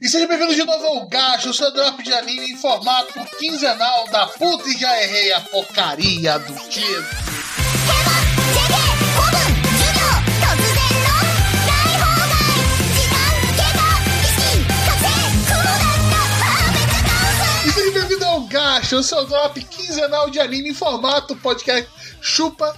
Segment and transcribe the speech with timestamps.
[0.00, 4.26] E sejam bem-vindos de novo ao Gacho, seu drop de anime em formato quinzenal da
[4.28, 7.04] puta e já errei a porcaria do título.
[18.48, 21.90] Gacha, Gacho, seu drop quinzenal de anime em formato podcast
[22.22, 22.74] Chupa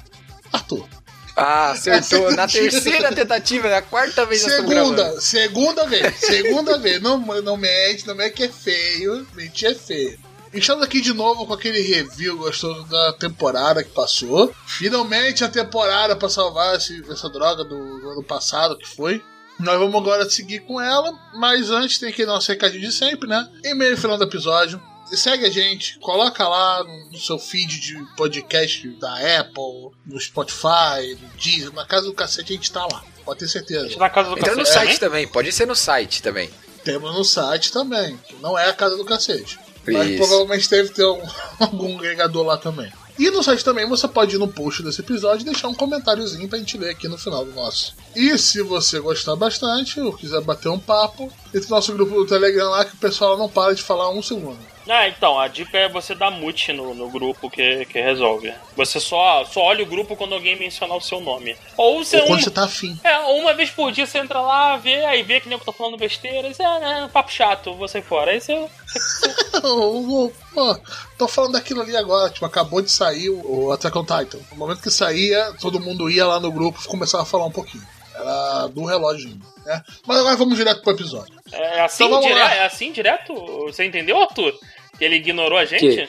[0.53, 1.02] Ator.
[1.37, 2.31] Ah, acertou.
[2.33, 4.43] Na terceira tentativa, na quarta vez.
[4.43, 7.01] Segunda, segunda vez, segunda vez.
[7.01, 9.27] Não, não mente, não mente que é feio.
[9.35, 10.19] Mentir é feio.
[10.53, 14.55] Estamos aqui de novo com aquele review gostoso da temporada que passou.
[14.67, 19.23] Finalmente a temporada pra salvar esse- essa droga do, do ano passado que foi.
[19.59, 23.49] Nós vamos agora seguir com ela, mas antes tem aquele nosso recadinho de sempre, né?
[23.65, 24.83] E-mail no final do episódio.
[25.13, 31.19] Segue a gente, coloca lá no, no seu feed de podcast da Apple, no Spotify,
[31.21, 33.05] no Deezer, na casa do cacete a gente tá lá.
[33.25, 33.97] Pode ter certeza.
[33.99, 36.51] Na casa do Entra no cacete site também, pode ser no site também.
[36.85, 39.59] Temos no site também, que não é a casa do cacete.
[39.87, 40.17] Mas Isso.
[40.19, 41.23] provavelmente deve ter um-
[41.61, 42.91] algum agregador lá também.
[43.19, 46.49] E no site também você pode ir no post desse episódio e deixar um comentáriozinho
[46.49, 47.95] pra gente ler aqui no final do nosso.
[48.17, 52.27] E se você gostar bastante ou quiser bater um papo, entre no nosso grupo do
[52.27, 54.59] Telegram lá que o pessoal não para de falar um segundo.
[54.89, 58.53] Ah, então, a dica é você dar mute no, no grupo que, que resolve.
[58.77, 61.57] Você só, só olha o grupo quando alguém mencionar o seu nome.
[61.77, 62.99] Ou você, Ou quando um- você tá afim.
[63.05, 65.73] é, uma vez por dia você entra lá, vê, aí vê que nem eu tô
[65.73, 68.33] falando besteira, e você, ah, né, papo chato, vou sair fora.
[68.33, 68.55] Aí você.
[69.63, 70.77] Ô, ô,
[71.17, 74.39] tô falando daquilo ali agora, tipo, acabou de sair o Attack on Titan.
[74.51, 77.51] No momento que saía, todo mundo ia lá no grupo e começava a falar um
[77.51, 77.85] pouquinho.
[78.15, 79.31] Era do relógio,
[79.65, 79.83] né?
[80.07, 81.35] Mas agora vamos direto pro episódio.
[81.51, 83.35] É assim, Então dire- é assim direto?
[83.67, 84.53] Você entendeu, Arthur?
[84.99, 85.81] Que ele ignorou a gente?
[85.81, 86.07] Que?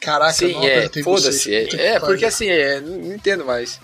[0.00, 1.54] Caraca, Sim, não é, foda-se.
[1.54, 3.80] É, que é, porque assim, é, não entendo mais.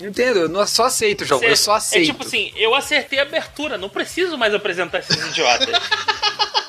[0.00, 2.10] Não entendo, eu não- só aceito, João, Cê- eu só aceito.
[2.10, 5.68] É tipo assim, eu acertei a abertura, não preciso mais apresentar esses idiotas.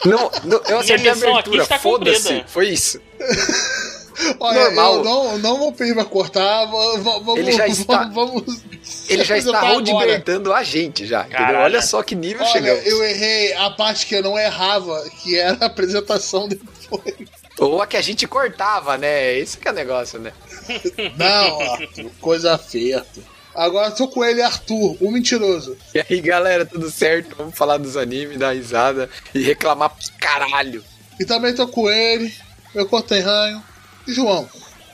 [0.06, 3.02] Não, não, eu acertei a abertura, está foda-se, foi isso.
[4.40, 4.96] Olha, normal.
[4.96, 8.62] eu não, não vou pedir pra cortar, va- va- vamos, Ele já está- vamos,
[9.10, 11.26] Ele já está rudimentando a gente já.
[11.64, 12.86] Olha só que nível Olha, chegamos.
[12.86, 17.16] eu errei a parte que eu não errava, que era a apresentação depois.
[17.60, 19.38] Ou a que a gente cortava, né?
[19.38, 20.34] Esse que é o negócio, né?
[21.18, 23.06] Não, Arthur, coisa feia.
[23.54, 25.78] Agora tô com ele, Arthur, o mentiroso.
[25.94, 27.36] E aí, galera, tudo certo?
[27.38, 30.84] Vamos falar dos animes, dar risada e reclamar pros caralho.
[31.20, 32.34] E também tô com ele,
[32.74, 33.62] meu conterrâneo,
[34.08, 34.50] João.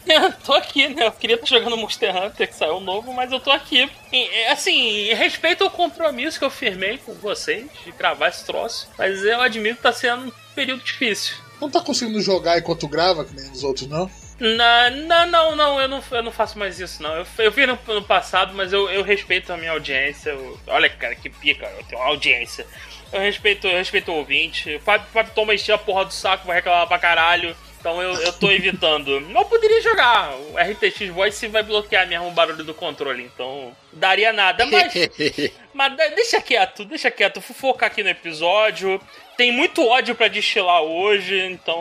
[0.43, 1.05] Tô aqui, né?
[1.05, 3.89] Eu queria estar jogando Monster Hunter, que saiu novo, mas eu tô aqui.
[4.11, 8.89] E, é, assim, respeito o compromisso que eu firmei com vocês de gravar esse troço,
[8.97, 11.35] mas eu admito que tá sendo um período difícil.
[11.61, 14.09] Não tá conseguindo jogar enquanto grava, que nem os outros, não?
[14.39, 17.13] Na, não, não, não eu, não, eu não faço mais isso, não.
[17.13, 20.29] Eu, eu fiz no, no passado, mas eu, eu respeito a minha audiência.
[20.29, 22.65] Eu- olha, cara, que pica, eu tenho uma audiência.
[23.11, 24.75] Eu respeito, eu respeito o ouvinte.
[24.75, 27.53] O Fábio, Fábio toma encher a porra do saco, vai reclamar pra caralho.
[27.80, 29.20] Então eu, eu tô evitando.
[29.20, 30.32] Não poderia jogar.
[30.34, 34.64] O RTX Voice vai bloquear mesmo o barulho do controle, então daria nada.
[34.64, 34.94] Mas,
[35.74, 37.40] mas de- deixa quieto, deixa quieto.
[37.40, 38.98] Vou focar aqui no episódio.
[39.36, 41.76] Tem muito ódio pra destilar hoje, então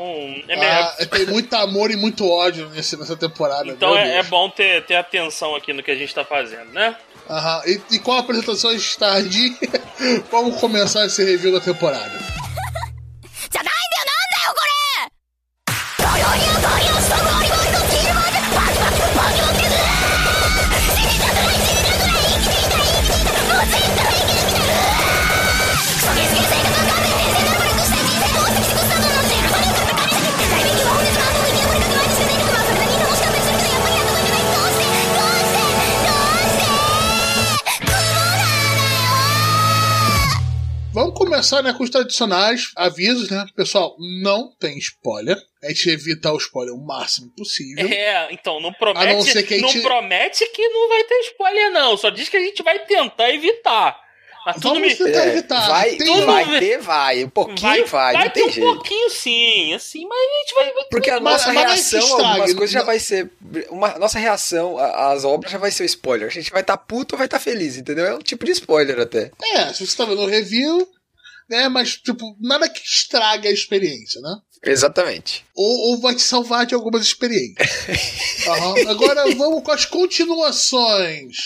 [0.50, 0.96] é melhor.
[1.00, 3.70] Ah, tem muito amor e muito ódio nesse, nessa temporada.
[3.70, 4.28] Então meu é, é Deus.
[4.28, 6.98] bom ter, ter atenção aqui no que a gente tá fazendo, né?
[7.30, 7.62] Aham.
[7.66, 9.56] E, e com a apresentação tarde,
[10.30, 12.12] vamos começar esse review da temporada.
[13.50, 14.77] じゃないんだよなんだよこれ
[40.99, 43.47] Vamos começar né, com os tradicionais avisos, né?
[43.55, 45.39] Pessoal, não tem spoiler.
[45.63, 47.87] A gente evita o spoiler o máximo possível.
[47.89, 51.03] É, então não A promete, não ser que a não gente- promete que não vai
[51.05, 54.07] ter spoiler não, só diz que a gente vai tentar evitar.
[54.47, 55.69] Mas Vamos me tentar É, evitar.
[55.69, 57.25] vai, Tem vai ter, vai.
[57.25, 58.67] Um pouquinho vai, não ter tem um jeito.
[58.73, 62.03] pouquinho sim, assim, mas a gente vai Porque a Mas- nossa mas não reação a
[62.03, 63.31] estrague, algumas coisas já não- vai ser.
[63.69, 66.29] Uma, a nossa reação a- às obras já vai ser o spoiler.
[66.29, 68.07] A gente vai estar puto ou vai estar feliz, entendeu?
[68.07, 69.31] É um tipo de spoiler até.
[69.55, 70.89] É, se você tá vendo o review,
[71.49, 71.69] né?
[71.69, 74.37] Mas, tipo, nada que estrague a experiência, né?
[74.65, 75.45] Exatamente.
[75.55, 77.69] Ou, ou vai te salvar de algumas experiências.
[78.49, 78.75] Aham.
[78.91, 81.37] Agora vamos com as continuações.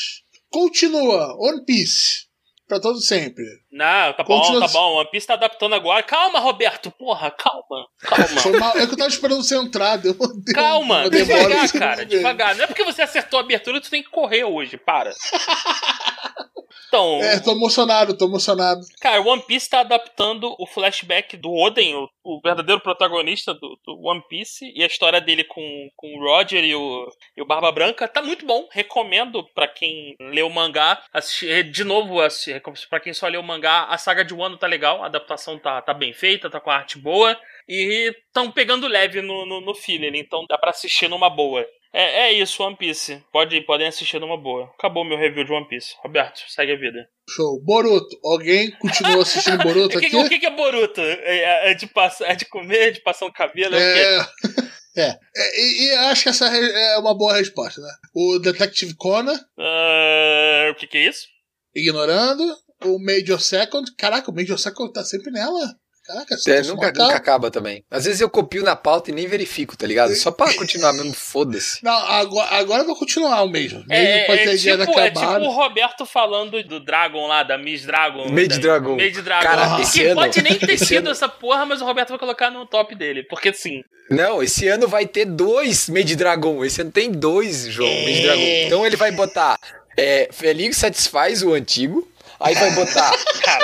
[0.51, 2.31] Continua, One Piece.
[2.69, 3.45] Pra todo sempre.
[3.71, 4.95] Não, tá bom, Continua- tá bom.
[5.01, 6.03] One Piece tá adaptando agora.
[6.03, 7.87] Calma, Roberto, porra, calma.
[8.01, 8.59] Calma.
[8.59, 8.79] Mal.
[8.79, 9.97] É que eu tava esperando você entrar.
[9.97, 12.57] Deu, deu Calma, devagar, cara, devagar.
[12.57, 15.13] Não é porque você acertou a abertura que tu tem que correr hoje, para.
[16.93, 18.83] Então, É, tô emocionado, tô emocionado.
[19.01, 23.99] cara, One Piece tá adaptando o flashback do Oden, o, o verdadeiro protagonista do, do
[24.07, 27.73] One Piece, e a história dele com, com o Roger e o, e o Barba
[27.73, 28.07] Branca.
[28.07, 28.69] Tá muito bom.
[28.71, 33.45] Recomendo pra quem leu o mangá assistir de novo, assistir, pra quem só leu o
[33.45, 36.71] mangá, a saga de Wano tá legal, a adaptação tá, tá bem feita, tá com
[36.71, 37.39] a arte boa.
[37.67, 41.65] E estão pegando leve no, no, no filler, então dá pra assistir numa boa.
[41.95, 43.23] É, é isso, One Piece.
[43.31, 44.65] Pode, podem assistir numa boa.
[44.79, 45.95] Acabou meu review de One Piece.
[46.03, 47.07] Roberto, segue a vida.
[47.29, 47.61] Show.
[47.63, 48.17] Boruto.
[48.25, 50.17] Alguém continua assistindo Boruto aqui?
[50.17, 51.01] o que que é Boruto?
[51.01, 53.75] É, é de passar, é de comer, é de passar um cabelo?
[53.75, 54.17] É?
[54.19, 54.27] É.
[54.95, 55.09] É.
[55.35, 57.89] É, E, e acho que essa é uma boa resposta, né?
[58.15, 61.27] O Detective Conan, Ah, o que, que é isso?
[61.75, 62.43] ignorando.
[62.85, 63.91] O Major Second.
[63.97, 65.75] Caraca, o Major Second tá sempre nela.
[66.05, 67.85] Caraca, É, você nunca, nunca acaba também.
[67.91, 70.15] Às vezes eu copio na pauta e nem verifico, tá ligado?
[70.17, 71.79] Só pra continuar mesmo, foda-se.
[71.83, 73.79] Não, agora, agora eu vou continuar o mesmo.
[73.87, 75.41] Mesmo É, pode é, ter dia tipo, é acabado.
[75.43, 78.29] tipo o Roberto falando do Dragon lá, da Miss Dragon.
[78.31, 78.97] Made da, Dragon.
[78.97, 79.43] Made Dragon.
[79.45, 82.19] Cara, que esse ano- pode nem ter sido ano- essa porra, mas o Roberto vai
[82.19, 83.23] colocar no top dele.
[83.23, 86.65] Porque assim, Não, esse ano vai ter dois Made Dragon.
[86.65, 88.23] Esse ano tem dois, João, Made É.
[88.23, 88.43] Dragon.
[88.67, 89.57] Então ele vai botar
[89.97, 92.07] é, Feliz Satisfaz o antigo.
[92.43, 93.13] Aí vai botar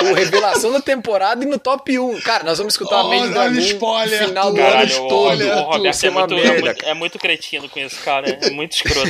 [0.01, 2.21] o Revelação da temporada e no top 1.
[2.21, 5.07] Cara, nós vamos escutar Olha, a Made Dragon spoiler, no final do ano de o,
[5.07, 5.33] todo.
[5.33, 8.29] spoiler, o Roberto é é muito, é, muito, é muito cretino com esse cara.
[8.29, 9.09] É muito escroto.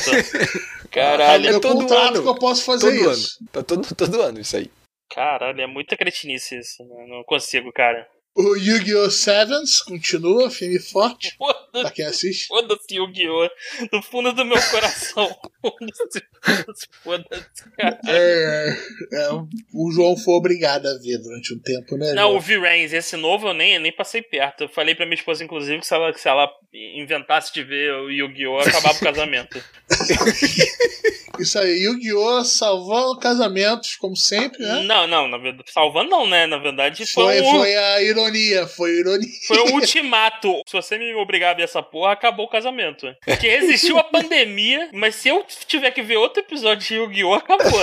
[0.91, 2.21] Caralho, É eu todo ano.
[2.23, 3.11] que eu posso fazer Todo ano.
[3.13, 3.37] isso.
[3.51, 4.71] Tá todo, todo ano isso aí.
[5.13, 6.83] caralho, é muita cretinice isso.
[6.83, 8.07] Não, não consigo, cara.
[8.41, 9.11] O Yu-Gi-Oh!
[9.11, 11.35] Sevens continua, filme forte.
[11.37, 12.47] Pra Foda-se, quem assiste.
[12.47, 13.49] foda-se, Yu-Gi-Oh!
[13.91, 15.27] Do fundo do meu coração.
[15.61, 17.99] Foda-se, foda-se, foda-se, cara.
[18.07, 18.77] É,
[19.11, 19.29] é,
[19.73, 22.13] o João foi obrigado a ver durante um tempo, né?
[22.13, 22.37] Não, João?
[22.37, 24.63] o V-Rains, esse novo eu nem, nem passei perto.
[24.63, 26.49] Eu falei pra minha esposa, inclusive, que se ela, que se ela
[26.95, 28.59] inventasse de ver o Yu-Gi-Oh!
[28.59, 29.61] acabava o casamento.
[31.39, 32.43] Isso aí, Yu-Gi-Oh!
[32.43, 34.83] salvando casamentos, como sempre, né?
[34.83, 35.71] Não, não, na verdade.
[35.71, 36.45] Salvando não, né?
[36.45, 38.28] Na verdade, foi, Foi, um, foi a ironia,
[38.67, 39.29] foi a ironia.
[39.47, 40.61] foi um ultimato.
[40.67, 43.07] Se você me obrigar a ver essa porra, acabou o casamento.
[43.25, 47.33] Porque existiu a pandemia, mas se eu tiver que ver outro episódio de Yu-Gi-Oh!
[47.33, 47.79] acabou.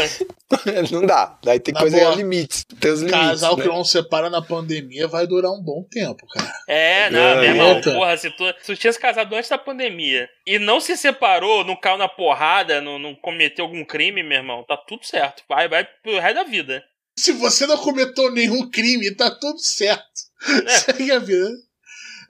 [0.93, 1.39] não dá.
[1.43, 2.15] Daí tem Na coisa boa.
[2.15, 2.65] limites.
[2.81, 3.21] Tem os limites.
[3.21, 3.63] Casal né?
[3.63, 6.53] que não separa na pandemia vai durar um bom tempo, cara.
[6.69, 9.59] É, não, É, meu irmão, porra, se tu, se tu tinha se casado antes da
[9.59, 14.39] pandemia e não se separou, não caiu na porrada, não, não cometeu algum crime, meu
[14.39, 15.43] irmão, tá tudo certo.
[15.49, 16.83] Vai, vai pro resto da vida.
[17.19, 20.26] Se você não cometeu nenhum crime, tá tudo certo.
[20.69, 21.51] Segue a vida.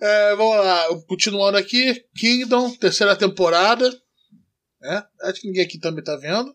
[0.00, 2.04] É, vamos lá, continuando aqui.
[2.16, 3.90] Kingdom, terceira temporada.
[4.82, 6.54] É, acho que ninguém aqui também tá vendo.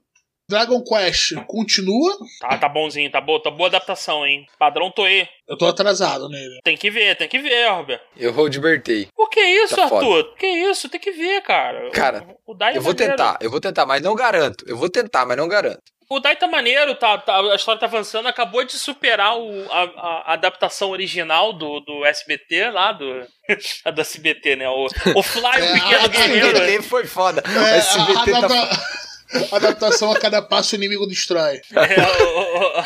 [0.50, 2.14] Dragon Quest continua.
[2.42, 4.46] Tá, tá bonzinho, tá boa, tá boa adaptação, hein?
[4.60, 5.26] Padrão Toei.
[5.48, 6.60] Eu tô atrasado nele.
[6.62, 8.02] Tem que ver, tem que ver, Robert.
[8.18, 9.08] Eu vou libertei.
[9.16, 10.36] Por que isso, Tá Arthur?
[10.36, 10.90] Que isso?
[10.90, 11.90] Tem que ver, cara.
[11.92, 13.14] Cara, o Dai é Eu vou maneiro.
[13.14, 14.66] tentar, eu vou tentar, mas não garanto.
[14.68, 15.82] Eu vou tentar, mas não garanto.
[16.14, 19.84] O Dai tá maneiro, tá, tá- a história tá avançando, acabou de superar o- a,
[20.32, 23.26] a adaptação original do, do SBT lá, do.
[23.86, 24.68] a do SBT, né?
[24.68, 26.58] O, o Fly, o É, Pequeno a- a- Guerreiro.
[26.58, 27.42] SBT foi foda.
[27.48, 31.62] O É, SBT a, tá adapta- adaptação a cada passo o inimigo destrói.
[31.74, 32.84] É, o- o- o-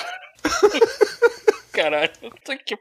[1.95, 2.77] Caralho, puta que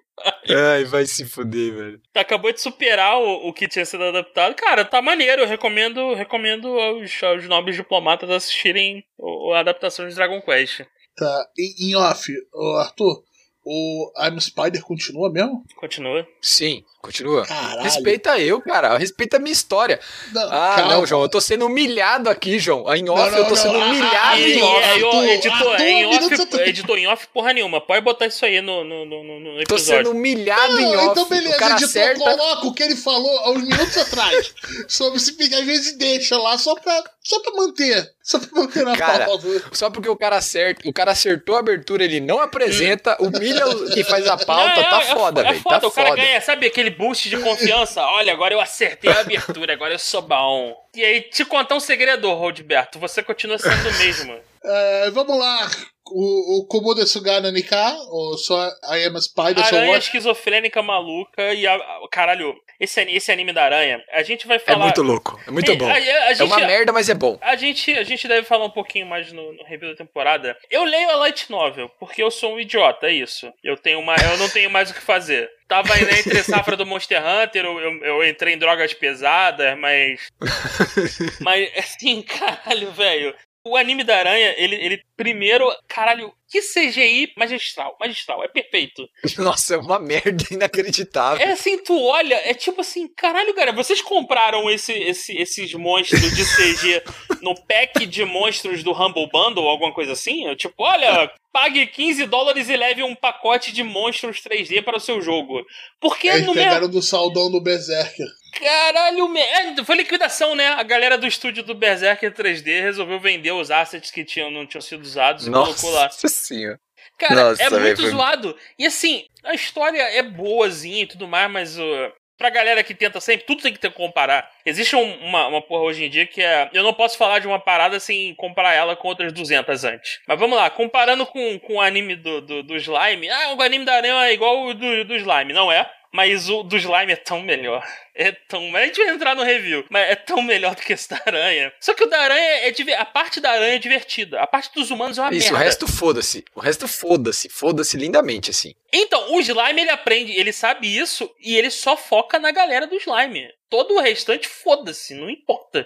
[0.73, 2.01] Ai, vai se fuder, velho.
[2.15, 4.55] acabou de superar o, o que tinha sido adaptado.
[4.55, 5.43] Cara, tá maneiro.
[5.43, 10.83] Eu recomendo, recomendo aos, aos nobres diplomatas assistirem o- a adaptação de Dragon Quest.
[11.17, 12.33] Tá, em, off,
[12.81, 13.23] Arthur,
[13.65, 15.65] o I'm Spider continua mesmo?
[15.77, 16.27] Continua.
[16.41, 17.47] Sim, continua.
[17.47, 17.83] Caralho.
[17.83, 18.97] Respeita eu, cara.
[18.99, 19.99] Respeita a minha história.
[20.33, 20.95] Não, Ah, calma.
[20.95, 21.23] não, João.
[21.23, 22.93] Eu tô sendo humilhado aqui, João.
[22.95, 23.57] Em off, não, eu tô não.
[23.57, 24.75] sendo Ah, humilhado em off.
[24.75, 27.81] ó, Arthur, editor, em off, tá- editor em off porra nenhuma.
[27.81, 29.85] Pode botar isso aí no, no, no, no- no Tô episódio.
[29.85, 31.07] sendo humilhado em Não, off.
[31.11, 32.21] então beleza, o cara editor, acerta.
[32.37, 34.55] coloca o que ele falou há uns minutos atrás.
[34.89, 38.13] sobre se fica, às vezes deixa lá só pra, só pra manter.
[38.23, 39.47] Só pra manter na Cara, pauta.
[39.73, 43.91] Só porque o cara acerta, o cara acertou a abertura, ele não apresenta, humilha o
[43.93, 45.61] que faz a pauta, Não, tá é- é foda, é velho.
[45.61, 46.21] foda, Tá o cara foda.
[46.23, 48.03] ganha, sabe, aquele boost de confiança.
[48.17, 50.75] Olha, agora eu acertei a abertura, agora eu sou bom.
[50.95, 54.39] E aí, te contar um segredo, Rodberto, você continua sendo o mesmo.
[54.65, 55.71] É, vamos lá.
[56.07, 61.53] O, o Komodo Sugana Nika, ou só I Am a Spider, só Aranha esquizofrênica maluca
[61.55, 64.85] e a, a- caralho, esse, esse anime da aranha, a gente vai É falar.
[64.85, 65.87] muito louco, é muito É, bom.
[65.87, 65.99] a- a- a
[66.33, 67.39] É uma gente- merda, mas é bom.
[67.41, 70.57] A gente, a gente deve falar um pouquinho mais no, no review da temporada.
[70.71, 73.53] Eu leio a Light Novel, porque eu sou um idiota, é isso.
[73.63, 75.49] Eu, tenho uma, eu não tenho mais o que fazer.
[75.67, 80.29] Tava na entre safra do Monster Hunter, eu, eu, eu entrei em drogas pesadas, mas.
[81.41, 83.35] mas, assim, caralho, velho.
[83.67, 89.09] O anime da aranha, ele, ele primeiro, caralho, que CGI magistral, magistral, é perfeito.
[89.39, 91.45] Nossa, é uma merda inacreditável.
[91.47, 96.21] É assim, tu olha, é tipo assim, caralho, cara, vocês compraram esse, esse- esses monstros
[96.37, 97.03] de CG
[97.41, 100.47] no pack de monstros do Humble Bundle, alguma coisa assim?
[100.47, 105.01] Eu, tipo, olha, pague 15 dólares e leve um pacote de monstros 3D para o
[105.01, 105.65] seu jogo.
[106.01, 108.27] Porque Eles no pegaram do saldão do Berserker.
[108.59, 109.39] Caralho, me...
[109.41, 110.67] é, foi liquidação, né?
[110.71, 114.83] A galera do estúdio do Berserker 3D resolveu vender os assets que tinham, não tinham
[114.83, 116.05] sido usados e colocou lá.
[116.07, 116.81] Nossa senhora.
[117.17, 118.57] Cara, Nossa, é muito foi- zoado.
[118.77, 123.21] E assim, a história é boazinha e tudo mais, mas uh, pra galera que tenta
[123.21, 124.51] sempre, tudo tem que ter que comparar.
[124.67, 126.69] Existe um- uma, uma porra hoje em dia que é.
[126.73, 130.21] Eu não posso falar de uma parada sem comparar ela com outras 200 antes.
[130.27, 133.29] Mas vamos lá, comparando com, com o anime do, do, do Slime.
[133.31, 135.53] Ah, o anime da Aranha é igual o do, do Slime.
[135.53, 135.89] Não é.
[136.17, 137.85] Mas o do Slime é tão melhor.
[138.15, 138.77] É tão.
[138.77, 141.73] A gente vai entrar no review, mas é tão melhor do que esse da aranha.
[141.81, 142.71] Só que o da aranha é.
[142.71, 144.41] diver- A parte da aranha é divertida.
[144.41, 145.65] A parte dos humanos é uma Isso, o merda.
[145.65, 146.45] resto foda-se.
[146.55, 147.49] O resto foda-se.
[147.49, 148.75] Foda-se lindamente, assim.
[148.93, 152.95] Então, o slime ele aprende, ele sabe isso e ele só foca na galera do
[152.95, 153.49] slime.
[153.69, 155.85] Todo o restante, foda-se, não importa.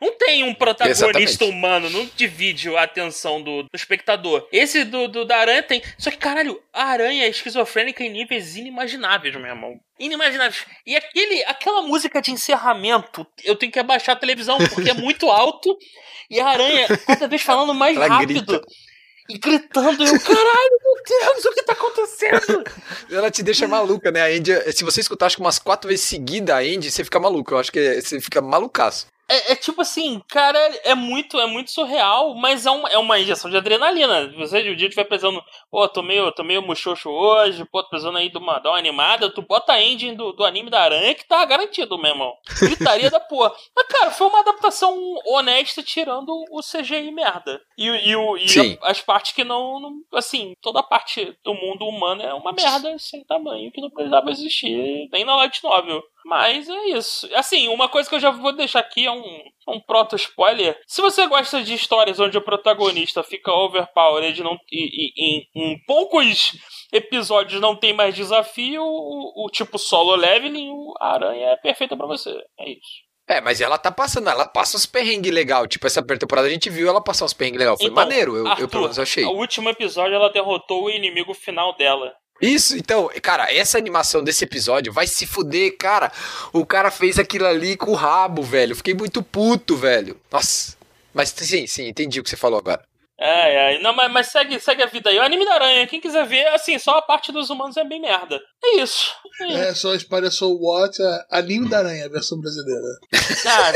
[0.00, 1.44] Não tem um protagonista Exatamente.
[1.44, 4.46] humano, não divide a atenção do, do espectador.
[4.52, 5.82] Esse do, do- da aranha tem.
[5.98, 9.80] Só que, caralho, a aranha é esquizofrênica em níveis inimagináveis, meu irmão.
[9.98, 10.64] Inimagináveis.
[10.86, 15.30] E aquele, aquela música de encerramento, eu tenho que abaixar a televisão, porque é muito
[15.30, 15.76] alto.
[16.28, 18.44] E a aranha, cada vez falando mais Ela rápido.
[18.44, 18.60] grita.
[19.28, 21.02] E gritando, eu, caralho, meu
[21.34, 22.62] Deus, o que tá acontecendo?
[23.10, 24.20] Ela te deixa maluca, né?
[24.22, 27.18] A Andy, se você escutar acho que umas quatro vezes seguida a Andy, você fica
[27.18, 27.52] maluco.
[27.54, 29.06] Eu acho que você fica malucaço.
[29.28, 33.18] É, é tipo assim, cara, é muito, é muito surreal, mas é uma, é uma
[33.18, 34.28] injeção de adrenalina.
[34.36, 37.90] Você de um dia tiver pensando, pô, tô meio, tô meio muxoxo hoje, pô, tô
[37.90, 40.80] precisando aí de uma, dar uma animada, tu bota a engine do, do anime da
[40.80, 42.32] aranha que tá garantido, meu irmão.
[42.60, 43.52] Gritaria da porra.
[43.74, 47.60] Mas, cara, foi uma adaptação honesta tirando o CGI merda.
[47.76, 48.46] E, e, o- e
[48.82, 49.92] a- as partes que não, não.
[50.14, 54.30] Assim, toda a parte do mundo humano é uma merda sem tamanho que não precisava
[54.30, 56.02] existir nem na Light Novel.
[56.28, 57.28] Mas é isso.
[57.34, 60.76] Assim, uma coisa que eu já vou deixar aqui é um, um proto-spoiler.
[60.86, 65.78] Se você gosta de histórias onde o protagonista fica overpowered não, e, e- e em
[65.86, 66.52] poucos
[66.92, 72.06] episódios não tem mais desafio, o, o tipo solo leveling, o Aranha é perfeita pra
[72.06, 72.30] você.
[72.58, 73.06] É isso.
[73.28, 75.66] É, mas ela tá passando, ela passa uns perrengues legal.
[75.66, 77.76] Tipo, essa primeira temporada a gente viu ela passar uns perrengues legal.
[77.76, 79.24] Foi Então, maneiro, eu, eu Arthur, pelo menos achei.
[79.24, 82.12] O último episódio ela derrotou o inimigo final dela.
[82.40, 86.12] Isso, então, cara, essa animação desse episódio vai se fuder, cara.
[86.52, 88.76] O cara fez aquilo ali com o rabo, velho.
[88.76, 90.20] Fiquei muito puto, velho.
[90.30, 90.76] Nossa.
[91.14, 92.82] Mas sim, sim, entendi o que você falou agora.
[93.18, 93.78] É, é.
[93.80, 95.18] Não, mas, mas segue, segue a vida aí.
[95.18, 98.00] O anime da aranha, quem quiser ver, assim, só a parte dos humanos é bem
[98.00, 98.40] merda.
[98.62, 99.14] É isso.
[99.40, 99.68] É.
[99.68, 102.82] É, só espalha Soul Watch, é anime da aranha, a versão brasileira.
[103.48, 103.72] Ah,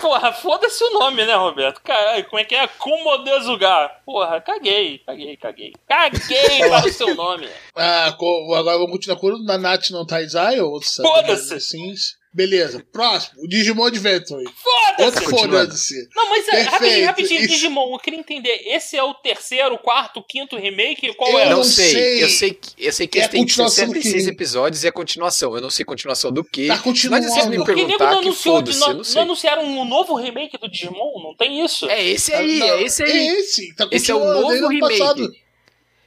[0.00, 1.80] porra, foda-se o nome, né, Roberto?
[1.82, 2.66] Caralho, como é que é?
[2.66, 4.02] Kumodezugar.
[4.04, 5.72] Porra, caguei, caguei, caguei.
[5.86, 7.48] Caguei para o seu nome.
[7.74, 11.60] Ah, agora vamos continuar com o Nanatsu no Taizai ou Foda-se.
[11.60, 12.19] Sims.
[12.32, 14.44] Beleza, próximo, o Digimon Adventure.
[14.54, 15.24] Foda-se!
[15.24, 16.08] Foda-se.
[16.14, 17.48] Não, mas é, Perfeito, rapidinho, rapidinho, isso.
[17.48, 18.62] Digimon, eu queria entender.
[18.66, 21.12] Esse é o terceiro, quarto, quinto remake?
[21.14, 21.50] Qual Eu é?
[21.50, 22.22] não, não sei, sei.
[22.22, 24.30] eu sei que, eu sei que É esse tem continuação do 66 que?
[24.30, 25.56] episódios e a continuação.
[25.56, 26.68] Eu não sei continuação do que.
[26.68, 27.24] Tá continuando.
[27.24, 30.56] Mas vocês me Porque perguntar, não que foda-se, não, não não anunciaram um novo remake
[30.56, 31.20] do Digimon?
[31.24, 31.90] Não tem isso?
[31.90, 33.10] É esse aí, Não, é esse aí.
[33.10, 34.98] É esse, tá Esse é o novo remake.
[34.98, 35.32] passado.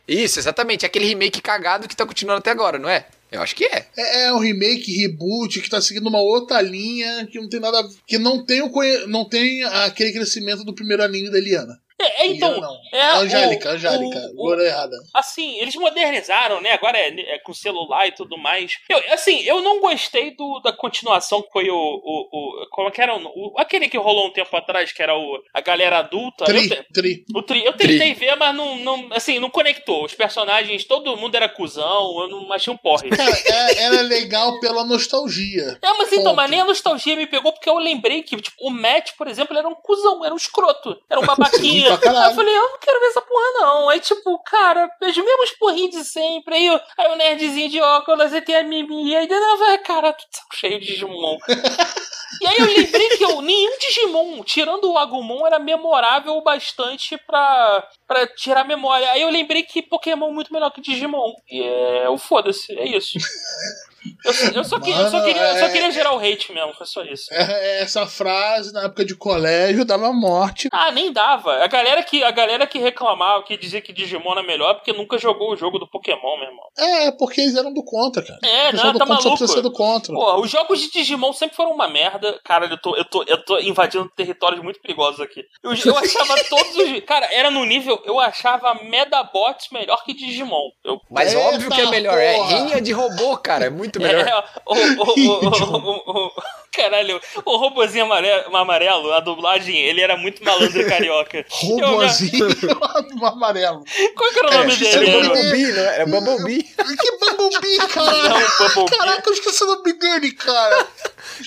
[0.07, 0.85] Isso, exatamente.
[0.85, 3.07] Aquele remake cagado que tá continuando até agora, não é?
[3.33, 3.87] Eu acho que é.
[3.97, 7.89] É, é um remake, reboot, que tá seguindo uma outra linha, que não tem nada.
[8.05, 8.71] que não tem, o,
[9.07, 11.81] não tem aquele crescimento do primeiro anime da Eliana.
[12.03, 12.59] É, é, então.
[12.59, 12.77] Não.
[12.91, 14.95] É, Angélica, o- Angélica, é errada.
[15.13, 16.71] assim, eles modernizaram, né?
[16.71, 18.77] Agora é, é com celular e tudo mais.
[18.89, 22.67] Eu, assim, eu não gostei do, da continuação que foi o, o, o.
[22.71, 23.15] Como é que era?
[23.15, 26.43] O, aquele que rolou um tempo atrás, que era o, a galera adulta.
[26.43, 27.25] Eu Tri, te- tri.
[27.35, 29.07] o tri, eu tentei ver, mas não, não.
[29.11, 30.05] Assim, não conectou.
[30.05, 33.09] Os personagens, todo mundo era cuzão, eu não achei um porre.
[33.11, 35.77] É- era legal pela nostalgia.
[35.81, 36.35] É, mas então, Ponto.
[36.35, 39.57] mas nem a nostalgia me pegou, porque eu lembrei que, tipo, o Matt, por exemplo,
[39.57, 41.92] era um cuzão, era um escroto, era um babaquinha.
[41.97, 42.31] Pra caralho.
[42.31, 43.89] eu falei, eu não quero ver essa porra, não.
[43.89, 46.55] Aí, tipo, cara, os mesmos porrinhos de sempre.
[46.55, 50.13] Aí, o- aí o nerdzinho de óculos, aí tem a Mimi, aí não, vai, cara,
[50.13, 51.37] tudo cheio de Digimon.
[52.41, 57.17] e aí eu lembrei que eu, nenhum Digimon, tirando o Agumon, era memorável o bastante
[57.27, 59.09] pra, pra tirar a memória.
[59.11, 61.33] Aí eu lembrei que Pokémon é muito melhor que Digimon.
[61.49, 63.17] E é o foda-se, é isso.
[64.25, 66.73] Eu, eu só, eu só Mano, queria, eu só é- queria gerar o hate mesmo,
[66.73, 67.25] foi só isso.
[67.33, 70.67] É- Essa frase, na época de colégio, dava morte.
[70.71, 71.63] Ah, nem dava.
[71.63, 74.93] A galera que, a galera que reclamava, que dizia que Digimon era melhor, é porque
[74.93, 76.65] nunca jogou o jogo do Pokémon, meu irmão.
[76.77, 78.39] É, porque eles eram do contra, cara.
[78.43, 79.29] É, não, do tá contra só maluco.
[79.37, 80.13] precisa ser do contra.
[80.13, 82.39] Pô, os jogos de Digimon sempre foram uma merda.
[82.43, 85.43] Cara, eu tô, eu tô, eu tô invadindo territórios muito perigosos aqui.
[85.63, 86.99] Eu, eu achava todos os.
[87.05, 88.01] Cara, era no nível.
[88.05, 90.69] Eu achava Medabots melhor que Digimon.
[90.83, 92.17] Eu, Mas Eita óbvio que é melhor.
[92.17, 92.55] É porra!
[92.57, 93.65] rinha de robô, cara.
[93.65, 94.27] É muito muito melhor.
[94.27, 95.11] É, o, o,
[95.49, 96.31] o, o, o,
[96.71, 101.45] caralho, o robozinho amarelo, amarelo, a dublagem, ele era muito malandro e carioca.
[101.49, 102.47] Robozinho
[103.25, 103.83] amarelo.
[104.15, 105.05] Qual que era o nome É, dele?
[105.05, 105.95] é Era Bumblebee, não é?
[105.95, 106.63] Era Bumblebee.
[106.63, 108.11] Que Bumblebee, cara!
[108.29, 108.97] Não, Bumblebee.
[108.97, 110.87] Caraca, eu esqueci o nome dele, cara!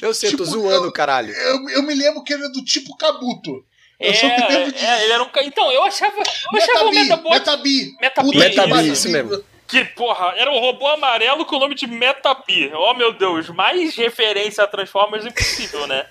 [0.02, 1.32] Eu sei, eu tô Tipo, zoando, eu- caralho.
[1.34, 3.64] Eu, eu me lembro que ele é do tipo Kabuto.
[3.98, 4.84] Eu É, só me lembro de.
[4.84, 5.28] é, ele era um.
[5.42, 6.12] Então, eu achava.
[6.18, 6.22] Eu
[6.62, 7.30] achava o Metabi, Metabot.
[7.30, 7.96] Metabi.
[8.00, 9.42] Metabi, Metabi, isso mesmo.
[9.68, 12.70] Que porra, era um robô amarelo com o nome de Metapi.
[12.74, 16.06] Oh meu Deus, mais referência a Transformers impossível, né?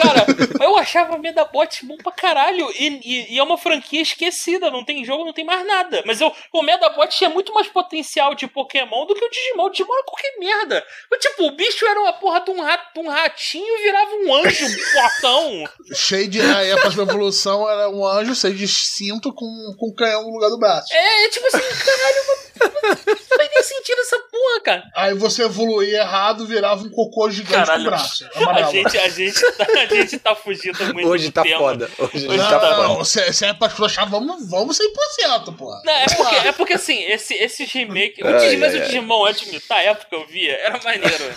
[0.00, 0.26] Cara,
[0.64, 2.70] eu achava Medabot bom pra caralho.
[2.74, 6.02] E, e- e é uma franquia esquecida, não tem jogo, não tem mais nada.
[6.04, 9.64] Mas eu, o Medabot tinha muito mais potencial de Pokémon do que o Digimon.
[9.64, 10.84] O Digimon era qualquer merda.
[11.10, 14.34] Eu, tipo, o bicho era uma porra de um, rato, um ratinho e virava um
[14.34, 15.64] anjo fortão.
[15.94, 16.40] Cheio de.
[16.42, 20.50] Aí a próxima evolução era um anjo cheio de cinto com, com canhão no lugar
[20.50, 20.92] do braço.
[20.94, 24.82] É, tipo assim, caralho, não não faz nem sentido essa porra, cara.
[24.94, 27.84] Aí você evoluía errado, virava um cocô gigante Caralho.
[27.84, 28.28] com braço.
[28.34, 31.58] A gente, a, gente tá, a gente tá fugindo muito Hoje do tá tema.
[31.58, 31.90] foda.
[31.98, 32.88] Hoje Hoje tá Não, tá foda.
[32.88, 35.70] não, se, se é pra escrochar, vamos, vamos 100%, pô.
[35.84, 38.22] Não, é porque, é porque assim, esse, esse remake.
[38.22, 38.84] O Ai, Digimon, mas ai, o.
[38.84, 41.34] Digimon antes de a época que eu via, era maneiro.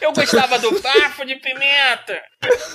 [0.00, 2.20] Eu gostava do bafo de pimenta!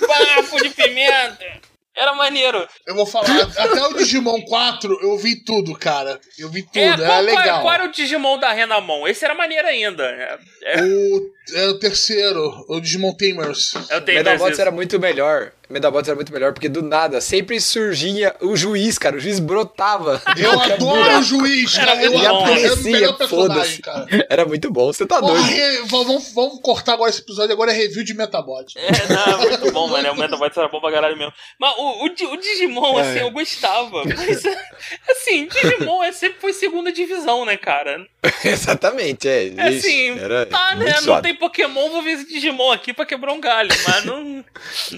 [0.06, 1.71] Bafo de pimenta!
[1.94, 2.66] Era maneiro.
[2.86, 6.18] Eu vou falar, até o Digimon 4 eu vi tudo, cara.
[6.38, 7.60] Eu vi tudo, É, era qual, qual- legal.
[7.62, 9.06] qual era o Digimon da Renamon?
[9.06, 10.02] Esse era maneiro ainda.
[10.04, 13.74] É, é, O, é o terceiro, o Digimon Tamers.
[14.00, 14.60] tenho Medabots isso.
[14.60, 15.52] era muito melhor.
[15.72, 19.16] Medabots era muito melhor, porque do nada sempre surgia o juiz, cara.
[19.16, 20.20] O juiz brotava.
[20.36, 22.02] Eu adoro o juiz, cara.
[22.02, 22.36] Eu adoro.
[22.42, 23.80] Aparecia, foda-se.
[23.82, 24.06] cara.
[24.28, 25.46] Era muito bom, você tá Porra, doido.
[25.46, 28.64] re- vamos, vamos cortar agora esse episódio, agora é review de Metabot.
[28.76, 30.12] É, não, muito bom, mano.
[30.12, 31.32] O Metabots era bom pra caralho mesmo.
[31.58, 33.22] Mas o, o, o Digimon, assim, É.
[33.22, 34.02] eu gostava.
[34.04, 34.42] Mas,
[35.10, 38.06] assim, Digimon é, sempre foi segunda divisão, né, cara?
[38.44, 39.52] Exatamente, é.
[39.56, 40.84] É assim, era tá, né?
[40.92, 43.70] muito Não tem Pokémon, vou ver esse Digimon aqui pra quebrar um galho.
[43.86, 44.44] Mas não.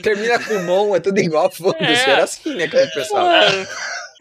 [0.02, 2.08] Termina com mão, é tudo igual, foda-se.
[2.08, 2.12] É.
[2.12, 3.30] Era assim, né, que a gente pensava.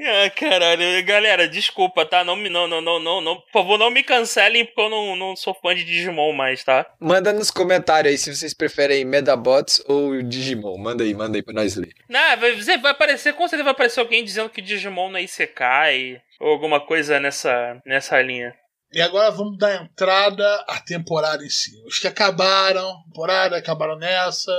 [0.06, 2.24] Ah, caralho, galera, desculpa, tá?
[2.24, 5.16] Não, me- não, não, não, não, não, por favor, não me cancelem porque eu não,
[5.16, 6.86] não sou fã de Digimon mais, tá?
[7.00, 10.78] Manda nos comentários aí se vocês preferem Medabots ou Digimon.
[10.78, 11.94] Manda aí, manda aí pra nós ler.
[12.10, 16.20] Não, vai, vai aparecer, com certeza vai aparecer alguém dizendo que Digimon não é Isekai
[16.42, 18.54] ou alguma coisa nessa, nessa linha.
[18.92, 21.72] E agora vamos dar entrada à temporada em si.
[21.86, 24.52] Os que acabaram, temporada, acabaram nessa.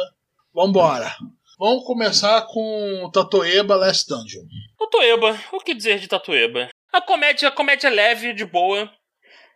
[0.54, 1.12] Vambora.
[1.58, 4.42] Vamos começar com Tatoeba Last Dungeon.
[4.78, 6.68] Tatueba, o que dizer de Tatueba?
[6.92, 8.90] A comédia, a comédia leve, de boa,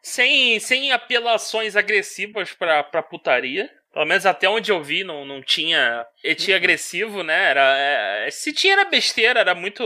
[0.02, 3.68] sem, sem apelações agressivas pra, pra putaria.
[3.92, 6.06] Pelo menos até onde eu vi, não, não tinha.
[6.22, 7.50] Ele tinha agressivo, né?
[7.50, 9.82] Era, é, se tinha era besteira, era muito.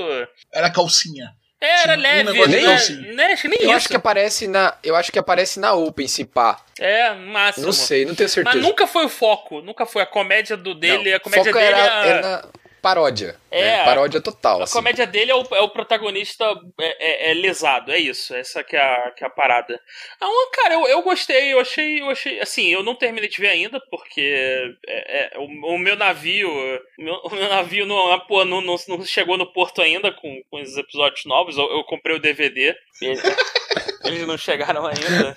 [0.52, 1.30] Era calcinha.
[1.64, 3.12] Era Tinha um leve, negócio né?
[3.12, 3.32] né?
[3.32, 3.76] Acho que nem Eu isso.
[3.76, 4.74] acho que aparece na.
[4.82, 6.58] Eu acho que aparece na Open, se pá.
[6.78, 7.66] É, máximo.
[7.66, 8.56] Não sei, não tenho certeza.
[8.56, 11.58] Mas nunca foi o foco, nunca foi a comédia do dele, Não, a comédia foco
[11.64, 12.44] dele era, é, a- era
[12.82, 13.36] paródia.
[13.50, 13.84] É, né?
[13.84, 14.60] Paródia total.
[14.60, 14.72] A assim.
[14.74, 16.44] comédia dele é o, é o protagonista
[16.80, 18.34] é, é- é lesado, é isso.
[18.34, 19.80] Essa que é a, que é a parada.
[20.16, 22.40] Então, cara, eu, eu gostei, eu achei, eu achei.
[22.40, 26.50] Assim, eu não terminei de ver ainda, porque é- é, o, o meu navio.
[26.50, 30.42] O meu, o meu navio não, pô, não, não, não chegou no porto ainda com,
[30.50, 31.56] com os episódios novos.
[31.56, 32.74] Eu, eu comprei o DVD.
[34.04, 35.36] ele- eles não chegaram ainda.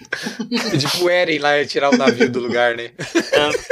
[0.72, 2.92] Pedir pro Eren lá tirar o navio do lugar, né?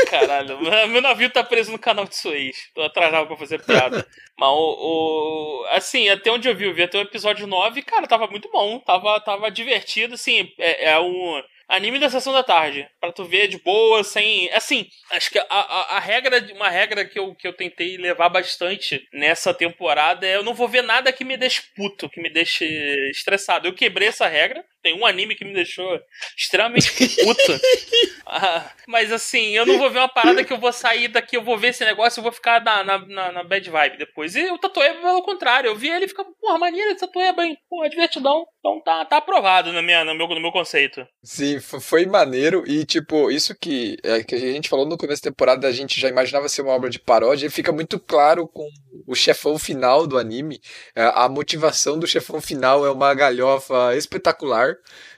[0.10, 2.56] Caralho, meu navio tá preso no canal de Suez.
[2.74, 4.06] Tô atrasado pra fazer piada.
[4.38, 8.08] Mas o, o- Assim, até onde eu vi, eu vi até o episódio 9, cara,
[8.08, 8.80] tava muito bom.
[8.80, 10.52] Tava, tava divertido, assim.
[10.60, 12.88] É, é um anime da sessão da tarde.
[13.00, 14.50] Pra tu ver de boa, sem.
[14.54, 18.30] Assim, acho que a, a, a regra, uma regra que eu, que eu tentei levar
[18.30, 22.30] bastante nessa temporada é eu não vou ver nada que me deixe puto, que me
[22.30, 22.66] deixe
[23.12, 23.68] estressado.
[23.68, 24.64] Eu quebrei essa regra.
[24.84, 26.00] Tem um anime que me deixou
[26.38, 26.92] extremamente
[27.24, 27.42] puto.
[28.26, 31.44] Ah, mas assim, eu não vou ver uma parada que eu vou sair daqui, eu
[31.44, 34.34] vou ver esse negócio, eu vou ficar na, na, na, na bad vibe depois.
[34.36, 37.58] E o Tatueba, pelo contrário, eu vi ele e ficava, porra, maneiro esse Tatueba, hein?
[37.70, 38.46] Porra, divertidão.
[38.60, 41.06] Então tá, tá aprovado na minha, no, meu, no meu conceito.
[41.22, 45.30] Sim, foi maneiro e, tipo, isso que, é, que a gente falou no começo da
[45.30, 48.68] temporada, a gente já imaginava ser uma obra de paródia, e fica muito claro com
[49.06, 50.62] o chefão final do anime.
[50.96, 54.76] É, A motivação do chefão final é uma galhofa espetacular.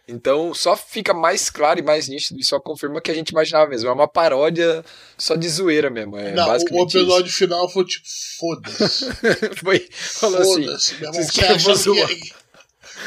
[0.07, 3.67] Então, só fica mais claro e mais nítido e só confirma que a gente imaginava
[3.67, 3.89] mesmo.
[3.89, 4.85] É uma paródia
[5.17, 6.15] só de zoeira mesmo.
[6.17, 8.05] É Não, o episódio final foi tipo,
[8.39, 8.85] foda-se.
[8.85, 9.05] isso.
[9.63, 10.65] foi, falou assim.
[10.65, 11.23] Foda-se, meu irmão.
[11.23, 11.41] vocês que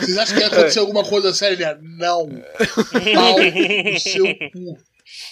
[0.00, 1.78] Vocês acham que ia acontecer alguma coisa séria?
[1.80, 2.28] Não.
[3.14, 4.78] Pau no seu cu.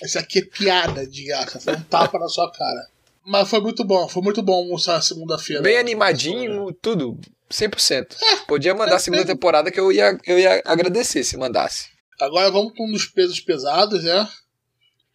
[0.02, 1.60] Isso aqui é piada de graça.
[1.60, 2.88] Foi um tapa na sua cara.
[3.26, 4.08] Mas foi muito bom.
[4.08, 5.62] Foi muito bom almoçar segunda-feira.
[5.62, 7.18] Bem animadinho, tudo.
[7.50, 8.16] 100%.
[8.46, 11.88] Podia mandar a segunda temporada que eu ia, eu ia agradecer se mandasse.
[12.20, 14.28] Agora vamos com um dos pesos pesados, né?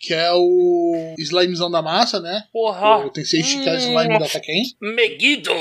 [0.01, 2.43] que é o Slimezão da massa, né?
[2.51, 3.05] Porra.
[3.05, 4.63] O Tensei Shika Slime da Taken.
[4.81, 5.53] Meguido!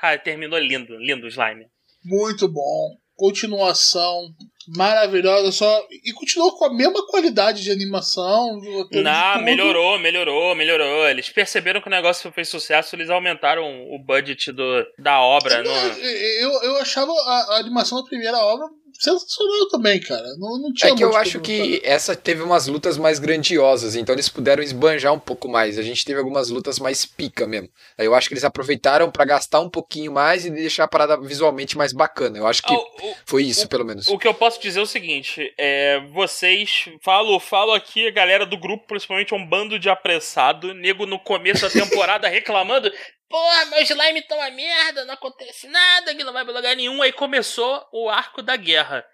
[0.00, 1.66] Ah, terminou lindo, lindo o slime.
[2.04, 2.96] Muito bom.
[3.16, 4.32] Continuação
[4.68, 5.86] maravilhosa, só.
[6.04, 8.60] E continuou com a mesma qualidade de animação.
[8.90, 11.08] Não, melhorou, melhorou, melhorou.
[11.08, 15.62] Eles perceberam que o negócio fez sucesso, eles aumentaram o budget do, da obra.
[15.62, 15.98] Não, Não...
[15.98, 18.66] eu, eu achava a, a animação da primeira obra
[18.98, 20.26] sensacional também, cara.
[20.38, 24.14] Não, não tinha É que eu acho que essa teve umas lutas mais grandiosas, então
[24.14, 25.78] eles puderam esbanjar um pouco mais.
[25.78, 27.68] A gente teve algumas lutas mais pica mesmo.
[27.98, 31.16] Aí eu acho que eles aproveitaram pra gastar um pouquinho mais e deixar a parada
[31.20, 32.38] visualmente mais bacana.
[32.38, 34.06] Eu acho que Ah, o- o- foi isso, pelo menos.
[34.08, 36.86] O que eu posso dizer é o seguinte: é, vocês.
[37.02, 41.62] Falo, falo aqui, a galera do grupo, principalmente um bando de apressado, nego no começo
[41.62, 42.90] da temporada reclamando.
[43.28, 47.02] Porra, meu slime tá uma merda, não acontece nada, que não vai pra lugar nenhum.
[47.02, 49.04] Aí começou o arco da guerra.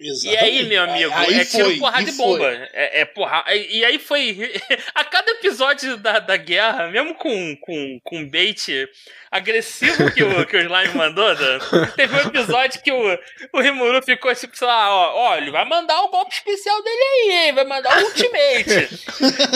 [0.00, 2.38] E aí, meu amigo, Aí é tiro, foi, porrada e bomba.
[2.38, 2.68] foi.
[2.72, 3.44] É, é porra.
[3.52, 4.52] E aí foi.
[4.94, 8.88] A cada episódio da, da guerra, mesmo com, com, com um bait
[9.30, 11.58] agressivo que o, que o Slime mandou, Dan,
[11.96, 13.18] teve um episódio que o,
[13.52, 17.02] o Rimuru ficou tipo, sei lá, ó, ó, ele vai mandar o golpe especial dele
[17.02, 17.52] aí, hein?
[17.52, 18.88] Vai mandar o ultimate.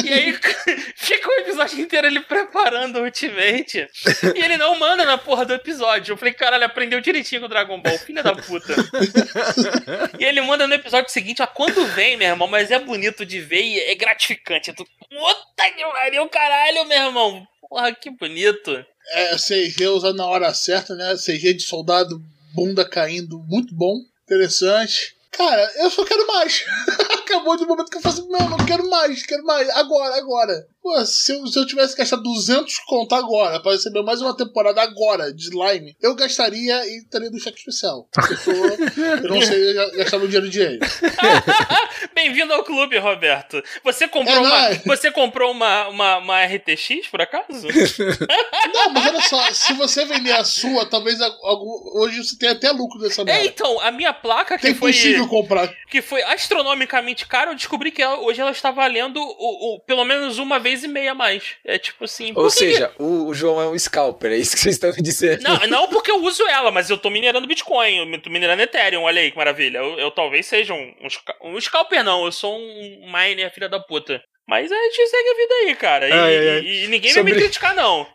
[0.04, 0.32] e aí
[0.96, 3.88] fica o episódio inteiro ele preparando o ultimate.
[4.34, 6.12] E ele não manda na porra do episódio.
[6.12, 8.74] Eu falei, caralho, aprendeu direitinho com o Dragon Ball, filha da puta.
[10.18, 13.40] E ele manda no episódio seguinte, ó, quando vem, meu irmão, mas é bonito de
[13.40, 14.72] ver e é gratificante.
[14.72, 17.46] Tu, puta que pariu, caralho, meu irmão.
[17.60, 18.84] Porra, que bonito.
[19.10, 21.14] É, CG usado na hora certa, né?
[21.16, 22.20] CG de soldado,
[22.54, 25.16] bunda caindo, muito bom, interessante.
[25.30, 26.64] Cara, eu só quero mais.
[27.32, 30.66] Acabou de um momento que eu faço, não, não quero mais, quero mais, agora, agora.
[30.82, 34.82] Pô, se eu, se eu tivesse gastado 200 conto agora pra receber mais uma temporada
[34.82, 38.06] agora de slime, eu gastaria e estaria do cheque especial.
[38.30, 40.80] Eu, sou, eu não sei gastar meu dinheiro de ele.
[42.14, 43.62] Bem-vindo ao clube, Roberto.
[43.84, 47.66] Você comprou É uma, você comprou uma, uma, uma RTX, por acaso?
[48.74, 52.70] Não, mas olha só, se você vender a sua, talvez algum- hoje você tenha até
[52.72, 53.44] lucro dessa é, merda.
[53.46, 55.72] então, a minha placa que É foi, impossível comprar.
[55.88, 60.04] que foi astronomicamente cara, eu descobri que ela- hoje ela está valendo o, o- pelo
[60.04, 61.56] menos uma vez e meia a mais.
[61.64, 62.28] É tipo assim...
[62.28, 64.90] Ou por que seja, o, o João é um scalper, é isso que vocês estão
[64.92, 65.42] me dizendo.
[65.42, 69.02] Não, não porque eu uso ela, mas eu tô minerando Bitcoin, eu tô minerando Ethereum,
[69.02, 69.78] olha aí que maravilha.
[69.78, 70.94] Eu, eu talvez seja um,
[71.42, 74.22] um, um scalper, não, eu sou um miner, filha da puta.
[74.48, 76.08] Mas a gente segue a vida aí, cara.
[76.08, 76.58] E, Ai, ai, ai.
[76.60, 78.06] e- e ninguém vai Sobre- me criticar, não.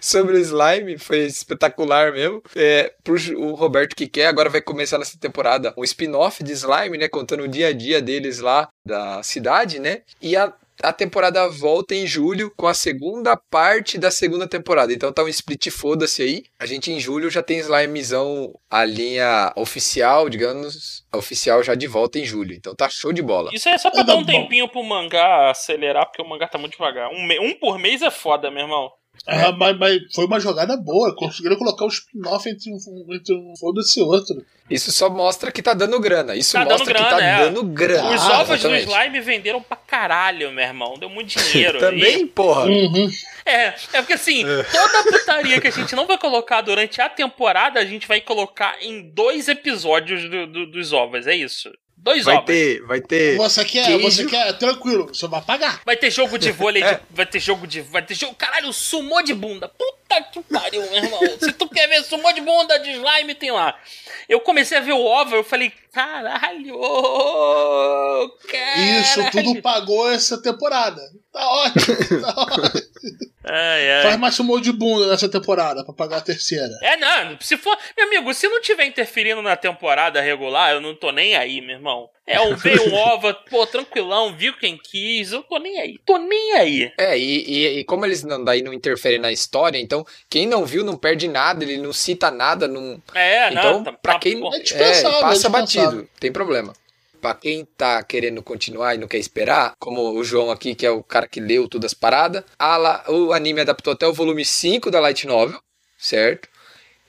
[0.00, 2.42] Sobre o slime, foi espetacular mesmo.
[2.54, 6.98] É, pro o Roberto que quer, agora vai começar nessa temporada um spin-off de slime,
[6.98, 7.08] né?
[7.08, 10.02] Contando o dia a dia deles lá da cidade, né?
[10.20, 14.92] E a, a temporada volta em julho com a segunda parte da segunda temporada.
[14.92, 16.42] Então tá um split foda-se aí.
[16.58, 22.18] A gente em julho já tem slimezão, a linha oficial, digamos, oficial já de volta
[22.18, 22.54] em julho.
[22.54, 23.50] Então tá show de bola.
[23.52, 24.32] Isso é só pra Ah, dar um bom.
[24.32, 27.10] tempinho pro mangá acelerar, porque o mangá tá muito devagar.
[27.10, 28.90] Um, um por mês é foda, meu irmão.
[29.26, 31.14] Ah, mas, mas foi uma jogada boa.
[31.14, 34.44] Conseguiram colocar um spin-off entre um, entre um foda-se e outro.
[34.70, 36.34] Isso só mostra que tá dando grana.
[36.34, 37.38] Isso Tá mostra que grana, tá é.
[37.44, 38.14] dando grana.
[38.14, 40.94] Os Ah, ovos do slime venderam pra caralho, meu irmão.
[40.98, 41.78] Deu muito dinheiro.
[41.80, 42.64] Também, porra.
[42.66, 43.08] Uhum.
[43.44, 47.08] É, é porque assim, toda a putaria que a gente não vai colocar durante a
[47.08, 51.70] temporada, a gente vai colocar em dois episódios do- do- dos ovos, é isso.
[52.02, 52.46] Dois Vai ovos.
[52.46, 53.36] ter, vai ter.
[53.36, 54.02] Você quer, Queijo.
[54.10, 55.80] você quer, tranquilo, você vai pagar.
[55.86, 57.00] Vai ter jogo de vôlei, de- É.
[57.10, 57.80] vai ter jogo de.
[57.80, 58.34] Vai ter jogo.
[58.34, 59.68] Caralho, sumô de bunda.
[59.68, 61.20] Puta que pariu, meu irmão.
[61.38, 63.78] Se tu quer ver sumô de bunda de slime, tem lá.
[64.28, 66.76] Eu comecei a ver o ovo, eu falei, caralho,
[68.50, 69.00] caralho.
[69.00, 71.00] Isso tudo pagou essa temporada.
[71.32, 73.31] Tá ótimo, tá ótimo.
[73.44, 74.02] Ai, ai.
[74.02, 76.72] Faz mais sumô de bunda nessa temporada pra pagar a terceira.
[76.82, 77.76] É, não, se for.
[77.96, 81.76] Meu amigo, se não tiver interferindo na temporada regular, eu não tô nem aí, meu
[81.76, 82.08] irmão.
[82.24, 85.98] É um veio um ova, pô, tranquilão, viu quem quis, eu tô nem aí.
[86.06, 86.92] Tô nem aí.
[86.96, 90.64] É, e, e, e como eles não, daí não interferem na história, então quem não
[90.64, 93.02] viu não perde nada, ele não cita nada, não.
[93.12, 94.34] É, então, não, tá, pra tá, quem.
[94.34, 95.50] É é, passa é dispensável.
[95.50, 96.72] batido, tem problema.
[97.22, 100.90] Pra quem tá querendo continuar e não quer esperar, como o João aqui, que é
[100.90, 104.90] o cara que leu todas as paradas, a o anime adaptou até o volume 5
[104.90, 105.60] da Light Novel,
[105.96, 106.48] certo?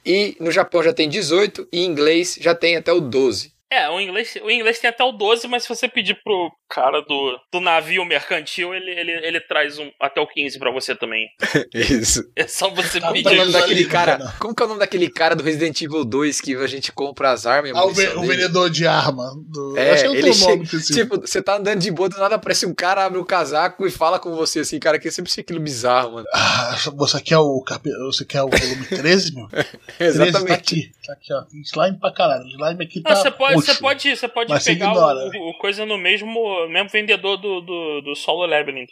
[0.06, 3.52] E no Japão já tem 18 e em inglês já tem até o 12.
[3.72, 7.02] É, o inglês, o inglês tem até o 12, mas se você pedir pro cara
[7.02, 11.28] do, do navio mercantil, ele, ele, ele traz um, até o 15 pra você também.
[11.74, 12.24] Isso.
[12.36, 13.38] É só você Tá Como que é o pedir.
[13.40, 14.34] nome daquele cara?
[14.40, 17.32] Como que é o nome daquele cara do Resident Evil 2 que a gente compra
[17.32, 19.32] as armas Ah, o, ve- o vendedor de arma.
[19.48, 19.78] Do...
[19.78, 22.66] É, Acho que ele nome chega, tipo, você tá andando de boa, do nada aparece
[22.66, 25.60] um cara, abre o casaco e fala com você, assim, cara, que sempre achei aquilo
[25.60, 26.28] bizarro, mano.
[26.34, 27.90] Ah, você quer o capi...
[28.06, 29.48] você quer o volume 13, meu?
[29.98, 30.52] 13 tá Exatamente.
[30.54, 31.44] aqui, tá aqui, ó.
[31.64, 32.48] Slime pra caralho.
[32.48, 35.30] Slime aqui Não, tá você pode, você pode, você pode pegar ignora.
[35.36, 38.90] o, o coisa no mesmo, o mesmo vendedor do, do, do Solo Labyrinth.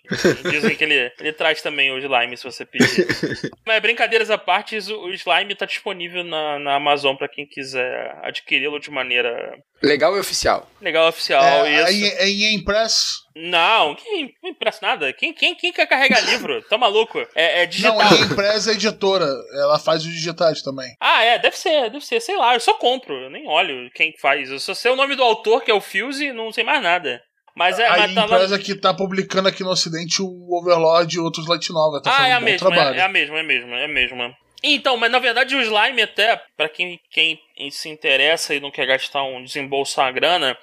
[0.49, 3.07] Dizem que ele, ele traz também o slime se você pedir.
[3.65, 8.15] Mas brincadeiras à parte, o, o slime tá disponível na, na Amazon para quem quiser
[8.23, 10.69] adquiri-lo de maneira Legal e oficial.
[10.79, 11.43] legal oficial.
[11.43, 12.05] É, isso.
[12.19, 13.21] é, em- é impresso?
[13.35, 15.11] Não, quem não impressa nada?
[15.13, 16.61] Quem, quem, quem quer carregar livro?
[16.63, 17.17] Tá maluco?
[17.33, 17.97] É, é digital.
[17.97, 19.25] Não, é impressa editora.
[19.53, 20.93] Ela faz os digitais também.
[20.99, 24.13] Ah, é, deve ser, deve ser, sei lá, eu só compro, eu nem olho quem
[24.21, 24.51] faz.
[24.51, 26.83] Eu só sei o nome do autor, que é o Fuse, e não sei mais
[26.83, 27.21] nada.
[27.55, 31.19] Mas é, a mas tá empresa que tá publicando aqui no ocidente o Overlord e
[31.19, 32.01] outros Light Novel.
[32.01, 32.95] Tá Ah, fazendo é a mesma, trabalho.
[32.95, 34.35] é, é a mesma, é a mesma, é a mesma.
[34.63, 37.39] Então, mas na verdade o slime até, pra quem, quem
[37.71, 40.57] se interessa e não quer gastar um desembolsar uma grana,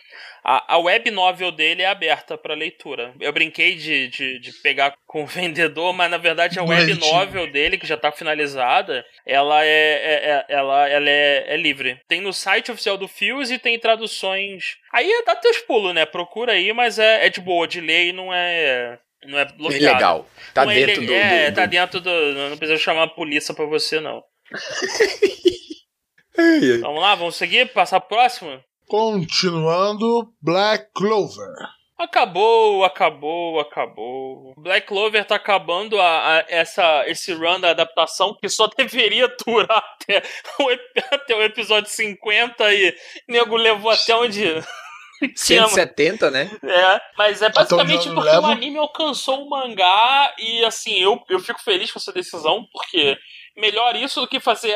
[0.44, 3.12] a, a web novel dele é aberta pra leitura.
[3.20, 7.50] Eu brinquei de, de, de pegar com o vendedor, mas na verdade a web novel
[7.50, 12.00] dele, que já tá finalizada, ela é, é- é- ela, ela é, é livre.
[12.08, 14.76] Tem no site oficial do Fuse e tem traduções.
[14.92, 16.06] Aí dá teus pulos, né?
[16.06, 18.98] Procura aí, mas é, é de boa de ler e não é.
[19.24, 19.94] Não é bloqueado.
[19.94, 20.26] legal.
[20.54, 22.10] Tá Não é dentro ile- do, É, do- tá do- dentro do.
[22.50, 24.22] Não precisa chamar a polícia pra você, não.
[26.80, 27.72] Vamos lá, vamos seguir?
[27.72, 28.60] Passar pro próximo?
[28.86, 31.52] Continuando, Black Clover.
[31.98, 34.54] Acabou, acabou, acabou.
[34.56, 39.82] Black Clover tá acabando a, a- essa, esse run da adaptação que só deveria durar
[40.00, 40.22] até
[40.60, 40.68] o,
[41.14, 42.94] até o episódio 50 e
[43.28, 44.44] nego levou até onde.
[45.36, 46.50] tinha- 170, né?
[46.62, 48.46] É, mas é basicamente porque levo.
[48.46, 53.16] o anime alcançou o mangá e assim, eu, eu fico feliz com essa decisão, porque
[53.56, 54.74] melhor isso do que fazer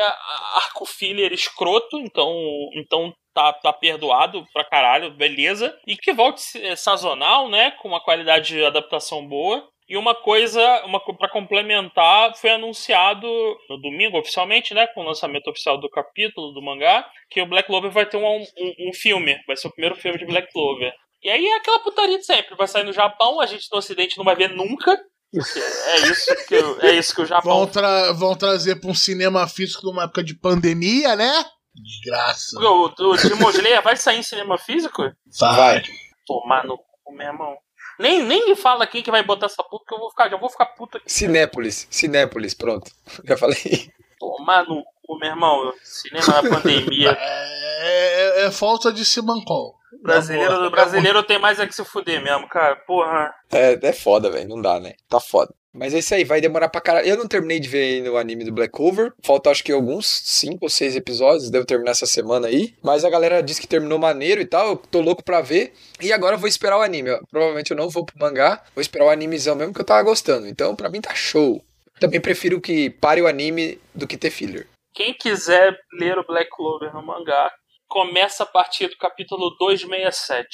[0.55, 2.29] arco filler escroto, então,
[2.75, 5.75] então tá, tá perdoado pra caralho, beleza.
[5.87, 9.67] E que volte eh, sazonal, né, com uma qualidade de adaptação boa.
[9.89, 13.27] E uma coisa, uma pra complementar, foi anunciado
[13.69, 17.67] no domingo oficialmente, né, com o lançamento oficial do capítulo do mangá, que o Black
[17.67, 20.93] Clover vai ter um, um, um filme, vai ser o primeiro filme de Black Clover.
[21.21, 24.17] E aí é aquela putaria de sempre, vai sair no Japão, a gente no Ocidente
[24.17, 24.97] não vai ver nunca.
[25.35, 28.93] É isso que, o- é isso que o Japão Vão, tra- vão trazer pra um
[28.93, 31.43] cinema físico numa época de pandemia, né?
[31.73, 32.59] Desgraça.
[32.59, 35.01] O, o Demon Slayer vai sair em cinema físico?
[35.39, 35.81] Vai.
[36.27, 37.55] Tomar no cu, meu irmão.
[37.99, 40.37] Nem, nem me fala quem que vai botar essa puta, que eu vou ficar, já
[40.37, 41.11] vou ficar puto aqui.
[41.11, 42.91] Cinépolis, Cinépolis, pronto.
[43.25, 43.89] Já falei.
[44.19, 45.73] Tomar no cu, meu irmão.
[45.83, 47.17] Cinema na pandemia.
[47.85, 49.75] É, é- é falta de Simancol.
[50.01, 52.77] Brasileiro, brasileiro tem mais é que se fuder mesmo, cara.
[52.77, 53.33] Porra.
[53.51, 54.47] É, é foda, velho.
[54.47, 54.93] Não dá, né?
[55.09, 55.53] Tá foda.
[55.75, 57.07] Mas é isso aí, vai demorar pra caralho.
[57.07, 59.11] Eu não terminei de ver ainda o anime do Black Clover.
[59.23, 61.49] Falta acho que alguns 5 ou 6 episódios.
[61.49, 62.75] Devo terminar essa semana aí.
[62.83, 64.67] Mas a galera disse que terminou maneiro e tal.
[64.69, 65.73] Eu tô louco pra ver.
[65.99, 67.09] E agora eu vou esperar o anime.
[67.31, 68.63] Provavelmente eu não vou pro mangá.
[68.75, 70.47] Vou esperar o animezão mesmo que eu tava gostando.
[70.47, 71.63] Então, pra mim tá show.
[71.99, 74.67] Também prefiro que pare o anime do que ter filler.
[74.93, 77.51] Quem quiser ler o Black Clover no mangá,
[77.87, 80.47] começa a partir do capítulo 267.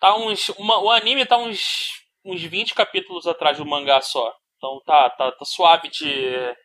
[0.00, 1.88] Tá uns, uma- o anime tá uns,
[2.24, 4.32] uns 20 capítulos atrás do mangá só.
[4.64, 6.06] Então tá, tá, tá suave de,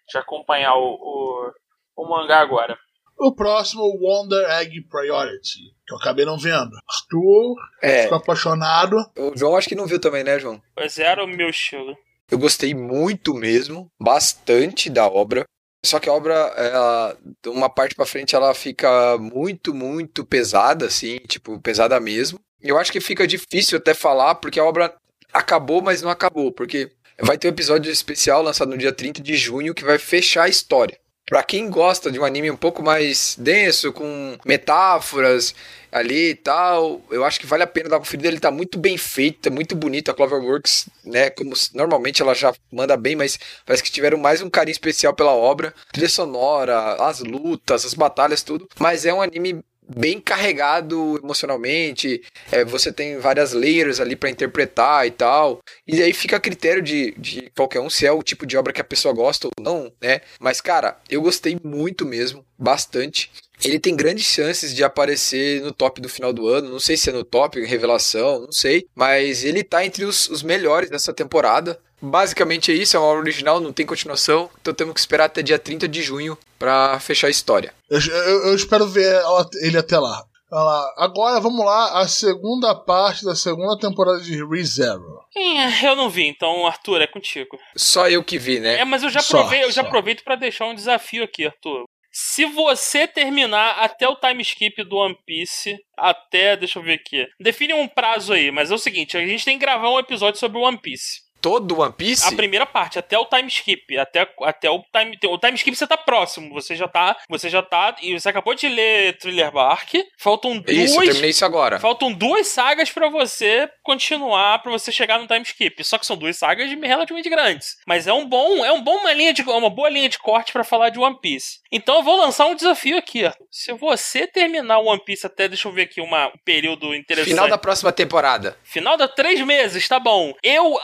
[0.08, 1.52] de acompanhar o, o,
[1.98, 2.78] o mangá agora.
[3.20, 6.72] O próximo, Wonder Egg Priority, que eu acabei não vendo.
[6.88, 8.96] Arthur É, ficou apaixonado.
[9.18, 10.62] o João acho que não viu também, né, João?
[10.74, 11.94] Pois é, era o meu estilo.
[12.32, 15.44] Eu gostei muito mesmo, bastante da obra.
[15.84, 20.86] Só que a obra, ela, de uma parte pra frente, ela fica muito, muito pesada,
[20.86, 22.40] assim, tipo, pesada mesmo.
[22.62, 24.96] Eu acho que fica difícil até falar, porque a obra
[25.34, 29.36] acabou, mas não acabou, porque vai ter um episódio especial lançado no dia 30 de
[29.36, 30.98] junho que vai fechar a história.
[31.30, 35.54] Pra quem gosta de um anime um pouco mais denso, com metáforas
[35.92, 38.28] ali e tal, eu acho que vale a pena dar uma conferida.
[38.28, 40.10] Ele tá muito bem feito, tá muito bonito.
[40.10, 44.50] A Cloverworks, né, como normalmente ela já manda bem, mas parece que tiveram mais um
[44.50, 45.72] carinho especial pela obra.
[45.92, 48.68] Trilha sonora, as lutas, as batalhas, tudo.
[48.80, 49.64] Mas é um anime
[49.96, 52.22] bem carregado emocionalmente.
[52.52, 55.60] É, você tem várias layers ali pra interpretar e tal.
[55.88, 58.74] E aí fica a critério de, de qualquer um se é o tipo de obra
[58.74, 60.22] que a pessoa gosta ou não, né?
[60.40, 63.32] Mas, cara, eu gostei muito mesmo, bastante.
[63.64, 66.70] Ele tem grandes chances de aparecer no top do final do ano.
[66.70, 68.88] Não sei se é no top, revelação, não sei.
[68.96, 71.80] Mas ele tá entre os, os melhores dessa temporada.
[72.02, 74.50] Basicamente é isso, é uma obra original, não tem continuação.
[74.62, 77.74] Então temos que esperar até dia 30 de junho pra fechar a história.
[77.90, 80.24] Eu, eu- eu espero ver ela- ele até lá.
[80.52, 80.94] Olha lá.
[80.98, 85.20] Agora vamos lá, a segunda parte da segunda temporada de ReZero.
[85.38, 87.58] É, eu não vi, então, Arthur, é contigo.
[87.76, 88.80] Só eu que vi, né?
[88.80, 91.84] É, mas eu já, Só, provei, eu já aproveito pra deixar um desafio aqui, Arthur.
[92.12, 97.28] Se você terminar até o time skip do One Piece, até, deixa eu ver aqui.
[97.40, 100.40] Define um prazo aí, mas é o seguinte, a gente tem que gravar um episódio
[100.40, 101.29] sobre o One Piece.
[101.42, 102.28] Todo One Piece?
[102.28, 103.98] A primeira parte, até o time skip.
[103.98, 105.18] Até, até o time.
[105.26, 106.54] O time skip você tá próximo.
[106.54, 107.18] Você já tá.
[107.30, 107.96] Você já tá.
[108.02, 109.94] E você acabou de ler Thriller Bark.
[110.18, 110.78] Faltam duas.
[110.78, 111.80] Isso, terminei isso agora.
[111.80, 115.84] Faltam duas sagas pra você continuar, pra você chegar no time skip.
[115.84, 117.78] Só que são duas sagas relativamente grandes.
[117.88, 118.64] Mas é um bom.
[118.66, 119.42] É um bom uma linha de.
[119.44, 121.60] uma boa linha de corte pra falar de One Piece.
[121.72, 123.30] Então eu vou lançar um desafio aqui.
[123.52, 127.30] Se você terminar One Piece até, deixa eu ver aqui uma, um período interessante.
[127.30, 128.58] Final da próxima temporada.
[128.64, 130.34] Final da três meses, tá bom.
[130.44, 130.80] Eu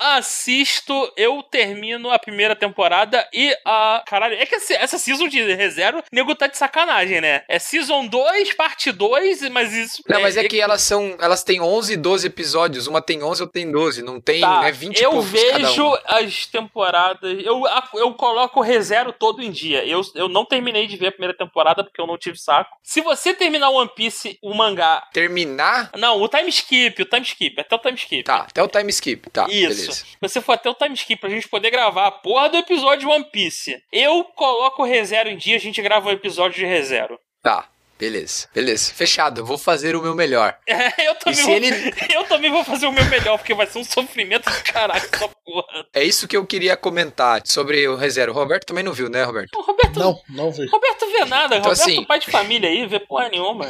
[0.45, 4.03] assisto, eu termino a primeira temporada e a.
[4.05, 7.43] Caralho, é que essa, season de ReZero, nego tá de sacanagem, né?
[7.47, 10.03] É season 2, parte 2, mas isso.
[10.07, 11.17] Não, mas é, que elas são.
[11.19, 12.87] Elas têm 11, 12 episódios.
[12.87, 14.03] Uma tem 11, outra tem 12.
[14.03, 14.41] Não tem.
[14.41, 17.43] Tá, é 20 eu vejo as temporadas.
[17.43, 17.63] Eu,
[17.95, 19.83] eu coloco o ReZero todo em dia.
[19.85, 22.77] Eu, eu não terminei de ver a primeira temporada porque eu não tive saco.
[22.83, 25.07] Se você terminar o One Piece, o mangá.
[25.11, 25.91] Terminar.
[25.97, 28.23] Não, o time skip, o time skip, até o time skip.
[28.23, 29.29] Tá, até o time skip.
[29.29, 30.05] Tá, Isso.
[30.21, 30.34] beleza.
[30.34, 33.09] Se você for até o time skip pra gente poder gravar a porra do episódio
[33.09, 37.17] One Piece, eu coloco o ReZero em dia, a gente grava um episódio de ReZero.
[37.41, 38.47] Tá, beleza.
[38.53, 38.93] Beleza.
[38.93, 39.41] Fechado.
[39.41, 40.57] Eu vou fazer o meu melhor.
[40.67, 43.83] eu, também vou, ele- eu também vou fazer o meu melhor, porque vai ser um
[43.83, 45.85] sofrimento do caralho essa porra.
[45.93, 48.31] É isso que eu queria comentar sobre o ReZero.
[48.31, 49.55] O Roberto também não viu, né, Roberto?
[49.57, 50.65] O Roberto Não, não vi.
[50.67, 53.67] Roberto vê nada, Então, Roberto assim- pai de família aí, vê porra nenhuma.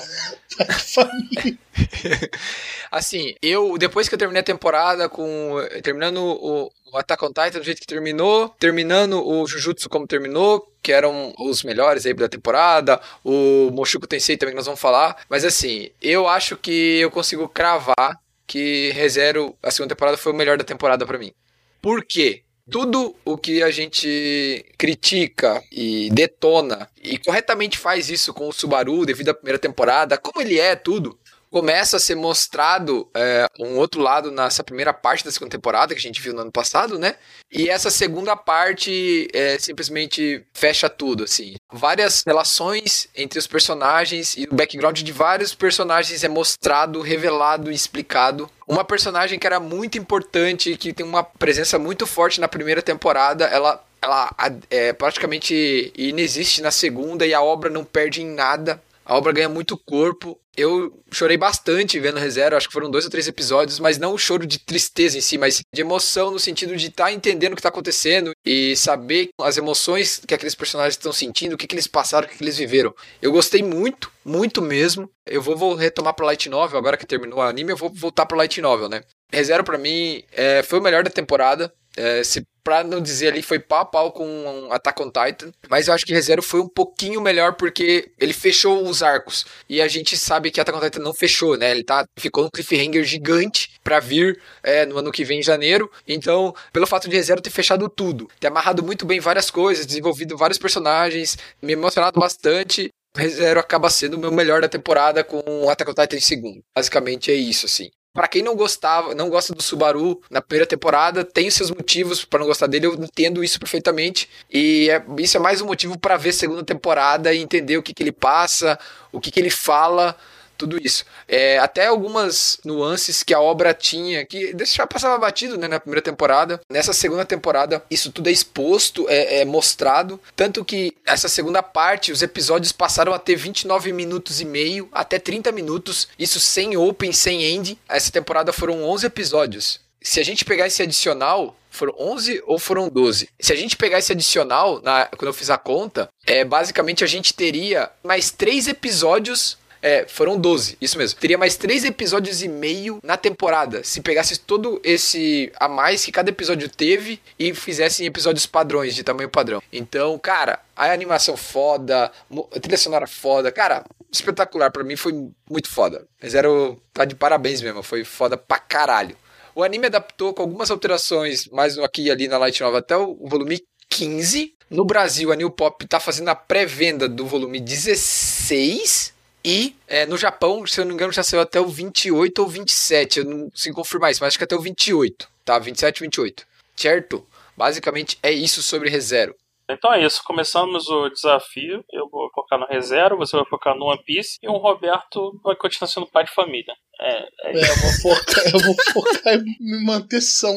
[0.94, 1.58] Família.
[2.92, 5.56] Assim, eu, depois que eu terminei a temporada com.
[5.84, 10.72] Terminando o, o Attack on Titan do jeito que terminou, terminando o Jujutsu como terminou,
[10.82, 15.24] que eram os melhores aí da temporada, o Moshuko Tensei também que nós vamos falar.
[15.30, 20.36] Mas assim, eu acho que eu consigo cravar que ReZero, a segunda temporada, foi o
[20.36, 21.34] melhor da temporada pra mim.
[21.82, 22.44] Por quê?
[22.70, 29.06] Tudo o que a gente critica e detona, e corretamente faz isso com o Subaru
[29.06, 31.18] devido à primeira temporada, como ele é, tudo,
[31.56, 36.00] começa a ser mostrado é, um outro lado nessa primeira parte da segunda temporada que
[36.00, 37.16] a gente viu no ano passado, né?
[37.50, 41.56] E essa segunda parte é, simplesmente fecha tudo, assim.
[41.72, 47.74] Várias relações entre os personagens e o background de vários personagens é mostrado, revelado e
[47.74, 48.50] explicado.
[48.68, 53.46] Uma personagem que era muito importante, que tem uma presença muito forte na primeira temporada,
[53.46, 54.30] ela ela
[54.70, 58.84] é praticamente inexiste na segunda e a obra não perde em nada.
[59.06, 60.38] A obra ganha muito corpo.
[60.58, 64.18] Eu chorei bastante vendo ReZero, acho que foram dois ou três episódios, mas não o
[64.18, 67.60] choro de tristeza em si, mas de emoção no sentido de estar entendendo o que
[67.60, 71.88] está acontecendo e saber as emoções que aqueles personagens estão sentindo, o que, que eles
[71.88, 72.94] passaram, o que, que eles viveram.
[73.22, 75.10] Eu gostei muito, muito mesmo.
[75.26, 78.26] Eu vou, vou retomar pro Light Novel, agora que terminou o anime, eu vou voltar
[78.26, 79.04] pro Light Novel, né?
[79.32, 81.74] ReZero pra mim é, foi o melhor da temporada.
[81.98, 85.54] É, se pra não dizer ali, foi pau a pau com Attack on Titan.
[85.70, 89.46] Mas eu acho que ReZero foi um pouquinho melhor porque ele fechou os arcos.
[89.70, 91.70] E a gente sabe que Attack on Titan não fechou, né?
[91.70, 95.92] Ele tá, ficou um cliffhanger gigante pra vir é, no ano que vem, em janeiro.
[96.08, 100.36] Então, pelo fato de ReZero ter fechado tudo, ter amarrado muito bem várias coisas, desenvolvido
[100.36, 102.90] vários personagens, me emocionado bastante.
[103.16, 106.64] ReZero acaba sendo o meu melhor da temporada com Attack on Titan em segundo.
[106.76, 107.92] Basicamente é isso, assim.
[108.16, 112.40] Pra quem não gostava, não gosta do Subaru na primeira temporada, tem seus motivos pra
[112.40, 114.30] não gostar dele, eu entendo isso perfeitamente.
[114.50, 117.94] E é- isso é mais um motivo pra ver segunda temporada e entender o que,
[117.94, 118.80] que ele passa,
[119.12, 120.16] o que, que ele fala,
[120.58, 121.06] tudo isso.
[121.28, 126.02] É, até algumas nuances que a obra tinha, que já passava batido né, na primeira
[126.02, 126.60] temporada.
[126.70, 130.20] Nessa segunda temporada, isso tudo é exposto, é, é mostrado.
[130.36, 135.20] Tanto que essa segunda parte, os episódios passaram a ter 29 minutos e meio até
[135.20, 136.08] 30 minutos.
[136.18, 137.78] Isso sem open, sem end.
[137.88, 139.80] Essa temporada foram 11 episódios.
[140.02, 143.28] Se a gente pegar esse adicional, foram 11 ou foram 12?
[143.40, 147.08] Se a gente pegar esse adicional, na- quando eu fiz a conta, é, basicamente a
[147.08, 151.20] gente teria mais três episódios é, foram 12, isso mesmo.
[151.20, 153.84] Teria mais três episódios e meio na temporada.
[153.84, 159.04] Se pegasse todo esse a mais que cada episódio teve e fizessem episódios padrões, de
[159.04, 159.62] tamanho padrão.
[159.72, 162.12] Então, cara, a animação foda,
[162.52, 164.72] a trilha sonora foda, cara, espetacular.
[164.72, 165.14] Pra mim foi
[165.48, 166.08] muito foda.
[166.28, 169.16] Zero tá de parabéns mesmo, foi foda pra caralho.
[169.54, 173.18] O anime adaptou com algumas alterações, mais aqui e ali na Light Nova até o
[173.28, 174.52] volume 15.
[174.68, 179.14] No Brasil, a New Pop tá fazendo a pré-venda do volume 16.
[179.46, 182.48] E é, no Japão, se eu não me engano, já saiu até o 28 ou
[182.48, 183.20] 27.
[183.20, 185.30] Eu não consigo confirmar isso, mas acho que até o 28.
[185.46, 185.60] Tá?
[185.60, 186.48] 27 28.
[186.76, 187.28] Certo?
[187.56, 189.36] Basicamente é isso sobre ReZero.
[189.70, 191.84] Então é isso, começamos o desafio.
[191.92, 195.56] Eu vou focar no ReZero, você vai focar no One Piece e o Roberto vai
[195.56, 196.74] continuar sendo pai de família.
[197.00, 200.56] É, é É, eu vou focar, eu vou focar em me manter são.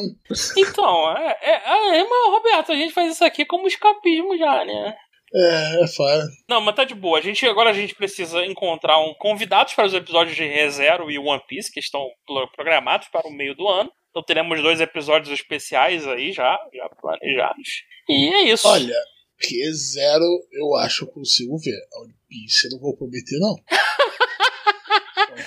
[0.57, 4.95] Então, é, é, é, mas, Roberto, a gente faz isso aqui como escapismo já, né?
[5.33, 6.27] É, é foda.
[6.49, 7.19] Não, mas tá de boa.
[7.19, 11.19] A gente, agora a gente precisa encontrar um convidados para os episódios de ReZero e
[11.19, 13.91] One Piece, que estão pro- programados para o meio do ano.
[14.09, 17.83] Então teremos dois episódios especiais aí já, já planejados.
[18.09, 18.67] E é isso.
[18.67, 18.95] Olha,
[19.39, 21.77] que zero eu acho que eu consigo ver.
[22.01, 23.55] One Piece eu não vou prometer, não.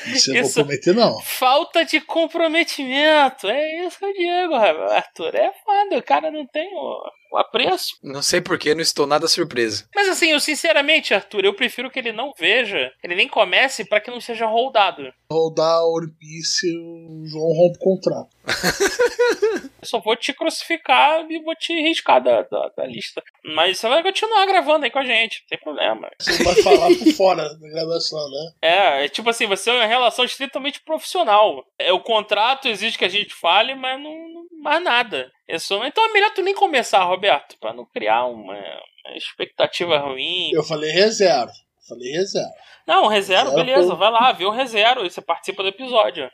[0.05, 0.55] Piece eu não Isso.
[0.55, 1.20] vou prometer, não.
[1.22, 3.49] Falta de comprometimento.
[3.49, 4.55] É isso que eu digo.
[4.55, 5.35] Arthur.
[5.35, 5.99] É foda.
[5.99, 7.03] O cara não tem o
[7.37, 7.97] apreço.
[8.03, 9.87] Não sei porquê, não estou nada surpreso.
[9.95, 14.01] Mas assim, eu sinceramente, Arthur, eu prefiro que ele não veja, ele nem comece pra
[14.01, 15.12] que não seja roldado.
[15.30, 18.28] One Piece, o João rompe o contrato.
[19.83, 23.20] Eu só vou te crucificar e vou te riscar da, da, da lista.
[23.45, 26.09] Mas você vai continuar gravando aí com a gente, não tem problema.
[26.20, 28.53] Você vai falar por fora da gravação, né?
[28.62, 31.64] É, é tipo assim, vai ser uma relação estritamente profissional.
[31.78, 35.30] É, o contrato exige que a gente fale, mas não, não mais nada.
[35.59, 40.51] Só, então é melhor tu nem começar, Roberto, pra não criar uma, uma expectativa ruim.
[40.53, 41.53] Eu falei reserva.
[41.88, 42.51] Falei reserva.
[42.86, 46.30] Não, ReZero, Zero beleza, por- vai lá, vê o ReZero e você participa do episódio.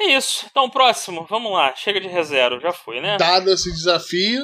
[0.00, 0.46] É isso.
[0.50, 1.74] Então, próximo, vamos lá.
[1.74, 3.16] Chega de ReZero, já foi, né?
[3.18, 4.42] Dado esse desafio,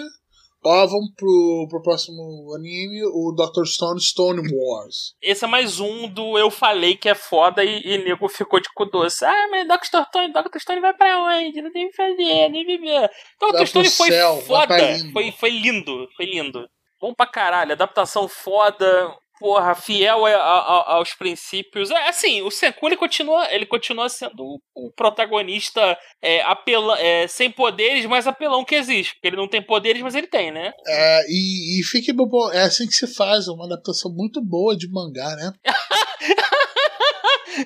[0.64, 3.64] ó, vamos pro, pro próximo anime, o Dr.
[3.64, 5.14] Stone Stone Wars.
[5.20, 8.68] Esse é mais um do Eu Falei que é foda e, e nego ficou de
[8.74, 9.24] cu doce.
[9.24, 10.04] Ah, mas Dr.
[10.06, 10.58] Stone, Dr.
[10.58, 11.62] Stone vai pra onde?
[11.62, 13.10] Não tem o que fazer, nem viver.
[13.40, 13.66] Dr.
[13.66, 14.76] Stone foi céu, foda.
[15.12, 16.68] Foi, foi lindo, foi lindo.
[17.00, 19.12] Bom pra caralho, adaptação foda.
[19.42, 21.90] Porra, fiel a- a- aos princípios.
[21.90, 27.26] É, Assim, o Senku ele continua, ele continua sendo o- o protagonista é, apela, é,
[27.26, 29.14] sem poderes, mas apelão que existe.
[29.14, 30.72] Porque ele não tem poderes, mas ele tem, né?
[30.86, 34.88] É, e, e fique bom, é assim que se faz, uma adaptação muito boa de
[34.90, 35.52] mangá, né?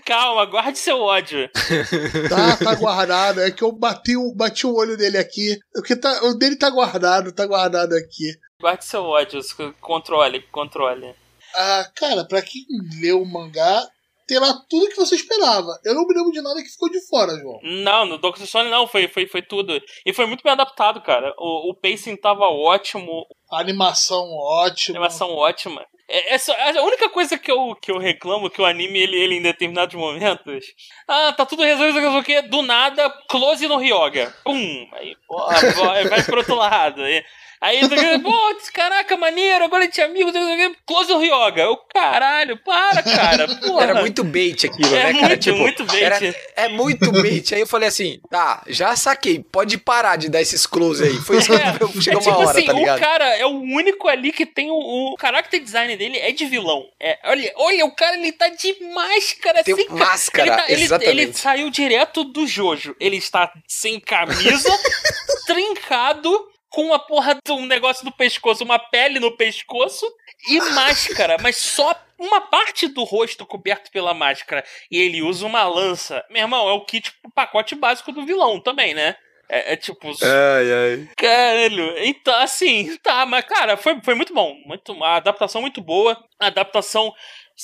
[0.04, 1.48] Calma, guarde seu ódio.
[2.28, 3.40] Tá, tá guardado.
[3.40, 5.56] É que eu bati o, bati o olho dele aqui.
[5.76, 8.32] O, que tá, o dele tá guardado, tá guardado aqui.
[8.60, 9.40] Guarde seu ódio.
[9.80, 11.14] Controle, controle.
[11.56, 12.62] Ah, cara, pra quem
[13.00, 13.82] leu o mangá,
[14.26, 15.68] terá tudo que você esperava.
[15.84, 17.58] Eu não me lembro de nada que ficou de fora, João.
[17.62, 18.42] Não, no Dr.
[18.44, 19.80] Stone não, foi, foi, foi tudo.
[20.04, 21.32] E foi muito bem adaptado, cara.
[21.38, 24.98] O, o pacing tava ótimo, A animação ótima.
[24.98, 25.84] animação ótima.
[26.08, 29.16] É, é só- a única coisa que eu, que eu reclamo que o anime, ele,
[29.16, 30.64] ele em determinados momentos.
[31.08, 32.42] Ah, tá tudo resolvido, não sei o quê.
[32.42, 34.32] Do nada, close no Ryoga.
[34.44, 34.88] Pum!
[34.92, 35.16] Aí,
[35.76, 37.02] vai, vai pro outro lado.
[37.02, 37.24] Aí,
[37.60, 37.80] aí
[38.22, 40.76] pô, caraca, maneiro, agora a gente é amigo, não sei o quê.
[40.86, 41.62] Close no Ryoga.
[41.62, 43.48] Eu, caralho, para, cara.
[43.60, 43.82] Porra.
[43.84, 45.28] Era muito bait aquilo, É né, cara?
[45.28, 46.02] muito, tipo, muito bait.
[46.02, 47.54] era- é muito bait.
[47.54, 51.14] Aí eu falei assim, tá, já saquei, pode parar de dar esses close aí.
[51.16, 52.98] Foi isso que É, eu- é chegou tipo uma hora, assim, tá ligado?
[52.98, 56.46] o cara é o único ali que tem o, o character design dele é de
[56.46, 56.84] vilão.
[57.00, 60.64] É, olha, olha, o cara ele tá de máscara, Tem sem ca- máscara, ele, tá-
[60.72, 61.20] ele- exatamente.
[61.20, 62.94] ele saiu direto do Jojo.
[63.00, 64.68] Ele está sem camisa,
[65.46, 70.06] trincado, com uma porra de um negócio no pescoço, uma pele no pescoço
[70.46, 74.62] e máscara, mas só uma parte do rosto coberto pela máscara.
[74.90, 76.22] E ele usa uma lança.
[76.28, 79.16] Meu irmão, é o kit, o pacote básico do vilão também, né?
[79.48, 81.08] É, é tipo, Ai, ai.
[81.16, 84.54] Caralho, então assim, tá, mas cara, foi, foi muito bom.
[84.66, 86.22] Muito, a adaptação muito boa.
[86.38, 87.10] A adaptação.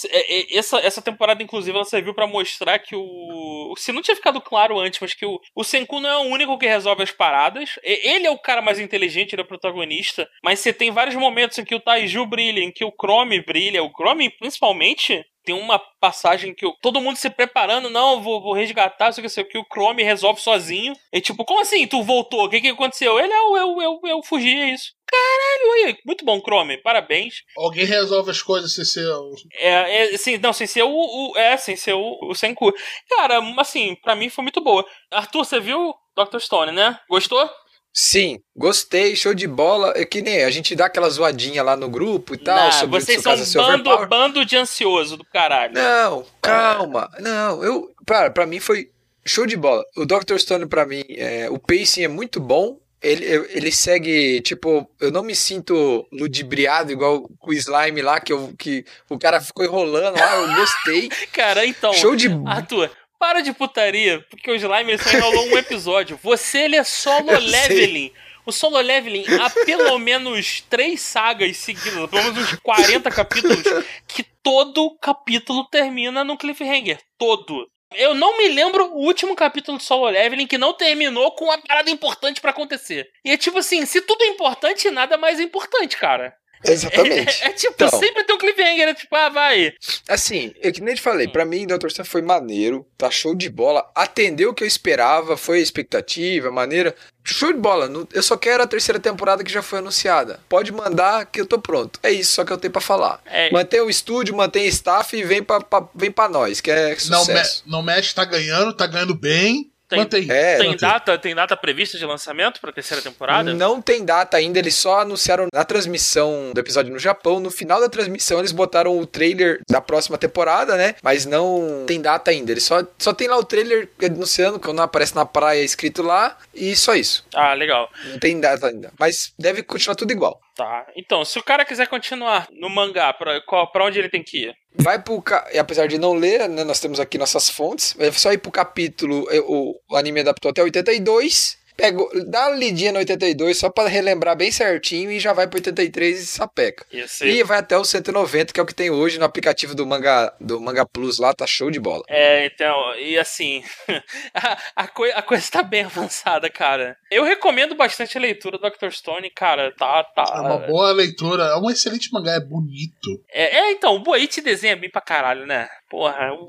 [0.09, 3.75] É, é, Essa, essa temporada, inclusive, ela serviu pra mostrar que o.
[3.77, 6.59] Se não tinha ficado claro antes, mas que o, o Senku não é o único
[6.59, 7.79] que resolve as paradas.
[7.83, 10.29] Ele é o cara mais inteligente, ele é o protagonista.
[10.43, 13.83] Mas você tem vários momentos em que o Taiju brilha, em que o Chrome brilha.
[13.83, 15.25] O Chrome, principalmente.
[15.45, 19.25] Tem uma passagem que eu- todo mundo se preparando, não, vou, vou resgatar, sei o
[19.25, 20.95] que, sei o que, o Chrome resolve sozinho.
[21.13, 21.87] E tipo, como assim?
[21.87, 22.45] Tu voltou?
[22.45, 23.19] O que que aconteceu?
[23.19, 24.93] Ele, eu, eu, eu, eu fugi, é isso.
[25.07, 27.43] Caralho, aí, muito bom, Chrome, parabéns.
[27.59, 29.07] Alguém resolve as coisas sem ser.
[29.09, 32.73] o- É, é sim, não, sem ser o, o- é, sem ser o, o Senku.
[33.11, 34.85] Cara, assim, pra mim foi muito boa.
[35.13, 36.39] Arthur, você viu Dr.
[36.39, 36.99] Stone, né?
[37.11, 37.49] Gostou?
[37.93, 39.93] Sim, gostei, show de bola.
[39.95, 43.01] É que nem a gente dá aquela zoadinha lá no grupo e tal, Nah, sobre
[43.01, 45.75] vocês são ser bando, bando de ansioso do caralho.
[45.75, 47.11] Não, calma.
[47.21, 47.93] Não, eu.
[48.07, 48.91] Pra, pra mim foi
[49.25, 49.85] show de bola.
[49.97, 50.39] O Dr.
[50.39, 52.79] Stone, pra mim, é, o pacing é muito bom.
[53.03, 58.33] Ele, ele segue, tipo, eu não me sinto ludibriado igual com o slime lá, que,
[58.33, 61.09] eu, que o cara ficou enrolando lá, eu gostei.
[61.33, 61.93] Cara, então.
[61.95, 62.29] Show de.
[62.47, 62.89] Arthur,
[63.23, 66.19] para de putaria, porque o Slime só enrolou um episódio.
[66.25, 67.51] Você, ele é solo Eu sei.
[67.51, 68.13] leveling.
[68.45, 73.63] O solo leveling há pelo menos três sagas seguidas, pelo menos uns 40 capítulos,
[74.09, 76.99] que todo capítulo termina num cliffhanger.
[77.17, 77.69] Todo.
[77.95, 81.59] Eu não me lembro o último capítulo de Solo Leveling que não terminou com uma
[81.63, 83.09] parada importante pra acontecer.
[83.25, 86.35] E é tipo assim, se tudo é importante, nada mais é importante, cara.
[86.71, 87.43] Exatamente.
[87.43, 87.99] É, é tipo, Então.
[87.99, 89.73] sempre tem um cliffhanger, é tipo, ah, vai.
[90.09, 91.31] Assim, eu que nem te falei, Hum.
[91.31, 91.89] pra mim, Dr.
[91.91, 96.51] Stone foi maneiro, tá show de bola, atendeu o que eu esperava, foi a expectativa,
[96.51, 96.95] maneira.
[97.25, 100.41] Show de bola, eu só quero a terceira temporada que já foi anunciada.
[100.49, 102.01] Pode mandar que eu tô pronto.
[102.03, 103.21] É isso só que eu tenho pra falar.
[103.27, 103.49] É.
[103.53, 107.21] Mantém o estúdio, mantém staff e vem pra, pra- vem pra nós, que é Não,
[107.21, 107.63] me, sucesso.
[107.65, 109.71] não mexe, tá ganhando, tá ganhando bem.
[109.93, 110.27] Tem, Mantém.
[110.31, 110.89] É, tem, mantém.
[110.89, 113.53] data, tem data prevista de lançamento pra terceira temporada?
[113.53, 117.39] Não tem data ainda, eles só anunciaram na transmissão do episódio no Japão.
[117.41, 120.95] No final da transmissão, eles botaram o trailer da próxima temporada, né?
[121.03, 122.51] Mas não tem data ainda.
[122.53, 126.75] Eles só, só tem lá o trailer anunciando, quando aparece na praia escrito lá, e
[126.75, 127.25] só isso.
[127.35, 127.91] Ah, legal.
[128.07, 128.91] Não tem data ainda.
[128.99, 130.41] Mas deve continuar tudo igual.
[130.55, 130.87] Tá.
[130.97, 134.45] Então, se o cara quiser continuar no mangá, pra, qual- pra onde ele tem que
[134.49, 134.55] ir?
[134.75, 135.21] Vai pro.
[135.23, 137.95] ca- Apesar de não ler, né, nós temos aqui nossas fontes.
[137.99, 139.27] É só ir pro capítulo.
[139.31, 141.57] eh, O, o anime adaptou até 82.
[141.77, 145.59] Pega, dá uma lidinha no 82 só pra relembrar bem certinho e já vai pro
[145.59, 146.85] 83 e sapeca.
[146.93, 149.87] Isso E vai até o 190, que é o que tem hoje no aplicativo do
[149.87, 152.03] Manga, do Manga Plus lá, tá show de bola.
[152.09, 153.65] É, então, e assim,
[154.35, 156.97] a, a, coi- a coisa tá bem avançada, cara.
[157.11, 158.91] Eu recomendo bastante a leitura do Dr.
[158.91, 160.25] Stone, cara, tá, tá.
[160.37, 161.45] É uma boa leitura.
[161.45, 163.09] É um excelente mangá, é bonito.
[163.31, 165.69] É, é, então, o Boichi desenha bem pra caralho, né?
[165.93, 166.47] Porra, o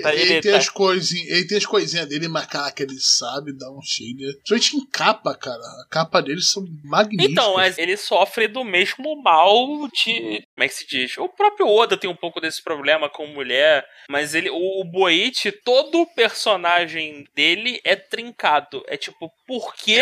[0.00, 2.98] tá, ele, ele tem tá, as coisinhas, ele tem as coisinhas dele, mas caraca, ele
[2.98, 4.16] sabe dar um cheiro.
[4.38, 5.60] Principalmente em capa, cara.
[5.60, 7.30] A capa deles são magníficas.
[7.30, 10.42] Então, mas ele sofre do mesmo mal de.
[10.54, 11.18] Como é que se diz?
[11.18, 14.48] O próprio Oda tem um pouco desse problema com mulher, mas ele.
[14.48, 18.82] O, o Boichi, todo o personagem dele é trincado.
[18.86, 19.98] É tipo, por que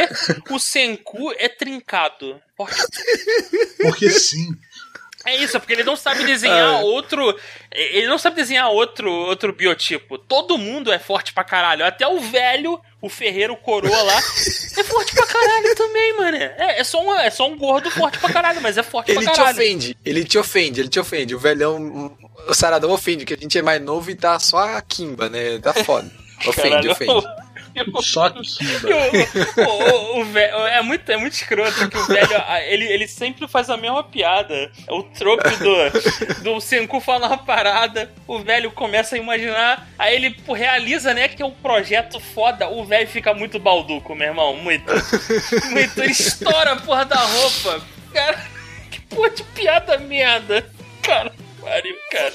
[0.51, 2.41] o Senku é trincado?
[2.57, 2.71] Por-
[3.83, 4.47] Porque sim.
[5.25, 7.39] É isso, é porque ele não sabe desenhar outro.
[7.71, 10.19] Ele não sabe desenhar outro, outro biotipo.
[10.19, 11.85] Todo mundo é forte pra caralho.
[11.87, 14.19] Até o velho, o ferreiro coroa lá,
[14.79, 16.37] é forte pra caralho também, mano.
[16.37, 19.23] É, é, só um, é só um gordo forte pra caralho, mas é forte Ele
[19.25, 19.57] pra te caralho.
[19.57, 21.35] ofende, ele te ofende, ele te ofende.
[21.35, 22.17] O velhão,
[22.49, 25.59] o Saradão ofende, que a gente é mais novo e tá só a Kimba, né?
[25.59, 26.11] Tá foda.
[26.47, 26.91] Ofende, Caralho.
[26.93, 27.42] ofende.
[28.03, 28.39] Só que,
[29.63, 32.29] O, o- o velho- é, muito, é muito escroto que o velho,
[32.67, 34.71] ele, ele sempre faz a mesma piada.
[34.87, 40.15] É o trope do, do Senku falar uma parada, o velho começa a imaginar, aí
[40.15, 44.29] ele pô, realiza, né, que é um projeto foda, o velho fica muito balduco, meu
[44.29, 44.93] irmão, muito.
[45.71, 47.81] Muito, ele estoura a porra da roupa.
[48.13, 48.39] Cara,
[48.91, 50.65] que porra de piada merda.
[51.03, 52.33] Cara, pariu, cara.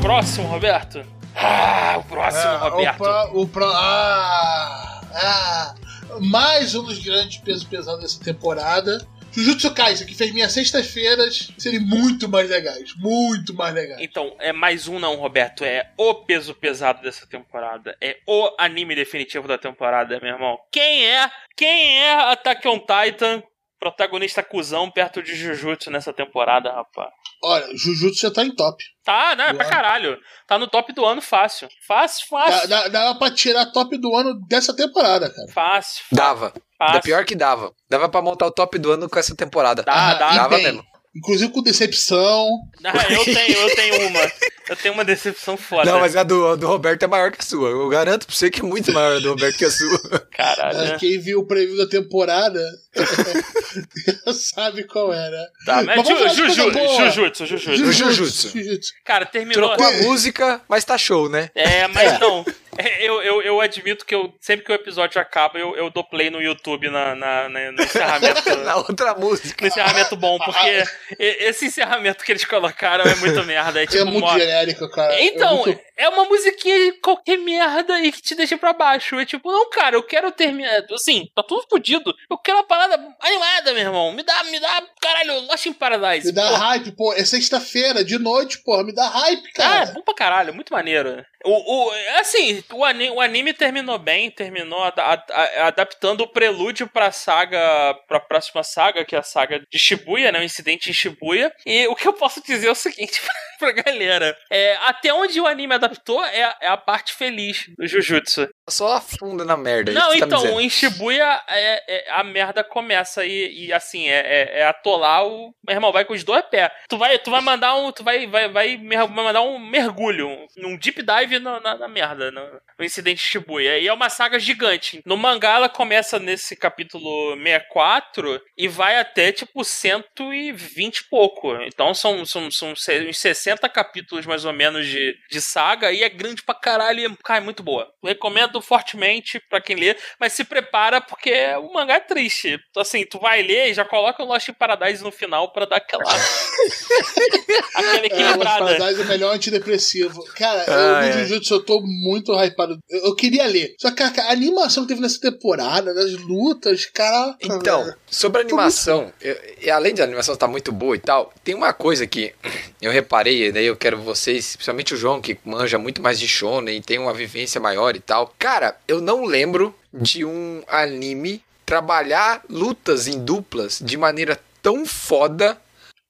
[0.00, 1.04] Próximo, Roberto.
[1.34, 3.00] Ah, o próximo, É, Roberto.
[3.02, 5.74] O pro, o pro- ah, ah,
[6.20, 9.06] mais um dos grandes pesos pesados dessa temporada.
[9.32, 12.94] Jujutsu Kaisen, que fez minhas sextas-feiras serem muito mais legais.
[12.96, 14.00] Muito mais legais.
[14.00, 15.62] Então, é mais um não, Roberto.
[15.62, 17.94] É o peso pesado dessa temporada.
[18.00, 20.56] É o anime definitivo da temporada, meu irmão.
[20.72, 21.30] Quem é?
[21.54, 23.42] Quem é Attack on Titan?
[23.90, 27.08] Protagonista cuzão perto de Jujutsu nessa temporada, rapaz.
[27.42, 28.82] Olha, Jujutsu já tá em top.
[29.04, 29.52] Tá, né?
[29.54, 29.72] Pra Uau.
[29.72, 30.18] caralho.
[30.46, 31.68] Tá no top do ano fácil.
[31.86, 32.68] Fácil, Dá, fácil.
[32.68, 35.48] dá, dava pra tirar top do ano dessa temporada, cara.
[35.52, 36.04] Fácil.
[36.10, 36.50] Dava.
[36.50, 37.02] Da fácil.
[37.02, 37.72] pior que dava.
[37.88, 39.82] Dava pra montar o top do ano com essa temporada.
[39.84, 40.30] Dá, Ah, dá.
[40.34, 40.84] Dava bem, mesmo.
[41.16, 42.48] Inclusive com decepção.
[42.84, 44.20] Ah, eu tenho, eu tenho uma.
[44.68, 45.90] Eu tenho uma decepção foda.
[45.90, 47.68] Não, mas a do, a do Roberto é maior que a sua.
[47.70, 49.98] Eu garanto pra você que é muito maior a do Roberto que a sua.
[50.36, 50.76] Caralho.
[50.78, 50.96] É, né?
[50.98, 52.60] Quem viu o preview da temporada
[54.32, 55.38] sabe qual era.
[55.64, 57.10] Tá, mas Mas Ju- Juju- boa.
[57.10, 57.76] Jujutsu, Jujutsu.
[57.76, 58.48] Jujutsu.
[58.58, 58.92] Jujutsu.
[59.04, 59.68] Cara, terminou.
[59.68, 61.50] Trocou a música, mas tá show, né?
[61.54, 62.44] É, mas não.
[62.78, 66.02] É, Eu, eu, eu admito que eu, sempre que o episódio acaba, eu, eu dou
[66.04, 68.56] play no YouTube na, na, na- no encerramento.
[68.64, 69.56] Na outra música.
[69.60, 70.82] no encerramento bom, porque
[71.18, 73.80] esse encerramento que eles colocaram é muito merda.
[73.80, 75.20] É É tipo muito uma- genérico, cara.
[75.20, 79.18] Então, É muito- é uma musiquinha de qualquer merda e que te deixa pra baixo.
[79.18, 80.82] É tipo, não, cara, eu quero terminar.
[80.92, 82.14] Assim, tá tudo fodido.
[82.30, 84.12] Eu quero uma parada animada, meu irmão.
[84.12, 86.26] Me dá, me dá, caralho, Lost in Paradise.
[86.26, 86.58] Me dá Porra.
[86.68, 87.12] hype, pô.
[87.14, 88.84] É sexta-feira, de noite, porra.
[88.84, 89.52] Me dá hype, Ah, é
[89.84, 89.86] cara.
[89.92, 91.24] bom pra caralho, muito maneiro.
[91.44, 91.50] O,
[91.88, 95.22] o, assim, o anime, o anime terminou bem, terminou a-
[95.68, 100.40] adaptando o prelúdio pra saga, pra próxima saga, que é a saga de Shibuya, né?
[100.40, 101.52] O incidente em Shibuya.
[101.64, 103.20] E o que eu posso dizer é o seguinte
[103.60, 105.85] pra galera: é, até onde o anime adaptou
[106.32, 108.48] é, a- é a parte feliz do Jujutsu.
[108.68, 109.90] Só afunda na merda.
[109.92, 110.60] é Não, tá então, dizendo.
[110.60, 115.54] em Shibuya é, é- a merda começa e, e, assim, é, é, é atolar o.
[115.66, 116.70] Meu irmão, vai com os dois pés.
[116.88, 117.92] Tu vai, tu vai mandar um.
[117.92, 122.30] Tu vai, vai, vai, mandar um mergulho, um, um deep dive na, na, na merda,
[122.30, 122.42] no,
[122.78, 123.78] no incidente de Shibuya.
[123.78, 125.00] E é uma saga gigante.
[125.04, 131.54] No mangá ela começa nesse capítulo 64 e vai até tipo 120 e pouco.
[131.62, 135.75] Então são, são, são uns 60 capítulos mais ou menos de, de saga.
[135.76, 137.86] Saga e é grande pra caralho e cara, é muito boa.
[138.02, 142.58] Recomendo fortemente pra quem lê, mas se prepara porque o mangá é triste.
[142.76, 145.76] Assim, tu vai ler e já coloca o Lost in Paradise no final pra dar
[145.76, 146.02] aquela.
[147.74, 148.64] aquela É, Lost equilibrada.
[148.78, 150.24] Paradise é o melhor antidepressivo.
[150.34, 151.12] Cara, eu, Ah, no é.
[151.12, 152.78] Jujutsu eu tô muito hypado.
[152.88, 153.74] Eu, eu queria ler.
[153.80, 157.36] Só que cara, a animação que teve nessa temporada, das lutas, caraca.
[157.42, 157.96] Então, velho.
[158.06, 161.54] sobre a animação, eu- e além de a animação estar muito boa e tal, tem
[161.54, 162.32] uma coisa que
[162.80, 166.28] eu reparei, e daí eu quero vocês, principalmente o João, que manja muito mais de
[166.28, 168.32] shonen tem uma vivência maior e tal.
[168.38, 175.60] Cara, eu não lembro de um anime trabalhar lutas em duplas de maneira tão foda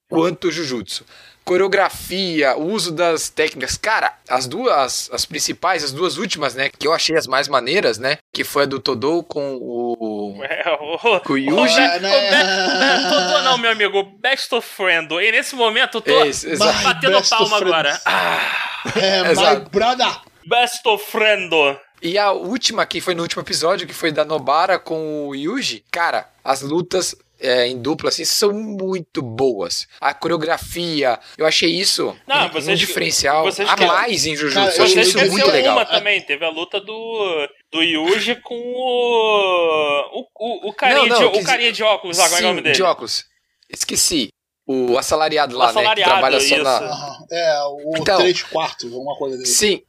[0.09, 1.03] quanto Jujutsu.
[1.47, 3.77] Coreografia, o uso das técnicas.
[3.77, 6.69] Cara, as duas, as principais, as duas últimas, né?
[6.77, 8.17] Que eu achei as mais maneiras, né?
[8.33, 10.43] Que foi a do Todou com o.
[10.43, 11.75] É, o, Com o Yuji.
[11.75, 11.99] O, né?
[11.99, 15.13] Be- o Be- Totô não, meu amigo, best of friend.
[15.13, 16.83] E nesse momento eu tô Esse, exato.
[16.83, 18.01] batendo palma agora.
[18.05, 18.39] Ah,
[18.95, 19.69] É, my Exato.
[19.69, 20.07] brother.
[20.45, 21.49] best of friend.
[22.01, 25.83] E a última, que foi no último episódio, que foi da Nobara com o Yuji,
[25.91, 29.87] cara, as lutas é, em dupla, assim, são muito boas.
[30.01, 34.35] A coreografia, eu achei isso Não, um, vocês- um diferencial vocês a que- mais em
[34.35, 34.55] Jujutsu.
[34.59, 35.75] Cara, eu achei isso muito legal.
[35.77, 40.19] uma também, teve a luta do, do Yuji com o.
[40.19, 42.43] O, o, o, carinha, Não, não, de, o quis- carinha de óculos lá, qual é
[42.43, 42.75] o nome Sim, dele?
[42.75, 43.25] de óculos.
[43.69, 44.29] Esqueci.
[44.69, 45.71] O assalariado lá, né?
[45.71, 46.63] Assalariado, Que trabalha só isso.
[46.63, 46.77] na...
[46.77, 47.25] Aham.
[47.31, 48.17] É, o Então.
[48.17, 49.47] 3 quartos, alguma coisa dele.
[49.49, 49.81] Sim.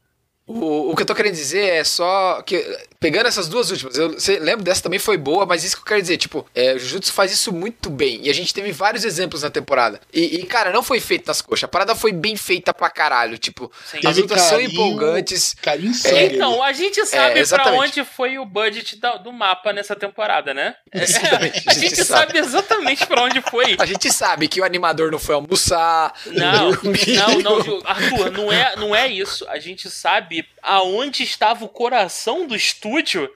[0.47, 2.57] O, o que eu tô querendo dizer é só que,
[3.01, 5.87] pegando essas duas últimas, eu você lembro dessa também foi boa, mas isso que eu
[5.87, 9.05] quero dizer, tipo, é, o Jujutsu faz isso muito bem, e a gente teve vários
[9.05, 10.01] exemplos na temporada.
[10.13, 13.39] E, e, cara, não foi feito nas coxas, a parada foi bem feita pra caralho,
[13.39, 13.99] tipo, Sim.
[13.99, 15.55] as Teve lutas são empolgantes.
[15.63, 16.37] Carinho sério.
[16.37, 18.01] Então, a gente sabe pra exatamente.
[18.01, 20.75] onde foi o budget da- do mapa nessa temporada, né?
[20.93, 23.77] Exatamente, a gente sabe exatamente pra onde foi.
[23.79, 28.53] A gente sabe que o animador não foi almoçar, Não, não, não, Ju- Arthur, não
[28.53, 29.47] é, não é isso.
[29.49, 33.31] A gente sabe aonde estava o coração do estúdio,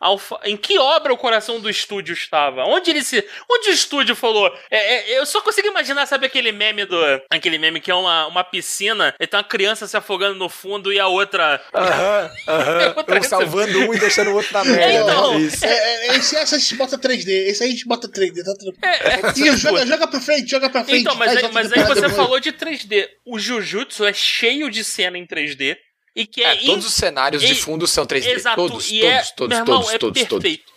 [0.45, 2.65] em que obra o coração do estúdio estava.
[2.65, 4.53] Onde ele se, onde o estúdio falou.
[4.71, 6.99] É, é, eu só consigo imaginar, sabe aquele meme do,
[7.31, 10.93] aquele meme que é uma, uma piscina, e tem uma criança se afogando no fundo
[10.93, 11.61] e a outra.
[11.75, 12.95] Aham, aham.
[12.97, 14.93] Outra Um salvando um e deixando o outro na merda.
[15.11, 15.41] então, né?
[15.41, 15.65] Isso.
[15.65, 15.69] É,
[16.09, 18.77] é, esse, essa a gente bota 3D, esse aí a gente bota 3D, tá tranquilo.
[18.83, 21.01] É, é, tipo- joga, joga pra frente, joga pra frente.
[21.01, 23.09] Então, mas aí, outra mas aí você falou de 3D.
[23.25, 25.77] O Jujutsu é cheio de cena em 3D.
[26.15, 28.27] E que é, É, todos os cenários de fundo são 3D.
[28.29, 30.43] Exato, todos, e todos, é, todos, irmão, todos, é todos, todos.
[30.43, 30.73] perfeito.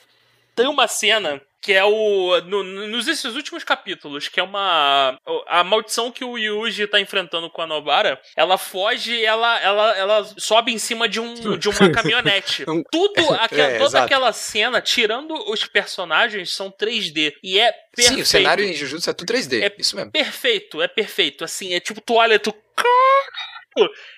[0.56, 2.40] Tem uma cena que é o.
[2.46, 5.20] No, no- nos esses últimos capítulos, que é uma.
[5.48, 9.98] A maldição que o Yuji tá enfrentando com a Nobara, ela foge e ela, ela,
[9.98, 12.64] ela sobe em cima de, um, de uma caminhonete.
[12.90, 17.34] Tudo, aquela, É, toda aquela cena, tirando os personagens, são 3D.
[17.44, 18.16] E é perfeito.
[18.18, 19.62] Sim, o cenário em Jujutsu é tudo 3D.
[19.62, 20.12] É Isso mesmo.
[20.12, 21.44] perfeito, é perfeito.
[21.44, 22.56] Assim, é tipo, tu olha, tu.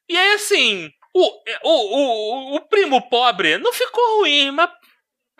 [0.07, 4.69] E aí, assim, o, o, o, o primo pobre não ficou ruim, mas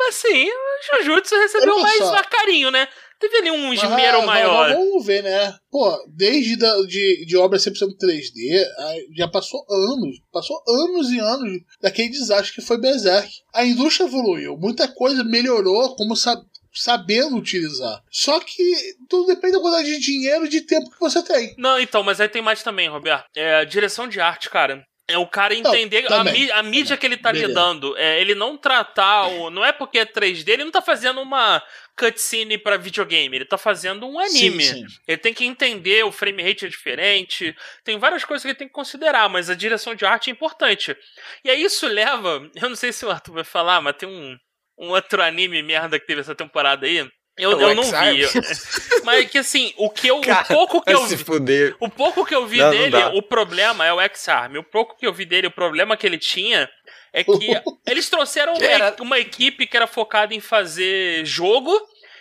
[0.09, 2.23] assim, o Jujutsu recebeu Olha mais só.
[2.23, 2.87] carinho, né?
[3.19, 4.73] Teve ali um esmero ah, maior.
[4.73, 5.55] Vamos ver, né?
[5.71, 11.19] Pô, desde da, de, de obra 100% 3D, aí já passou anos, passou anos e
[11.19, 13.29] anos daquele desastre que foi Berserk.
[13.53, 16.39] A indústria evoluiu, muita coisa melhorou como sa
[16.71, 18.03] sabendo utilizar.
[18.11, 18.63] Só que
[19.09, 21.55] tudo depende da quantidade de dinheiro e de tempo que você tem.
[21.57, 23.25] Não, então, mas aí tem mais também, Roberto.
[23.35, 24.85] É, direção de arte, cara.
[25.09, 27.47] É o cara Não, entender a, também, mí- a mídia que ele tá Beleza.
[27.47, 27.95] lidando.
[27.97, 29.49] É, ele não tratar o.
[29.49, 31.63] Não é porque é 3D, ele não tá fazendo uma
[31.97, 33.37] cutscene pra videogame.
[33.37, 34.63] Ele tá fazendo um anime.
[34.63, 34.95] Sim, sim.
[35.07, 37.55] Ele tem que entender, o frame rate é diferente.
[37.85, 40.95] Tem várias coisas que ele tem que considerar, mas a direção de arte é importante.
[41.43, 42.45] E aí isso leva.
[42.61, 44.37] Eu não sei se o Arthur vai falar, mas tem um,
[44.77, 47.09] um outro anime merda que teve essa temporada aí.
[47.37, 48.23] Eu, eu não vi.
[49.05, 50.19] Mas que assim, o que eu.
[50.21, 51.23] Cara, o pouco que Vai eu se vi.
[51.23, 51.75] fuder.
[51.79, 53.09] O pouco que eu vi Não, não dele, dá.
[53.13, 54.55] o problema é o X-Arm.
[54.57, 56.67] O pouco que eu vi dele, o problema que ele tinha
[57.13, 57.29] é que
[57.87, 61.71] eles trouxeram uma, Era- uma equipe que era focada em fazer jogo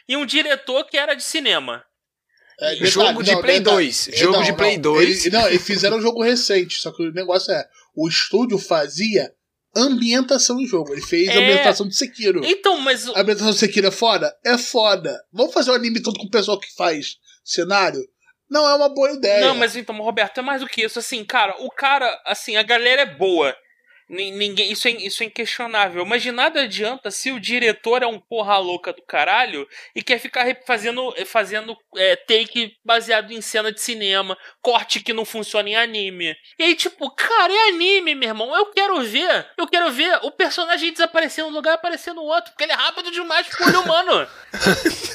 [0.08, 1.82] e um diretor que era de cinema.
[2.60, 5.26] É, Jogo de Play 2, é, jogo de Play 2.
[5.26, 7.64] Ele- não, eles fizeram um jogo recente, só que o negócio é:
[7.94, 9.30] o estúdio fazia
[9.76, 10.92] ambientação em jogo.
[10.92, 11.32] Ele fez É.
[11.32, 12.40] a ambientação de Sekiro.
[12.44, 13.08] Então, mas.
[13.08, 14.34] A ambientação de Sekiro é foda?
[14.44, 15.22] É foda.
[15.32, 18.00] Vamos fazer um anime todo com o pessoal que faz cenário?
[18.48, 19.40] Não é uma boa ideia.
[19.46, 20.98] Não, mas então, Roberto, é mais do que isso.
[20.98, 23.54] Assim, cara, o cara, assim, a galera é boa.
[24.08, 26.04] Nin- Ninguém, isso, é, isso é inquestionável.
[26.06, 30.18] Mas de nada adianta se o diretor é um porra louca do caralho e quer
[30.18, 35.76] ficar fazendo, fazendo é, take baseado em cena de cinema, corte que não funciona em
[35.76, 36.36] anime.
[36.58, 38.54] E aí, tipo, cara, é anime, meu irmão.
[38.54, 42.52] Eu quero ver, eu quero ver o personagem desaparecer num lugar e aparecer no outro,
[42.52, 44.28] porque ele é rápido demais pro olho humano.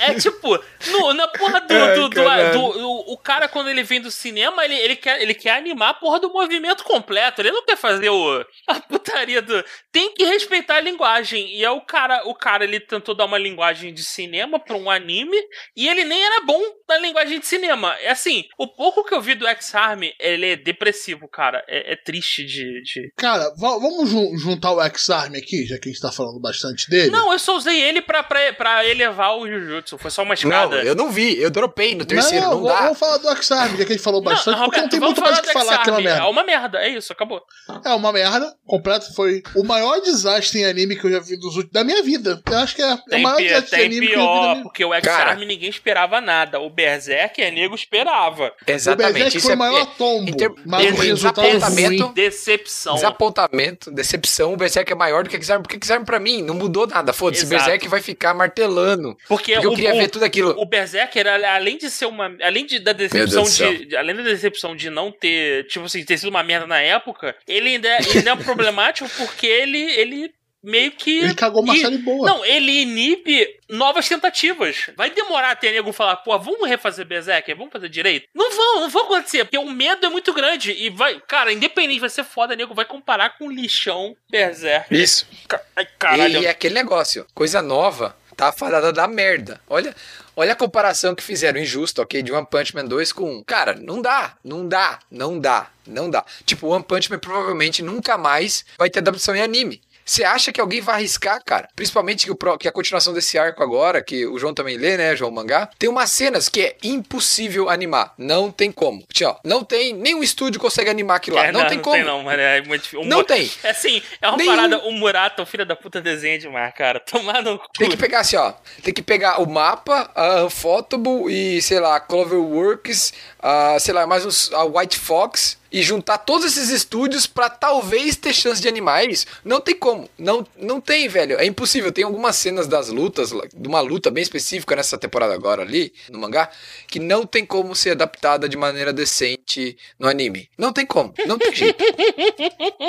[0.00, 0.58] é tipo,
[0.88, 1.74] no- na porra do.
[1.74, 5.20] Ai, do, do- do- o, o cara, quando ele vem do cinema, ele, ele, quer,
[5.22, 7.40] ele quer animar a porra do movimento completo.
[7.40, 9.64] Ele não quer fazer o, a putaria do.
[9.92, 11.54] Tem que respeitar a linguagem.
[11.54, 14.90] E é o cara, o cara, ele tentou dar uma linguagem de cinema pra um
[14.90, 15.36] anime
[15.76, 17.94] e ele nem era bom na linguagem de cinema.
[18.00, 21.64] É assim, o pouco que eu vi do X-Arm, ele é depressivo, cara.
[21.68, 22.82] É, é triste de.
[22.82, 26.40] de- Cara, va- vamos jun- juntar o X-Arm aqui, já que a gente tá falando
[26.40, 27.10] bastante dele.
[27.10, 29.98] Não, eu só usei ele pra, pra, pra elevar o Jujutsu.
[29.98, 30.76] Foi só uma Não, escada.
[30.82, 32.82] eu não vi, eu dropei no terceiro, não, não, dá.
[32.82, 35.38] vamos falar do X-Arm, já que a gente falou bastante, porque não tem muito mais
[35.38, 36.20] o que falar aquela merda.
[36.24, 37.42] É uma merda, é isso, acabou.
[37.84, 39.14] É uma merda, completo.
[39.14, 42.42] Foi o maior desastre em anime que eu já vi dos últimos, da minha vida.
[42.50, 44.18] Eu acho que é, é o Tem, maior pi- desastre de tem anime que eu
[44.18, 44.94] já vi da pior, minha porque o.
[44.94, 46.60] X-Arm ninguém esperava nada.
[46.60, 48.52] O Berserk é nego esperava.
[48.66, 49.12] O Exatamente.
[49.14, 52.12] Berserk Isso foi é o maior tombo, em ter- mas o em resultado desapontamento-.
[52.14, 52.94] Decepção.
[52.94, 56.86] Desapontamento, decepção, o Berserk é maior do que X-Arm, porque X-Arm pra mim não mudou
[56.86, 57.12] nada.
[57.12, 57.62] Foda-se, Exato.
[57.62, 59.16] Berserk vai ficar martelando.
[59.28, 60.54] Porque, Porque eu o, queria o, ver tudo aquilo.
[60.58, 62.34] o Berserker, além de ser uma.
[62.42, 63.86] Além de, da decepção de.
[63.86, 65.66] de- Além da decepção de não ter.
[65.68, 69.46] Tipo assim, ter sido uma merda na época, ele ainda, é- ainda é problemático porque
[69.46, 69.78] ele.
[69.78, 70.32] ele
[70.62, 71.18] meio que.
[71.18, 72.26] Ele cagou uma e- série boa.
[72.26, 74.90] Não, ele inibe novas tentativas.
[74.96, 78.26] Vai demorar até nego falar, pô, vamos refazer Berserker, vamos fazer direito?
[78.34, 80.72] Não vão, não vão acontecer, porque o medo é muito grande.
[80.72, 84.96] E vai, cara, independente, vai ser foda, nego vai comparar com o lixão Berserker.
[84.98, 85.26] Isso.
[85.46, 86.40] Ca- Ai, caralho.
[86.42, 89.60] E é aquele negócio, coisa nova, tá fadada da merda.
[89.68, 89.94] Olha,
[90.36, 94.02] olha a comparação que fizeram injusto, ok, de One Punch Man 2 com, cara, não
[94.02, 96.24] dá, não dá, não dá, não dá.
[96.44, 99.80] Tipo, One Punch Man provavelmente nunca mais vai ter adaptação em anime.
[100.04, 101.68] Você acha que alguém vai arriscar, cara?
[101.74, 105.16] Principalmente que, o, que a continuação desse arco agora, que o João também lê, né,
[105.16, 108.12] João Mangá, tem umas cenas que é impossível animar.
[108.18, 109.04] Não tem como.
[109.12, 111.46] Tchau, não tem, nenhum estúdio consegue animar aquilo lá.
[111.46, 112.02] É, não, tem como.
[112.04, 112.40] não, mano.
[112.40, 113.04] É muito difícil.
[113.04, 113.50] Não tem.
[113.62, 114.78] É assim, é uma parada.
[114.80, 117.00] O Murata, o filho da puta, desenha demais, cara.
[117.04, 117.66] Tomar no cu.
[117.78, 118.52] Tem que pegar assim, ó.
[118.82, 123.12] Tem que pegar o mapa, a Unfotable e, sei lá, Cloverworks,
[123.44, 128.16] a, sei lá, mais uns, a White Fox e juntar todos esses estúdios pra talvez
[128.16, 129.26] ter chance de animar isso.
[129.44, 130.08] Não tem como.
[130.16, 131.38] Não, não tem, velho.
[131.38, 131.92] É impossível.
[131.92, 136.18] Tem algumas cenas das lutas, de uma luta bem específica nessa temporada agora ali, no
[136.18, 136.48] mangá,
[136.86, 140.48] que não tem como ser adaptada de maneira decente no anime.
[140.56, 141.12] Não tem como.
[141.26, 141.84] Não tem jeito.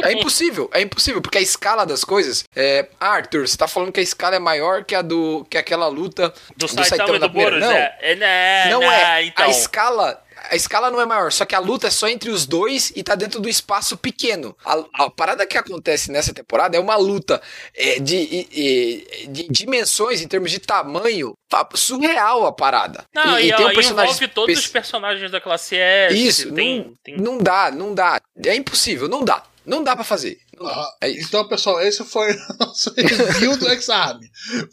[0.05, 2.45] É impossível, é impossível, porque a escala das coisas.
[2.55, 5.87] É, Arthur, você tá falando que a escala é maior que a do que aquela
[5.87, 7.97] luta Do Saitama e na do Boros, Não, é.
[7.99, 9.25] é, né, não né, é.
[9.25, 9.45] Então.
[9.45, 10.24] A escala.
[10.51, 13.03] A escala não é maior, só que a luta é só entre os dois e
[13.03, 14.55] tá dentro do espaço pequeno.
[14.65, 17.41] A, a parada que acontece nessa temporada é uma luta
[17.75, 23.05] é, de, e- e- de dimensões em termos de tamanho tá surreal a parada.
[23.13, 26.27] Não, e, tem um personagem envolve todos os personagens da classe S.
[26.27, 28.19] Isso, tem, não, tem- não dá, não dá.
[28.45, 29.43] É impossível, não dá.
[29.65, 30.37] Não dá pra fazer.
[30.61, 34.19] Ah, É então, pessoal, esse foi o nosso review do X-Arm.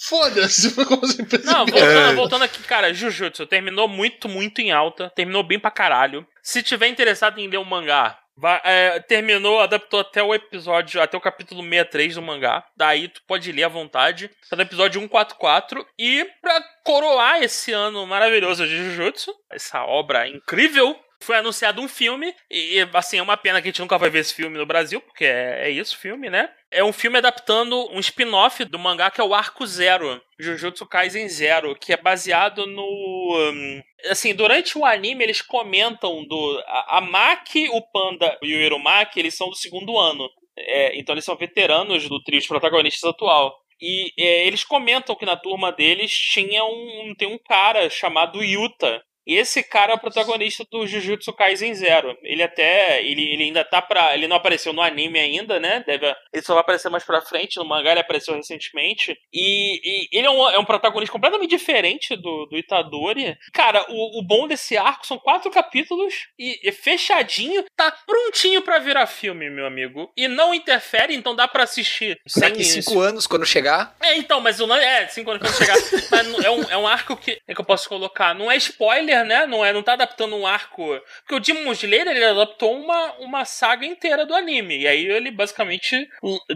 [0.00, 1.52] Foda-se, foi como você percebeu.
[1.52, 5.10] Não, voltando, voltando aqui, cara, Jujutsu terminou muito, muito em alta.
[5.14, 6.26] Terminou bem pra caralho.
[6.42, 11.16] Se tiver interessado em ler o mangá, vai- é, terminou, adaptou até o episódio, até
[11.16, 12.64] o capítulo 63 do mangá.
[12.76, 14.30] Daí tu pode ler à vontade.
[14.50, 15.86] Tá no episódio 144.
[15.98, 20.96] E pra coroar esse ano maravilhoso de Jujutsu, essa obra incrível.
[21.22, 24.18] Foi anunciado um filme, e assim, é uma pena que a gente nunca vai ver
[24.18, 26.50] esse filme no Brasil, porque é, é isso, filme, né?
[26.70, 31.28] É um filme adaptando um spin-off do mangá que é o Arco Zero, Jujutsu Kaisen
[31.28, 33.52] Zero, que é baseado no.
[33.52, 36.62] hum, assim, durante o anime eles comentam do.
[36.66, 40.28] A, a Maki, o Panda e o Irumaki, eles são do segundo ano.
[40.56, 43.54] É, então eles são veteranos do trio de protagonistas atual.
[43.80, 49.02] E é, eles comentam que na turma deles tinha um, tem um cara chamado Yuta,
[49.26, 52.16] e esse cara é o protagonista do Jujutsu Kaisen Zero.
[52.22, 53.02] Ele até.
[53.02, 54.14] Ele, ele ainda tá pra.
[54.14, 55.82] Ele não apareceu no anime ainda, né?
[55.86, 57.56] Deve, ele só vai aparecer mais pra frente.
[57.56, 59.16] No mangá ele apareceu recentemente.
[59.32, 63.36] E, e ele é um, é um protagonista completamente diferente do, do Itadori.
[63.52, 67.64] Cara, o, o bom desse arco são quatro capítulos e, e fechadinho.
[67.76, 70.12] Tá prontinho pra virar filme, meu amigo.
[70.16, 72.20] E não interfere, então dá pra assistir.
[72.26, 74.72] sem Daqui cinco anos, quando chegar, é, então, mas o.
[74.72, 75.76] É, cinco anos quando chegar.
[76.10, 77.38] mas é um, é um arco que.
[77.46, 78.34] É que eu posso colocar.
[78.34, 79.46] Não é spoiler, filler, né?
[79.46, 80.98] Não, é, não tá adaptando um arco.
[81.20, 84.80] Porque o Demon Slayer ele adaptou uma, uma saga inteira do anime.
[84.80, 86.08] E aí ele basicamente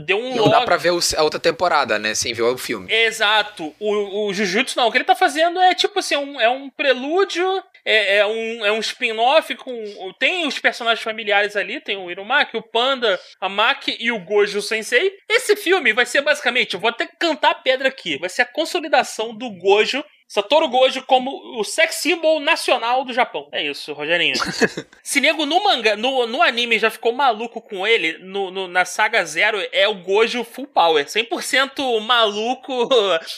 [0.04, 0.34] deu um.
[0.34, 2.14] Não dá pra ver a outra temporada, né?
[2.14, 2.92] Sem ver o filme.
[2.92, 3.74] Exato.
[3.78, 4.88] O, o Jujutsu não.
[4.88, 8.66] O que ele tá fazendo é tipo assim, um, é um prelúdio é, é, um,
[8.66, 10.12] é um spin-off com.
[10.18, 14.60] Tem os personagens familiares ali, tem o Irumaki, o Panda, a Maki e o Gojo
[14.60, 15.12] Sensei.
[15.28, 18.46] Esse filme vai ser basicamente, eu vou até cantar a pedra aqui, vai ser a
[18.46, 23.48] consolidação do Gojo Satoru Gojo como o sex symbol nacional do Japão.
[23.52, 24.34] É isso, Rogerinho.
[25.02, 28.84] Se nego no manga, no, no anime já ficou maluco com ele, no, no, na
[28.84, 31.04] saga Zero é o Gojo full power.
[31.04, 32.88] 100% maluco.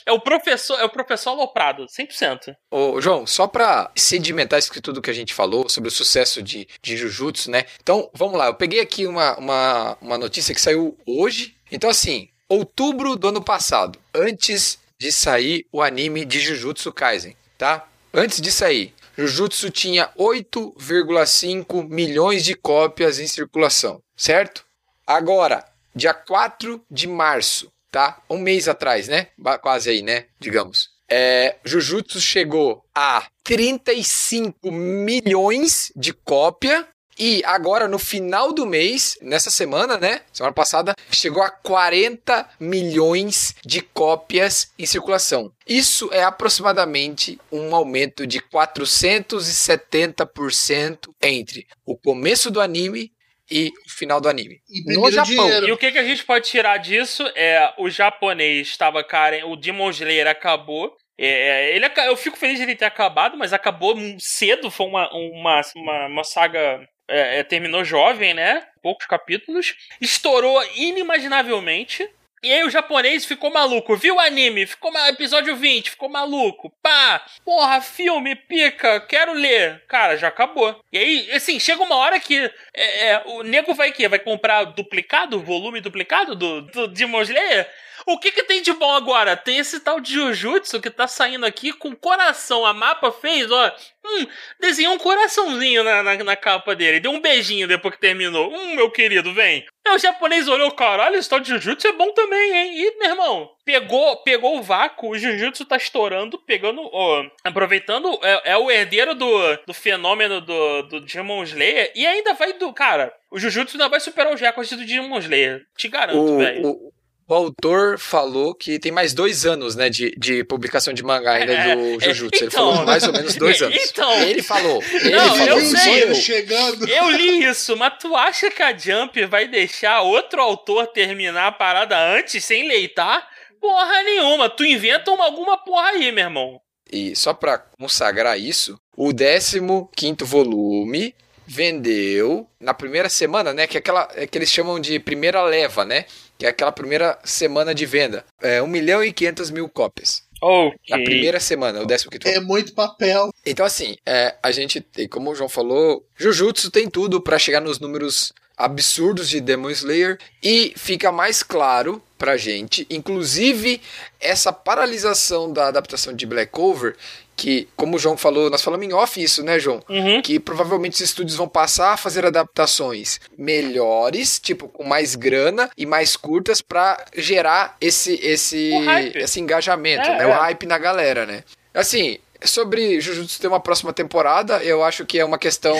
[0.06, 1.86] É o professor, é o professor aloprado.
[1.86, 2.56] 100%.
[2.70, 6.42] Ô, João, só pra sedimentar isso que tudo que a gente falou sobre o sucesso
[6.42, 7.64] de, de Jujutsu, né?
[7.80, 8.46] Então, vamos lá.
[8.46, 11.54] Eu peguei aqui uma, uma, uma notícia que saiu hoje.
[11.70, 17.86] Então, assim, outubro do ano passado, antes de sair o anime de Jujutsu Kaisen, tá?
[18.12, 24.66] Antes de sair, Jujutsu tinha 8,5 milhões de cópias em circulação, certo?
[25.06, 28.20] Agora, dia 4 de março, tá?
[28.28, 29.28] Um mês atrás, né?
[29.62, 30.26] Quase aí, né?
[30.38, 30.90] Digamos.
[31.08, 36.86] É, Jujutsu chegou a 35 milhões de cópia
[37.18, 40.20] e agora, no final do mês, nessa semana, né?
[40.32, 45.52] Semana passada, chegou a 40 milhões de cópias em circulação.
[45.66, 53.10] Isso é aproximadamente um aumento de 470% entre o começo do anime
[53.50, 54.60] e o final do anime.
[54.86, 55.34] no Japão.
[55.34, 55.66] Dinheiro.
[55.68, 59.56] E o que, que a gente pode tirar disso é o japonês estava cara, o
[59.56, 60.94] Demon Slayer acabou.
[61.20, 64.70] É, ele, eu fico feliz de ele ter acabado, mas acabou cedo.
[64.70, 66.78] Foi uma, uma, uma, uma saga
[67.08, 68.66] é, é, terminou jovem, né?
[68.82, 69.74] Poucos capítulos.
[70.00, 72.08] Estourou inimaginavelmente.
[72.40, 76.72] E aí o japonês ficou maluco, viu o anime, ficou episódio 20, ficou maluco.
[76.80, 79.82] Pá, porra, filme, pica, quero ler.
[79.88, 80.80] Cara, já acabou.
[80.92, 84.64] E aí, assim, chega uma hora que é, é, o nego vai que Vai comprar
[84.64, 87.68] duplicado, volume duplicado do, do Demon Slayer?
[88.10, 89.36] O que que tem de bom agora?
[89.36, 92.64] Tem esse tal de Jujutsu que tá saindo aqui com coração.
[92.64, 93.76] A mapa fez, ó.
[94.02, 94.26] Hum,
[94.58, 97.00] desenhou um coraçãozinho na, na, na, capa dele.
[97.00, 98.50] Deu um beijinho depois que terminou.
[98.50, 99.66] Hum, meu querido, vem.
[99.86, 102.72] Aí o japonês olhou, caralho, esse tal de Jujutsu é bom também, hein?
[102.78, 108.52] E, meu irmão, pegou, pegou o vácuo, o Jujutsu tá estourando, pegando, ó, aproveitando, é,
[108.52, 113.14] é, o herdeiro do, do fenômeno do, do Demon Slayer e ainda vai do, cara,
[113.30, 115.66] o Jujutsu ainda vai superar os recordes do Demon Slayer.
[115.76, 116.92] Te garanto, velho.
[117.28, 121.52] O autor falou que tem mais dois anos, né, de, de publicação de mangá ainda
[121.52, 122.46] é, do Jujutsu.
[122.46, 123.76] Então, ele falou mais ou menos dois anos.
[123.90, 124.82] Então, ele falou.
[124.82, 125.46] Ele não, falou.
[125.46, 126.14] Eu sei.
[126.14, 126.88] Chegando.
[126.88, 131.52] Eu li isso, mas tu acha que a Jump vai deixar outro autor terminar a
[131.52, 133.28] parada antes, sem leitar?
[133.60, 134.48] Porra nenhuma.
[134.48, 136.58] Tu inventa uma, alguma porra aí, meu irmão.
[136.90, 139.60] E só pra consagrar isso, o 15
[139.94, 141.14] quinto volume
[141.46, 143.66] vendeu na primeira semana, né?
[143.66, 146.06] Que é aquela é que eles chamam de primeira leva, né?
[146.38, 148.24] Que é aquela primeira semana de venda.
[148.40, 150.22] É 1 milhão e 500 mil cópias.
[150.40, 150.96] Okay.
[150.96, 152.28] Na primeira semana, o décimo quinto.
[152.28, 153.30] É muito papel.
[153.44, 154.80] Então, assim, é, a gente,
[155.10, 160.18] como o João falou, Jujutsu tem tudo para chegar nos números absurdos de Demon Slayer
[160.42, 163.80] e fica mais claro pra gente, inclusive
[164.18, 166.96] essa paralisação da adaptação de Black Clover
[167.38, 169.80] que, como o João falou, nós falamos em off isso, né, João?
[169.88, 170.20] Uhum.
[170.20, 175.86] Que provavelmente os estúdios vão passar a fazer adaptações melhores, tipo, com mais grana e
[175.86, 178.72] mais curtas para gerar esse esse
[179.14, 180.24] esse engajamento, é, né?
[180.24, 180.26] É.
[180.26, 181.44] O hype na galera, né?
[181.72, 185.74] Assim, Sobre Jujutsu ter uma próxima temporada, eu acho que é uma questão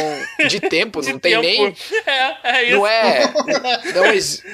[0.49, 1.43] de tempo, de não tem tempo.
[1.43, 1.77] nem.
[2.05, 2.77] É, é isso.
[2.77, 3.33] Não é.
[3.95, 4.03] Não,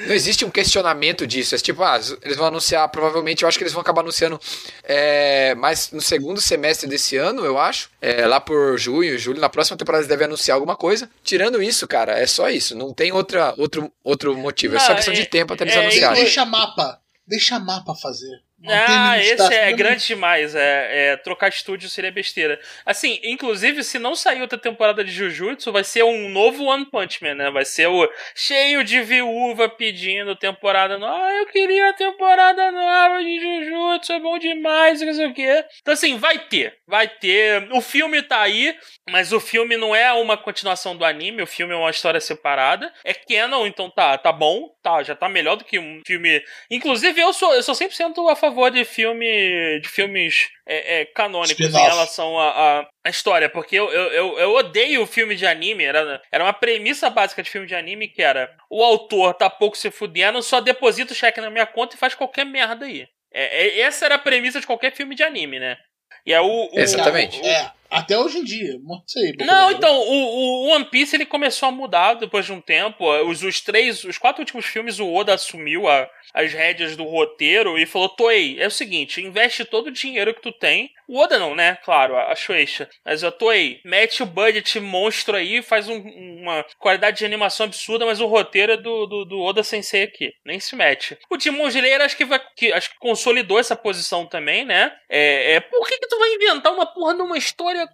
[0.07, 1.55] não, existe um questionamento disso.
[1.55, 4.39] É tipo, ah, eles vão anunciar, provavelmente, eu acho que eles vão acabar anunciando
[4.83, 7.89] é, mais no segundo semestre desse ano, eu acho.
[8.01, 11.09] É, lá por junho, julho, na próxima temporada eles devem anunciar alguma coisa.
[11.23, 12.75] Tirando isso, cara, é só isso.
[12.75, 14.75] Não tem outra, outro, outro motivo.
[14.75, 16.23] Não, é só questão é, de tempo até eles é, anunciarem.
[16.23, 16.99] Deixa mapa.
[17.27, 18.41] Deixa mapa fazer.
[18.67, 20.55] Ah, esse é grande demais.
[20.55, 22.59] É, é, trocar estúdio seria besteira.
[22.85, 27.23] Assim, inclusive, se não sair outra temporada de Jujutsu, vai ser um novo One Punch
[27.23, 27.51] Man, né?
[27.51, 31.25] Vai ser o cheio de viúva pedindo temporada nova.
[31.25, 35.63] Ah, eu queria a temporada nova de Jujutsu, é bom demais, não sei o quê.
[35.81, 36.77] Então, assim, vai ter.
[36.87, 37.67] Vai ter.
[37.71, 38.75] O filme tá aí,
[39.09, 42.91] mas o filme não é uma continuação do anime, o filme é uma história separada.
[43.03, 46.43] É canon, então tá, tá bom, tá, já tá melhor do que um filme.
[46.69, 51.05] Inclusive, eu sou, eu sou 100% a favor favor de filme de filmes é, é,
[51.05, 55.83] canônicos em relação à história, porque eu, eu, eu, odeio o filme de anime.
[55.83, 59.77] Era, era uma premissa básica de filme de anime que era o autor tá pouco
[59.77, 63.05] se fudendo, só deposita o cheque na minha conta e faz qualquer merda aí.
[63.33, 65.77] É, é, essa era a premissa de qualquer filme de anime, né?
[66.25, 67.41] E é o, o Exatamente.
[67.41, 67.71] O, é.
[67.89, 68.79] Até hoje em dia.
[68.83, 69.33] Não sei.
[69.39, 73.09] Não, então, o, o One Piece ele começou a mudar depois de um tempo.
[73.27, 77.77] Os, os três, os quatro últimos filmes, o Oda assumiu a, as rédeas do roteiro
[77.77, 80.91] e falou: Toei, é o seguinte, investe todo o dinheiro que tu tem.
[81.07, 81.77] O Oda não, né?
[81.83, 82.89] Claro, a Shueisha.
[83.03, 88.05] Mas a Toei, mete o budget monstro aí, faz um, uma qualidade de animação absurda,
[88.05, 90.33] mas o roteiro é do, do, do Oda Sensei aqui.
[90.43, 91.17] Nem se mete.
[91.29, 92.41] O Timon Gileira acho que vai.
[92.55, 94.91] Que, acho que consolidou essa posição também, né?
[95.07, 97.37] É, é, por que, que tu vai inventar uma porra de uma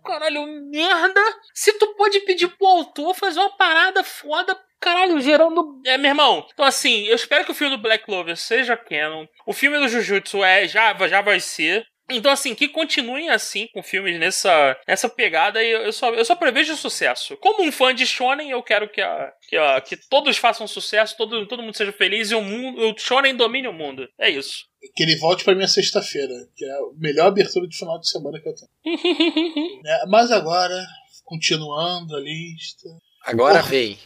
[0.04, 1.22] caralho, merda?
[1.54, 5.80] Se tu pode pedir pro autor fazer uma parada foda caralho, gerando.
[5.86, 6.46] É, meu irmão.
[6.52, 9.28] Então, assim, eu espero que o filme do Black Clover seja canon.
[9.46, 11.86] O filme do Jujutsu é, já, já vai ser.
[12.10, 16.36] Então, assim, que continuem assim com filmes nessa, nessa pegada e eu só, eu só
[16.36, 17.38] prevejo sucesso.
[17.38, 21.16] Como um fã de Shonen, eu quero que, a, que, a, que todos façam sucesso,
[21.16, 24.10] todo, todo mundo seja feliz e o, mundo, o Shonen domine o mundo.
[24.20, 24.66] É isso.
[24.96, 28.40] Que ele volte pra minha sexta-feira, que é a melhor abertura de final de semana
[28.40, 28.72] que eu tenho.
[29.86, 30.76] é, mas agora,
[31.24, 32.90] continuando a lista.
[33.24, 33.70] Agora Porra.
[33.70, 34.00] vem.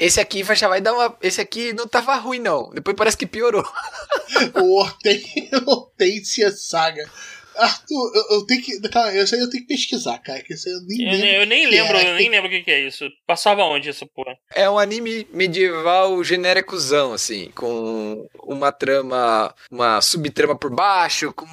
[0.00, 1.16] Esse aqui já vai dar uma.
[1.22, 2.70] Esse aqui não tava ruim, não.
[2.70, 3.64] Depois parece que piorou.
[4.60, 4.80] o
[5.66, 7.08] Hortência Saga.
[7.58, 8.80] Arthur, eu, eu, tenho que.
[8.88, 10.42] Calma, isso aí eu tenho que pesquisar, cara.
[10.42, 11.28] Que isso aí eu nem eu, lembro.
[11.28, 12.10] Eu nem lembro, é.
[12.10, 13.08] eu nem lembro o que, que é isso.
[13.26, 14.36] Passava onde essa porra?
[14.54, 21.46] É um anime medieval genéricozão, assim, com uma trama, uma subtrama por baixo, com.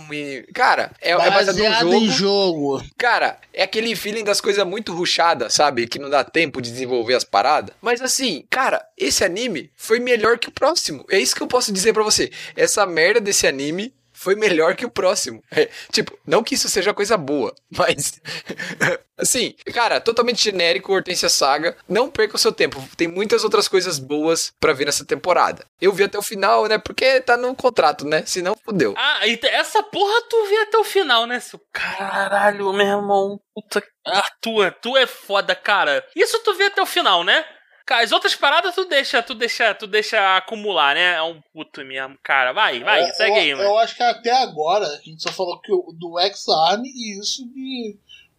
[0.54, 2.06] Cara, é, é baseado num jogo.
[2.06, 2.84] em jogo.
[2.98, 5.88] Cara, é aquele feeling das coisas muito ruchadas, sabe?
[5.88, 7.76] Que não dá tempo de desenvolver as paradas.
[7.82, 11.06] Mas assim, cara, esse anime foi melhor que o próximo.
[11.10, 12.32] É isso que eu posso dizer para você.
[12.56, 13.94] Essa merda desse anime
[14.26, 15.44] foi melhor que o próximo.
[15.52, 18.20] É, tipo, não que isso seja coisa boa, mas.
[19.16, 21.78] assim, cara, totalmente genérico, Hortência Saga.
[21.88, 22.84] Não perca o seu tempo.
[22.98, 25.64] Tem muitas outras coisas boas para ver nessa temporada.
[25.80, 26.80] Eu vi até o final, né?
[26.80, 28.24] Porque tá no contrato, né?
[28.26, 28.96] Senão, fudeu.
[28.98, 31.40] Ah, e essa porra tu vê até o final, né?
[31.72, 33.40] Caralho, meu irmão.
[33.54, 33.84] Puta.
[34.08, 36.04] Ah, tu, tu é foda, cara.
[36.16, 37.46] Isso tu vê até o final, né?
[37.88, 41.16] As outras paradas tu deixa, tu deixa, tu deixa acumular, né?
[41.16, 42.52] É um puto mesmo, cara.
[42.52, 43.70] Vai, vai, é, segue eu, aí, mano.
[43.70, 47.46] Eu acho que até agora a gente só falou que o, do X-Arm e isso
[47.54, 47.96] de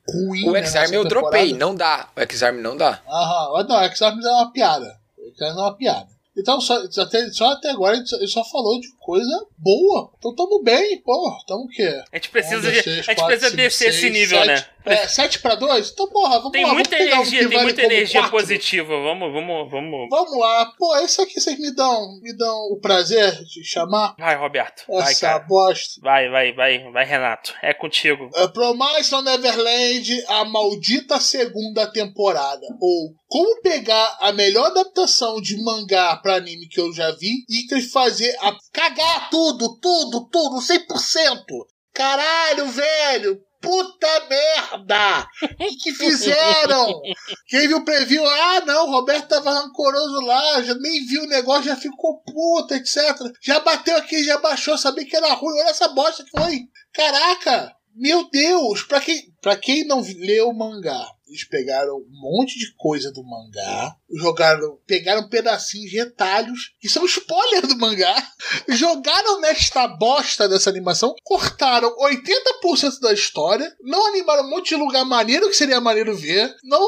[0.08, 0.48] ruim.
[0.48, 2.08] O né, X-Arm eu dropei, não dá.
[2.16, 3.00] O X-Arm não dá.
[3.08, 4.98] Aham, não, o X-Arm é uma piada.
[5.16, 6.16] O X-Arm é uma piada.
[6.36, 10.10] Então, só até, só até agora ele só falou de coisa boa.
[10.18, 11.34] Então tamo bem, pô.
[11.46, 12.02] Tamo o quê?
[12.12, 14.66] A gente precisa, de, a gente precisa descer esse nível, 7, né?
[14.86, 15.90] É, 7 pra 2?
[15.90, 16.74] Então, porra, vamos tem lá.
[16.74, 18.36] Muita vamos energia, um tem vale muita energia quatro.
[18.38, 19.02] positiva.
[19.02, 20.08] Vamos, vamos, vamos.
[20.10, 20.72] Vamos lá.
[20.78, 24.14] Pô, esse aqui vocês me dão, me dão o prazer de chamar?
[24.18, 24.84] Vai, Roberto.
[24.88, 25.38] Vai, Essa cara.
[25.40, 26.00] bosta.
[26.02, 27.54] Vai, vai, vai, vai, Renato.
[27.62, 28.30] É contigo.
[28.36, 32.66] Uh, Promise on Neverland, a maldita segunda temporada.
[32.80, 37.66] Ou como pegar a melhor adaptação de mangá pra anime que eu já vi e
[37.82, 41.44] fazer a cagar tudo, tudo, tudo, 100%.
[41.92, 43.40] Caralho, velho.
[43.60, 44.20] Puta
[44.86, 45.28] merda!
[45.56, 47.02] O que, que fizeram?
[47.46, 51.28] Quem viu o preview, ah não, o Roberto tava rancoroso lá, já nem viu o
[51.28, 52.96] negócio, já ficou puta, etc.
[53.42, 56.68] Já bateu aqui, já baixou, sabia que era ruim, olha essa bosta que foi.
[56.92, 57.74] Caraca!
[57.96, 58.82] Meu Deus!
[58.82, 63.24] Pra quem, pra quem não leu o mangá, eles pegaram um monte de coisa do
[63.24, 68.14] mangá, jogaram, pegaram pedacinhos, retalhos, que são spoiler do mangá,
[68.68, 75.04] jogaram nesta bosta dessa animação, cortaram 80% da história, não animaram um monte de lugar
[75.06, 76.78] maneiro que seria maneiro ver, não,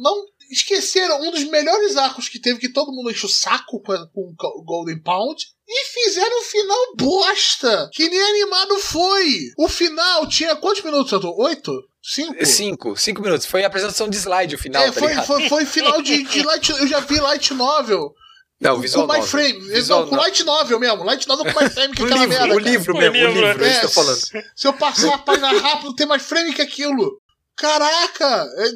[0.00, 3.92] não esqueceram um dos melhores arcos que teve, que todo mundo enche o saco com,
[3.92, 9.52] o Golden Pound, e fizeram um final bosta, que nem animado foi.
[9.58, 11.34] O final tinha quantos minutos, Arthur?
[11.40, 11.72] Oito?
[12.02, 12.46] Cinco?
[12.46, 13.44] Cinco, cinco minutos.
[13.46, 16.42] Foi a apresentação de slide o final, É, tá foi, foi, foi final de, de
[16.46, 16.70] light.
[16.70, 18.14] Eu já vi light novel.
[18.60, 19.28] Não, visual com novel.
[19.28, 19.60] frame.
[19.68, 21.04] Visual não, com no- light novel mesmo.
[21.04, 22.54] Light novel com mais frame que O aquela livro, merda.
[22.54, 22.70] o cara.
[22.70, 24.44] livro O mesmo, o livro, livro, é isso que eu tô É, falando.
[24.56, 27.20] Se eu passar a página rápido, tem mais frame que aquilo.
[27.56, 28.46] Caraca!
[28.56, 28.70] É...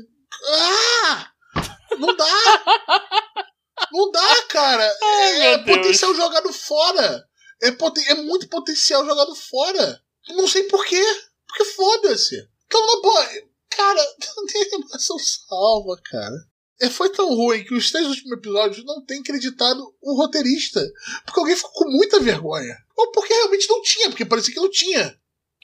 [0.54, 1.28] Ah!
[1.98, 2.62] Não dá!
[3.92, 4.96] Não dá, cara!
[5.02, 5.76] Ai, é meu Deus.
[5.76, 7.24] potencial jogado fora!
[7.62, 10.00] É, poten- é muito potencial jogado fora!
[10.30, 11.02] Não sei porquê!
[11.46, 12.48] Porque foda-se!
[12.66, 13.28] Então, na boa,
[13.70, 14.00] cara,
[14.36, 16.36] não tem animação salva, cara.
[16.80, 20.80] É, foi tão ruim que os três últimos episódios não tem acreditado o roteirista.
[21.24, 22.76] Porque alguém ficou com muita vergonha.
[22.96, 25.16] Ou porque realmente não tinha, porque parecia que não tinha.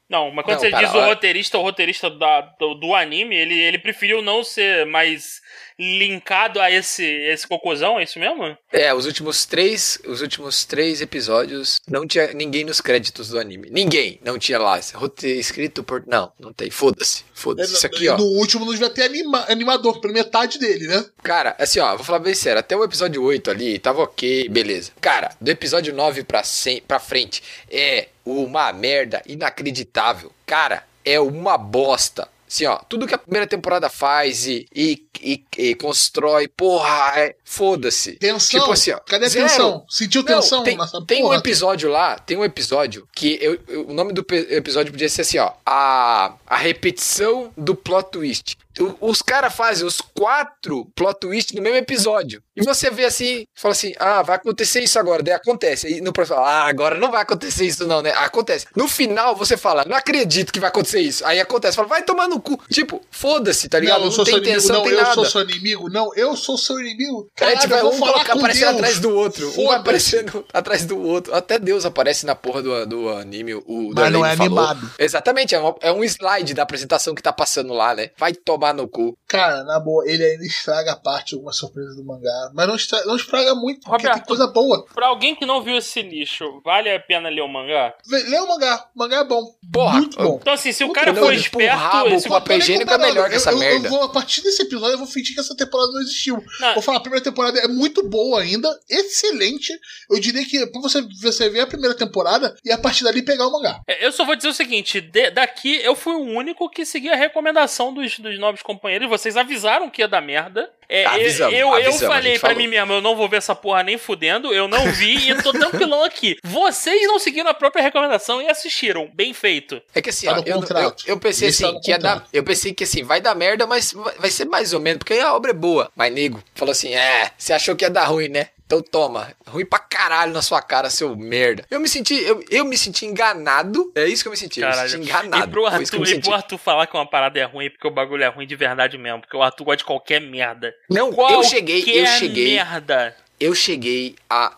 [0.09, 3.37] Não, mas quando Não, você pera, diz o roteirista, o roteirista da, do, do anime,
[3.37, 5.41] ele, ele preferiu não ser mais
[5.79, 8.57] linkado a esse, esse cocôzão, é isso mesmo?
[8.73, 13.69] É, os últimos três, os últimos três episódios não tinha ninguém nos créditos do anime.
[13.71, 14.79] Ninguém, não tinha lá.
[15.23, 16.05] escrito por.
[16.07, 16.71] Não, não tem.
[16.71, 17.25] Foda-se.
[17.33, 17.75] Foda-se.
[17.75, 18.17] Isso aqui, ó.
[18.17, 21.05] No último não devia ter anima- animador, pela metade dele, né?
[21.23, 24.93] Cara, assim, ó, vou falar bem sério, até o episódio 8 ali, tava ok, beleza.
[25.01, 30.33] Cara, do episódio 9 pra, cem, pra frente, é uma merda inacreditável.
[30.45, 32.29] Cara, é uma bosta.
[32.51, 37.37] Assim, ó, tudo que a primeira temporada faz e, e, e, e constrói, porra, é,
[37.45, 38.13] foda-se.
[38.13, 38.61] Tensão.
[38.61, 39.47] Tipo assim, ó, Cadê a zero.
[39.49, 39.85] tensão?
[39.89, 43.89] Sentiu Não, tensão tem, nessa tem um episódio lá, tem um episódio que eu- eu-
[43.89, 48.57] o nome do episódio podia ser assim, ó, a, a repetição do plot twist.
[48.81, 52.43] O- Os caras fazem os quatro plot twists no mesmo episódio.
[52.59, 55.23] E você vê assim, fala assim: ah, vai acontecer isso agora.
[55.23, 55.89] Daí acontece.
[55.89, 58.13] E no próximo, ah, agora não vai acontecer isso, não, né?
[58.17, 58.67] Acontece.
[58.77, 61.25] No final, você fala, não acredito que vai acontecer isso.
[61.25, 62.61] Aí acontece, fala, vai tomar no cu.
[62.71, 64.01] Tipo, foda-se, tá ligado?
[64.05, 65.15] Não, eu Não, tem intenção, Não, tem eu nada.
[65.15, 65.89] sou seu inimigo.
[65.91, 67.29] Não, eu sou seu inimigo.
[67.37, 68.77] É, Caralho, tipo, eu vou um falar coloca- com aparecendo Deus.
[68.79, 69.53] atrás do outro.
[69.61, 71.35] Um aparecendo atrás do outro.
[71.35, 73.55] Até Deus aparece na porra do, do anime.
[73.55, 74.59] O Mas não Darlene é falou.
[74.59, 74.91] animado.
[74.99, 78.11] Exatamente, é, uma- é um slide da apresentação que tá passando lá, né?
[78.17, 79.17] Vai tomar no cu.
[79.27, 82.48] Cara, na boa, ele ainda estraga a parte de alguma surpresa do mangá.
[82.55, 84.15] Mas não estraga, não estraga muito, porque Roberto.
[84.17, 84.85] tem coisa boa.
[84.95, 87.95] Pra alguém que não viu esse lixo, vale a pena ler o mangá?
[88.09, 88.87] Lê o mangá.
[88.95, 89.43] O mangá é bom.
[89.73, 90.39] Porra, Muito bom.
[90.41, 91.77] Então, assim, se o cara for esperto.
[91.77, 93.87] rabo esse- papel higiênico é melhor que essa eu, eu- merda.
[93.89, 96.43] Eu vou, a partir desse episódio, eu vou fingir que essa temporada não existiu.
[96.61, 96.75] Não.
[96.75, 99.73] Vou falar, a primeira temporada é muito boa ainda, excelente.
[100.11, 103.47] Eu diria que pra você, você ver a primeira temporada e a partir dali pegar
[103.47, 103.81] o mangá.
[103.87, 107.09] É, Eu só vou dizer o seguinte: de- daqui eu fui o único que segui
[107.11, 109.09] a recomendação dos, dos novos companheiros.
[109.09, 110.71] Vocês avisaram que ia dar merda.
[110.89, 112.57] É, eu- Avisamos, eu, eu avisamos, falei pra falou.
[112.57, 114.55] mim mesmo: eu não vou ver essa porra nem fudendo.
[114.55, 116.37] Eu não vi e tô tranquilão aqui.
[116.43, 119.11] Vocês não seguiram a própria recomendação e assistiram.
[119.15, 119.81] Bem feito.
[119.95, 121.99] É que assim, Tá ó, eu, eu, eu pensei Isso tá assim, no que ia
[121.99, 122.25] dar.
[122.33, 125.15] Eu pensei que assim, vai dar merda, mas vai vai ser mais ou menos, porque
[125.15, 125.91] a obra é boa.
[125.95, 128.49] Mas, nego, falou assim: é, você achou que ia dar ruim, né?
[128.69, 131.65] Então toma, ruim pra caralho na sua cara, seu merda.
[131.71, 133.91] Eu me senti, eu, eu me senti enganado.
[133.95, 135.49] É isso que eu me senti, eu me senti enganado.
[135.49, 136.31] E pro, Arthur, e pro senti.
[136.31, 139.21] Arthur falar que uma parada é ruim porque o bagulho é ruim de verdade mesmo.
[139.23, 140.75] Porque o Arthur gosta de qualquer merda.
[140.87, 143.17] Não, Qualquer eu cheguei, eu cheguei, merda.
[143.41, 144.53] eu cheguei a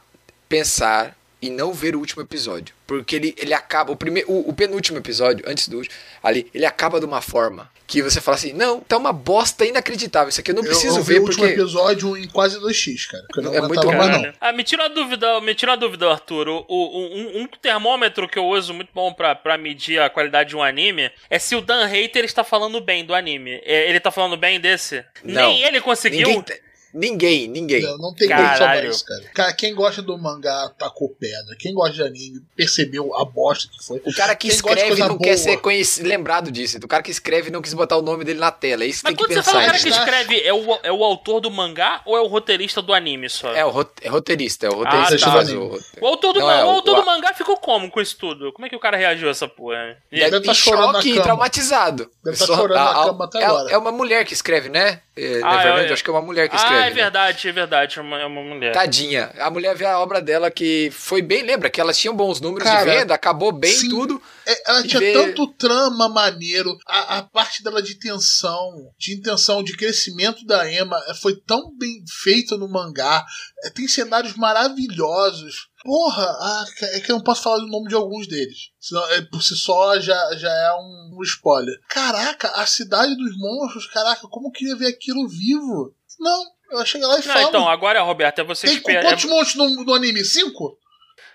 [0.49, 2.75] pensar e não ver o último episódio.
[2.89, 6.67] Porque ele, ele acaba, o, primeiro, o, o penúltimo episódio, antes do último, ali, ele
[6.67, 10.53] acaba de uma forma que você fala assim, não, tá uma bosta inacreditável, isso aqui
[10.53, 11.61] eu não preciso eu, eu vi ver o último porque...
[11.61, 13.25] episódio em quase 2x, cara.
[13.37, 14.33] Eu não É muito mais, não.
[14.41, 16.49] Ah, me tira uma dúvida, me tira uma dúvida, Arthur.
[16.49, 20.51] O, o- um, um termômetro que eu uso muito bom pra, pra medir a qualidade
[20.51, 23.61] de um anime é se o Dan Hater está falando bem do anime.
[23.65, 25.05] É, Ele tá falando bem desse?
[25.25, 25.49] Não.
[25.49, 26.29] Nem ele conseguiu.
[26.29, 26.45] Ninguém,
[26.93, 27.83] ninguém, ninguém.
[27.83, 28.91] Não, não tem como salvar Caralho.
[28.91, 29.23] isso, cara.
[29.35, 31.57] Cara, quem gosta do mangá tacou pedra.
[31.59, 34.01] Quem gosta de anime percebeu a bosta que foi.
[34.05, 35.37] O cara que Quem escreve não quer boa.
[35.37, 36.79] ser conhecido, lembrado disso.
[36.83, 38.85] O cara que escreve não quis botar o nome dele na tela.
[38.85, 39.51] É isso Mas tem que quando você pensar.
[39.53, 42.27] fala o cara que escreve, é o, é o autor do mangá ou é o
[42.27, 43.53] roteirista do anime só?
[43.55, 45.33] É o ro- é roteirista, é o roteirista Ah, que tá.
[45.33, 45.79] faz o...
[46.01, 48.01] O autor do, Não, ma- é, o o- autor o- do mangá ficou como com
[48.01, 48.53] isso tudo?
[48.53, 49.97] Como é que o cara reagiu a essa porra?
[50.11, 51.23] Deve Deve tá chorando na choque e cama.
[51.25, 52.11] traumatizado.
[52.25, 53.71] Deve tá chorando na cama até é, agora.
[53.71, 55.01] é uma mulher que escreve, né?
[55.23, 56.75] É, Ah, na verdade, é- eu acho que é uma mulher que escreve.
[56.77, 56.95] ah, é né?
[56.95, 57.99] verdade, é verdade.
[57.99, 58.73] É uma, é uma mulher.
[58.73, 59.31] Tadinha.
[59.39, 61.69] A mulher vê a obra dela que foi bem, lembra?
[61.69, 63.89] Que elas tinham bons números Cara, de venda, acabou bem sim.
[63.91, 64.21] tudo.
[64.47, 69.63] É, ela tinha ver- tanto trama maneiro, a, a parte dela de tensão, de intenção,
[69.63, 73.25] de crescimento da Emma é, foi tão bem feita no mangá.
[73.65, 75.69] É, tem cenários maravilhosos.
[75.83, 76.65] Porra, ah,
[76.95, 78.71] é que eu não posso falar o nome de alguns deles.
[78.79, 81.75] Senão, é, por si só já, já é um, um spoiler.
[81.89, 85.95] Caraca, a cidade dos monstros, caraca, como eu queria ver aquilo vivo.
[86.19, 87.49] Não, eu chego lá e Não, falo.
[87.49, 90.25] então, agora, Roberto, é você tem quantos monstros no, no anime?
[90.25, 90.79] Cinco?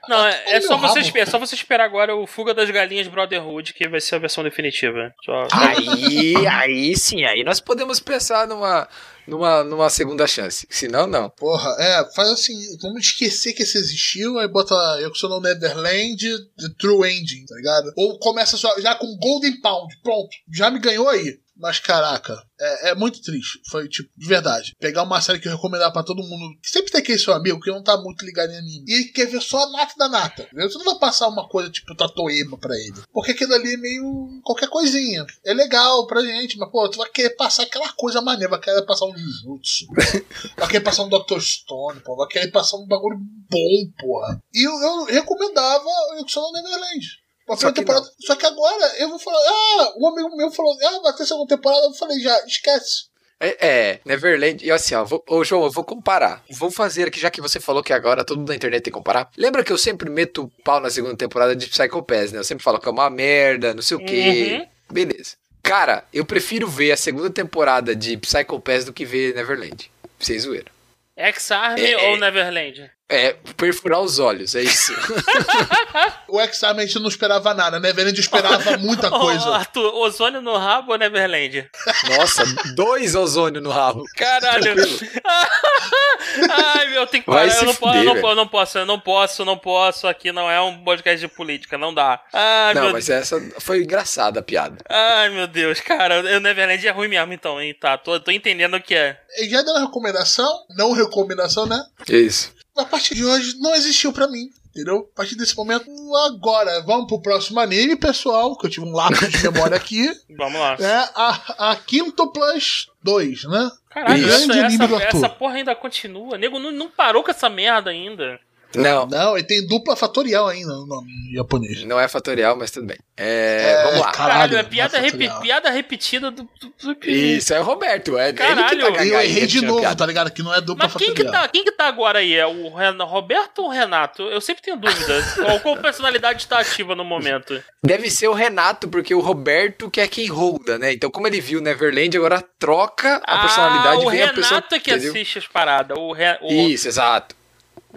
[0.10, 3.08] Não, é, é só você esperar, é só você esperar agora o Fuga das Galinhas
[3.08, 5.14] Brotherhood, que vai ser a versão definitiva.
[5.24, 8.88] Só- Aí, aí sim, aí nós podemos pensar numa,
[9.28, 10.68] numa, numa segunda chance.
[10.70, 11.30] Senão, não.
[11.30, 15.40] Porra, é, faz assim, vamos esquecer que esse existiu, aí bota eu que sou no
[15.42, 16.18] Neverland,
[16.58, 17.92] The True Ending, tá ligado?
[17.96, 21.40] Ou começa só, já com Golden Pound, pronto, já me ganhou aí.
[21.58, 23.62] Mas caraca, é, é muito triste.
[23.70, 24.76] Foi tipo, de verdade.
[24.80, 26.58] Pegar uma série que eu recomendava pra todo mundo.
[26.64, 28.86] Sempre tem aquele seu amigo que não tá muito ligado em anime.
[28.88, 30.44] E ele quer ver só a nata da nata.
[30.44, 30.70] entendeu?
[30.70, 33.02] Você não vai passar uma coisa tipo Tatoema pra ele.
[33.14, 34.42] Porque aquilo ali é meio.
[34.44, 35.26] qualquer coisinha.
[35.46, 38.86] É legal pra gente, mas pô, tu vai querer passar aquela coisa maneira, vai querer
[38.86, 39.86] passar um Jujutsu.
[40.58, 41.40] vai querer passar um Dr.
[41.40, 42.18] Stone, pô.
[42.18, 44.42] Vai querer passar um bagulho bom, porra.
[44.54, 47.25] E eu, eu recomendava o Exxon Neverland.
[47.48, 48.10] Só que temporada.
[48.20, 49.40] Só que agora eu vou falar.
[49.48, 50.76] Ah, um amigo meu falou.
[50.84, 51.86] Ah, vai ter segunda temporada.
[51.86, 53.06] Eu falei já, esquece.
[53.40, 54.66] É, é, Neverland.
[54.66, 56.44] E assim, ó, vou, ô João, eu vou comparar.
[56.50, 58.98] Vou fazer aqui, já que você falou que agora todo mundo na internet tem que
[58.98, 59.30] comparar.
[59.38, 62.40] Lembra que eu sempre meto o pau na segunda temporada de Psycho Pass, né?
[62.40, 64.60] Eu sempre falo que é uma merda, não sei o quê.
[64.60, 64.68] Uhum.
[64.92, 65.36] Beleza.
[65.62, 69.92] Cara, eu prefiro ver a segunda temporada de Psycho Pass do que ver Neverland.
[70.18, 70.72] Vocês zoeram.
[71.18, 72.10] X-Army É, é.
[72.10, 72.90] ou Neverland?
[73.08, 74.94] É, perfurar os olhos, é isso.
[76.28, 77.88] O gente não esperava nada, né?
[77.88, 79.56] Neverland esperava muita coisa.
[79.56, 81.70] Arthur, ozônio no rabo ou Neverland?
[82.10, 82.44] Nossa,
[82.76, 84.04] dois ozônio no rabo.
[84.18, 84.76] Caralho.
[86.52, 87.60] Ai, meu, tem que Vai parar.
[87.60, 90.08] Eu não, posso, fuder, eu, não, eu não posso, eu não posso, eu não posso.
[90.08, 92.22] Aqui não é um podcast de política, não dá.
[92.34, 94.78] Ai, Não, meu mas essa foi engraçada a piada.
[94.90, 97.74] Ai, meu Deus, cara, o Neverland é ruim mesmo, então, hein?
[97.80, 99.18] Tá, tô, tô entendendo o que é.
[99.40, 101.82] E já dando recomendação, não recomendação, né?
[102.10, 102.55] Isso.
[102.76, 104.50] A partir de hoje não existiu pra mim.
[104.76, 105.10] Entendeu?
[105.14, 105.90] A partir desse momento,
[106.28, 110.06] agora, vamos pro próximo anime, pessoal, que eu tive um lapso de memória aqui.
[110.38, 110.76] Vamos lá.
[110.78, 113.72] É a, a Quinto Plus 2, né?
[113.90, 114.52] Caralho, Isso.
[114.52, 115.18] essa, do Arthur.
[115.18, 116.38] essa porra ainda continua.
[116.38, 118.38] Nego não, não parou com essa merda ainda.
[118.82, 121.84] Não, Não, ele tem dupla fatorial ainda no nome japonês.
[121.84, 122.98] não é fatorial, mas tudo bem.
[123.18, 124.12] É, vamos lá.
[124.12, 125.42] Caralho, Caralho, é não piada, é repi- fatorial.
[125.42, 126.44] piada repetida do.
[126.44, 128.18] do, do Isso, é o Roberto.
[128.18, 128.94] É ele que Caralho.
[128.94, 129.96] tá Eu errei de novo, piada.
[129.96, 130.32] tá ligado?
[130.32, 131.44] Que não é dupla Mas quem que, fatorial.
[131.44, 132.34] tá, quem que tá agora aí?
[132.36, 134.24] É o Ren- Roberto ou o Renato?
[134.24, 135.14] Eu sempre tenho dúvida.
[135.36, 137.62] qual, qual personalidade está ativa no momento?
[137.84, 140.94] Deve ser o Renato, porque o Roberto que é quem holda, né?
[140.94, 144.48] Então, como ele viu Neverland, agora troca a personalidade ah, o vem a pessoa.
[144.56, 145.12] Renato é que entendeu?
[145.12, 145.98] assiste as paradas.
[145.98, 146.52] O, Re, o...
[146.52, 147.36] Isso, exato.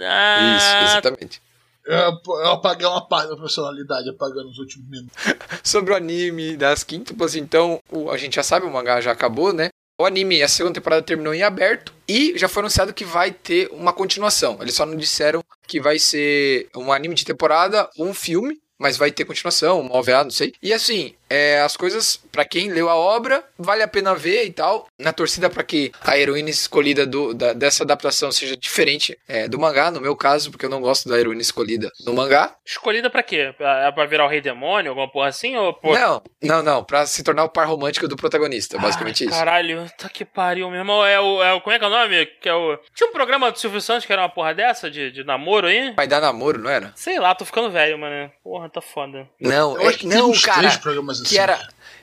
[0.00, 1.42] Ah, Isso, exatamente.
[1.84, 5.16] Eu, eu apaguei uma parte da personalidade, apagando os últimos minutos.
[5.64, 9.52] Sobre o anime das quíntuplas, então, o- a gente já sabe, o mangá já acabou,
[9.52, 9.70] né?
[10.00, 13.68] O anime, a segunda temporada terminou em aberto e já foi anunciado que vai ter
[13.72, 14.58] uma continuação.
[14.60, 19.10] Eles só não disseram que vai ser um anime de temporada, um filme, mas vai
[19.10, 20.52] ter continuação, uma OVA, não sei.
[20.62, 24.52] E assim, é, as coisas, pra quem leu a obra, vale a pena ver e
[24.52, 24.86] tal.
[24.98, 29.59] Na torcida pra que a heroína escolhida do, da- dessa adaptação seja diferente é, do
[29.59, 32.55] mangá, no meu caso, porque eu não gosto da heroína escolhida no mangá.
[32.64, 33.52] Escolhida pra quê?
[33.56, 35.56] Pra- É pra virar o rei demônio, alguma porra assim?
[35.56, 39.32] Ou, pô, Não, não, não, pra se tornar o par romântico do protagonista, basicamente isso.
[39.32, 41.05] Caralho, tá que pariu, meu irmão.
[41.05, 41.60] É o, é o.
[41.60, 42.26] Como é que é o nome?
[42.40, 42.78] Que é o.
[42.94, 45.92] Tinha um programa do Silvio Santos que era uma porra dessa, de, de namoro aí?
[45.94, 46.92] Vai dar namoro, não era?
[46.94, 48.30] Sei lá, tô ficando velho, mano.
[48.42, 49.28] Porra, tá foda.
[49.40, 50.59] Não, Eu é, acho que tem não, cara.
[50.61, 51.31] três programas assim.
[51.31, 51.59] Que era.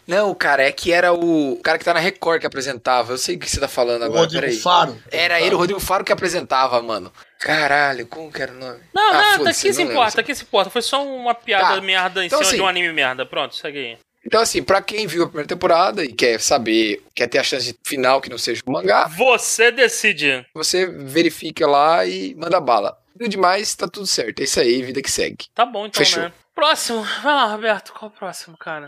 [0.07, 3.13] Não, cara, é que era o cara que tá na Record que apresentava.
[3.13, 4.57] Eu sei o que você tá falando O agora, Rodrigo peraí.
[4.59, 4.95] Faro.
[5.11, 7.11] Era ele, o Rodrigo Faro, que apresentava, mano.
[7.39, 8.79] Caralho, como que era o nome?
[8.93, 10.69] Não, Ah, não, tá foda-se, aqui se importa, aqui se importa.
[10.69, 11.81] Foi só uma piada Tá.
[11.81, 13.25] merda em Então, cima assim- de um anime merda.
[13.25, 13.97] Pronto, segue aí.
[14.23, 17.65] Então, assim, pra quem viu a primeira temporada e quer saber, quer ter a chance
[17.71, 20.45] de final que não seja o mangá, Você decide.
[20.53, 22.97] você verifica lá e manda bala.
[23.15, 24.39] Viu demais, tá tudo certo.
[24.39, 25.45] É isso aí, vida que segue.
[25.53, 26.23] Tá bom, então, Fechou.
[26.23, 26.33] né?
[26.55, 27.03] Próximo.
[27.21, 27.91] Vai lá, Roberto.
[27.91, 28.87] Qual o próximo, cara?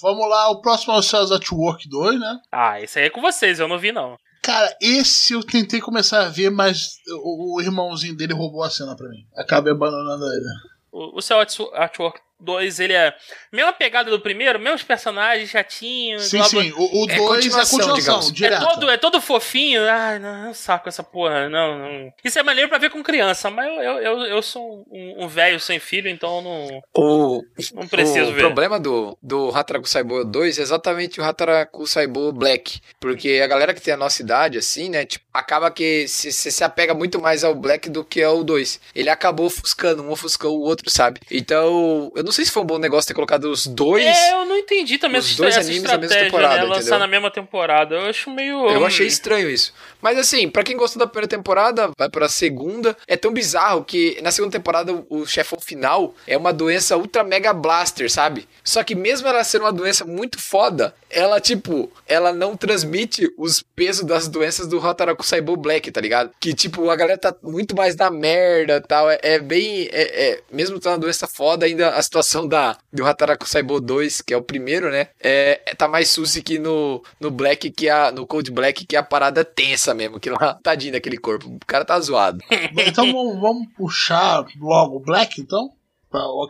[0.00, 2.40] Vamos lá, o próximo é o Cells at Work 2, né?
[2.50, 4.16] Ah, esse aí é com vocês, eu não vi, não.
[4.42, 8.96] Cara, esse eu tentei começar a ver, mas o, o irmãozinho dele roubou a cena
[8.96, 9.24] pra mim.
[9.36, 10.46] Acabei abandonando ele.
[10.90, 13.14] O, o Cell at at Work 2, ele é.
[13.52, 16.24] Mesma pegada do primeiro, mesmos personagens chatinhos.
[16.24, 16.72] Sim, blá, sim.
[16.76, 18.66] O 2 é, É continuação, continuação, digamos.
[18.66, 19.82] É todo, é todo fofinho.
[19.88, 21.48] Ai, não, eu saco essa porra.
[21.48, 22.12] Não, não.
[22.24, 25.28] Isso é maneiro pra ver com criança, mas eu, eu, eu, eu sou um, um
[25.28, 27.42] velho sem filho, então eu não, O,
[27.74, 28.40] não preciso o ver.
[28.40, 32.80] problema do, do Hataraku Saibo 2 é exatamente o Hataraku Saibo Black.
[33.00, 35.04] Porque a galera que tem a nossa idade, assim, né?
[35.04, 38.80] Tipo, acaba que se, se, se apega muito mais ao Black do que ao 2.
[38.94, 41.20] Ele acabou ofuscando, um ofuscou o outro, sabe?
[41.30, 44.04] Então, eu não sei se foi um bom negócio ter colocado os dois.
[44.04, 46.62] É, eu não entendi também Os dois animes na mesma temporada, né?
[46.62, 46.98] Lançar entendeu?
[46.98, 47.94] na mesma temporada.
[47.94, 48.68] Eu acho meio.
[48.68, 49.72] Eu achei estranho isso.
[50.00, 52.96] Mas assim, pra quem gostou da primeira temporada, vai pra segunda.
[53.06, 57.52] É tão bizarro que na segunda temporada o chefão final é uma doença ultra mega
[57.52, 58.48] blaster, sabe?
[58.64, 63.62] Só que mesmo ela sendo uma doença muito foda, ela tipo, ela não transmite os
[63.74, 66.30] pesos das doenças do Hataraku Saibo Black, tá ligado?
[66.40, 70.40] Que tipo, a galera tá muito mais na merda, tal, é, é bem é, é-
[70.50, 74.36] mesmo tendo uma doença foda, ainda a situação da do Hataraku Saibo 2, que é
[74.36, 75.08] o primeiro, né?
[75.20, 78.96] É, é- tá mais susse que no no Black que a no Cold Black que
[78.96, 81.48] é a parada tensa mesmo, que lá tadinho daquele corpo.
[81.48, 82.38] O cara tá zoado.
[82.86, 85.70] Então vamos, vamos puxar logo o Black, então.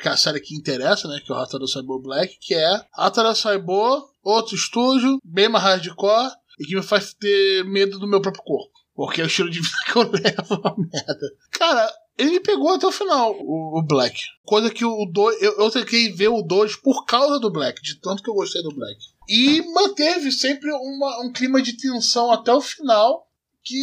[0.00, 1.20] Que é a série que interessa, né?
[1.24, 6.32] Que é o Hatara Saibo Black, que é Hatara Saibo, outro estúdio, bem mais hardcore,
[6.58, 8.72] e que me faz ter medo do meu próprio corpo.
[8.94, 11.26] Porque é o estilo de vida que eu levo é uma merda.
[11.52, 14.20] Cara, ele pegou até o final, o, o Black.
[14.44, 15.42] Coisa que o 2.
[15.42, 18.62] Eu, eu tentei ver o 2 por causa do Black, de tanto que eu gostei
[18.62, 18.96] do Black.
[19.28, 23.28] E manteve sempre uma- um clima de tensão até o final.
[23.64, 23.76] Que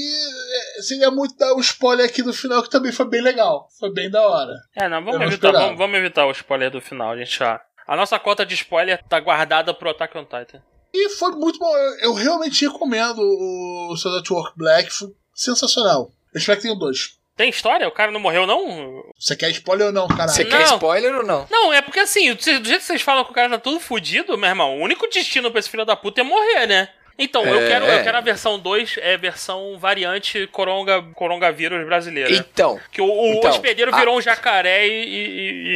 [0.78, 3.70] é, seria muito dar o spoiler aqui do final, que também foi bem legal.
[3.80, 4.52] Foi bem da hora.
[4.76, 7.40] É, não, vamos não evitar, vamos, vamos evitar o spoiler do final, gente.
[7.40, 7.62] Já.
[7.88, 10.62] A nossa cota de spoiler tá guardada pro Attack on Titan.
[10.94, 11.78] E foi muito bom.
[11.78, 14.92] Eu, eu realmente recomendo o Soul at Work Black.
[14.92, 16.12] Foi sensacional.
[16.34, 17.18] Eu espero que tenha dois.
[17.40, 17.88] Tem história?
[17.88, 19.02] O cara não morreu, não?
[19.18, 20.30] Você quer spoiler ou não, caralho?
[20.30, 21.48] Você quer spoiler ou não?
[21.50, 24.38] Não, é porque assim, do jeito que vocês falam que o cara tá tudo fudido,
[24.38, 26.90] meu irmão, o único destino pra esse filho da puta é morrer, né?
[27.18, 28.00] Então, eu, É, quero, é.
[28.00, 32.30] eu quero a versão 2, é versão variante coronga, coronavírus brasileira.
[32.34, 34.92] Então, Que o, o Então, hospedeiro a- virou um jacaré e,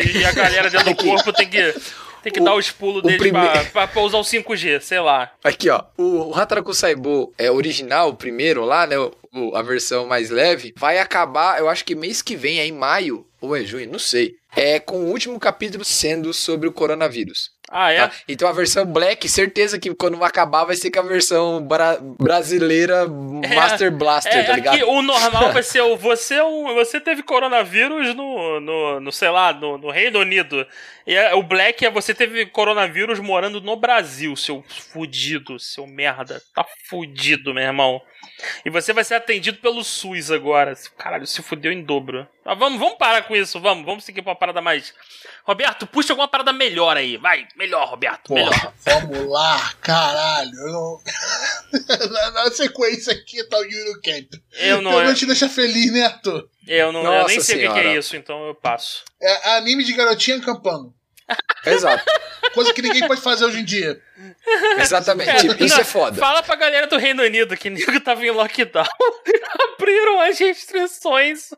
[0.01, 1.73] e- e a galera dentro do corpo tem que,
[2.23, 4.79] tem que O- dar os pulos o deles primeiro- pra, pra, pra usar o 5G,
[4.81, 5.29] sei lá.
[5.43, 5.83] Aqui, ó.
[5.97, 8.95] O, Hataraku Saibo é original, o primeiro lá, né?
[8.97, 10.73] o- a versão mais leve.
[10.77, 13.25] Vai acabar, eu acho que mês que vem, é em maio.
[13.41, 14.35] Ou é junho, não sei.
[14.55, 17.51] É com o último capítulo sendo sobre o coronavírus.
[17.75, 17.97] Ah, é?
[18.07, 18.11] tá?
[18.27, 23.07] Então a versão Black, certeza que quando acabar vai ser com a versão bra- brasileira
[23.07, 24.75] Master Blaster, É, tá ligado?
[24.75, 29.11] aqui o normal vai ser o você, é um- você teve coronavírus no, no, no
[29.11, 30.65] sei lá, no, no Reino Unido.
[31.05, 36.41] E é- o Black é você teve coronavírus morando no Brasil, seu fudido, seu merda.
[36.55, 38.01] Tá fudido, meu irmão.
[38.65, 40.73] E você vai ser atendido pelo SUS agora.
[40.97, 42.27] Caralho, se fudeu em dobro.
[42.43, 43.85] Mas vamos, vamos parar com isso, vamos.
[43.85, 44.93] Vamos seguir pra uma parada mais.
[45.45, 47.17] Roberto, puxa alguma parada melhor aí.
[47.17, 48.33] Vai, melhor, Roberto.
[48.33, 48.49] Melhor.
[48.53, 50.51] Porra, vamos lá, caralho.
[50.57, 51.01] Eu não...
[52.11, 54.33] na, na sequência aqui tá o Yuri Camp.
[54.53, 56.47] Eu não, Então não te deixa feliz, né, Arthur?
[56.67, 59.03] eu não eu Nossa nem sei o que que é isso, então eu passo.
[59.21, 60.93] É anime de garotinha acampando.
[61.65, 62.03] Exato.
[62.53, 63.99] Coisa que ninguém pode fazer hoje em dia.
[64.77, 65.47] Exatamente.
[65.47, 66.19] Tipo, Isso Não, é foda.
[66.19, 68.85] Fala pra galera do Reino Unido que nego tava em lockdown.
[69.73, 71.49] Abriram as restrições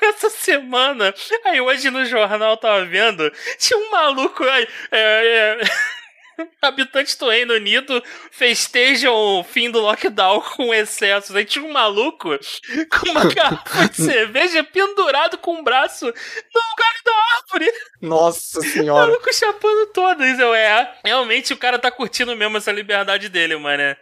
[0.00, 1.14] essa semana.
[1.44, 4.66] Aí hoje no jornal tava vendo, tinha um maluco aí.
[4.90, 5.60] É, é,
[6.62, 11.34] Habitantes do Reino Unido festejam o fim do lockdown com excessos.
[11.34, 12.30] Aí tinha um maluco
[12.90, 17.72] com uma garrafa de cerveja pendurado com o braço no galho da árvore.
[18.00, 19.06] Nossa senhora.
[19.06, 20.38] maluco chapando todas.
[20.38, 23.96] Eu, é, realmente o cara tá curtindo mesmo essa liberdade dele, mano.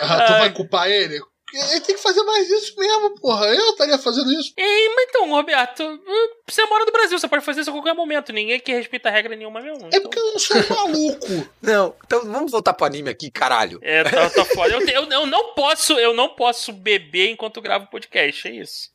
[0.00, 0.38] Ah, tu Ai.
[0.40, 1.20] vai culpar ele?
[1.52, 3.46] Ele tem que fazer mais isso mesmo, porra.
[3.46, 4.52] Eu estaria fazendo isso.
[4.56, 6.00] Ei, mas então, Roberto,
[6.48, 8.32] você mora no Brasil, você pode fazer isso a qualquer momento.
[8.32, 9.84] Ninguém aqui respeita regra nenhuma mesmo.
[9.84, 11.48] É então- porque eu não sou maluco.
[11.62, 13.78] Não, então vamos voltar pro anime aqui, caralho.
[13.82, 14.72] É, tá, tá foda.
[14.74, 18.90] Eu, eu, eu não posso, eu não posso beber enquanto gravo podcast, é isso.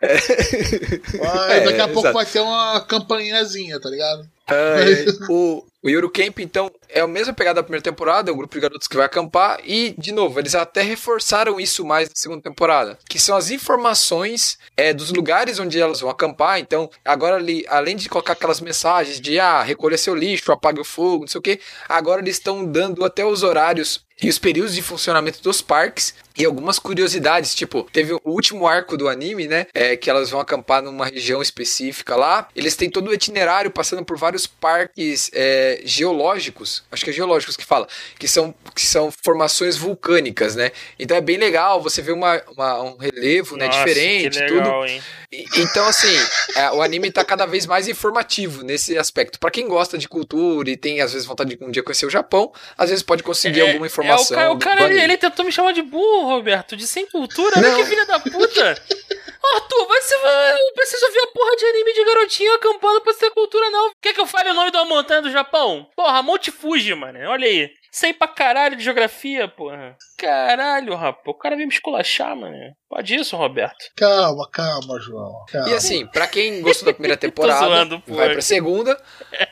[0.00, 2.14] É, daqui a pouco exato.
[2.14, 4.28] vai ter uma campanhazinha, tá ligado?
[4.48, 8.60] É, o, o Eurocamp, então, é a mesma pegada da primeira temporada, o grupo de
[8.60, 12.98] garotos que vai acampar, e, de novo, eles até reforçaram isso mais na segunda temporada,
[13.08, 17.96] que são as informações é, dos lugares onde elas vão acampar, então, agora, ali, além
[17.96, 21.42] de colocar aquelas mensagens de, ah, recolha seu lixo, apague o fogo, não sei o
[21.42, 26.14] que, agora eles estão dando até os horários e os períodos de funcionamento dos parques
[26.36, 30.40] e algumas curiosidades, tipo, teve o último arco do anime, né, é, que elas vão
[30.40, 35.80] acampar numa região específica lá, eles têm todo o itinerário passando por vários parques é,
[35.84, 37.86] geológicos, acho que é geológicos que fala,
[38.18, 42.82] que são, que são formações vulcânicas, né, então é bem legal, você vê uma, uma-
[42.82, 45.02] um relevo, né, Nossa, diferente, que tudo, legal, hein?
[45.32, 46.14] e- Então, assim,
[46.56, 49.38] é, o anime tá cada vez mais informativo nesse aspecto.
[49.38, 52.10] Pra quem gosta de cultura e tem, às vezes, vontade de um dia conhecer o
[52.10, 54.38] Japão, às vezes pode conseguir alguma informação.
[54.38, 57.06] É, o cara, o cara ele, ele tentou me chamar de burro, Roberto, de sem
[57.08, 57.54] cultura.
[57.58, 57.76] Olha Não.
[57.76, 58.74] que filha da puta.
[59.54, 60.14] Arthur, vai se.
[60.14, 63.90] Eu preciso ver a porra de anime de garotinho acampando pra ser cultura, não.
[64.02, 65.86] Quer que eu fale o nome uma montanha do Japão?
[65.94, 67.18] Porra, Monte Fuji, mano.
[67.28, 67.70] Olha aí.
[67.92, 69.96] Sei pra caralho de geografia, porra.
[70.18, 71.22] Caralho, rapaz.
[71.26, 72.56] O cara veio me esculachar, mano.
[72.88, 73.76] Pode isso, Roberto?
[73.96, 75.44] Calma, calma, João.
[75.52, 75.68] Calma.
[75.70, 79.00] E assim, pra quem gostou da primeira temporada, zoando, vai pra segunda.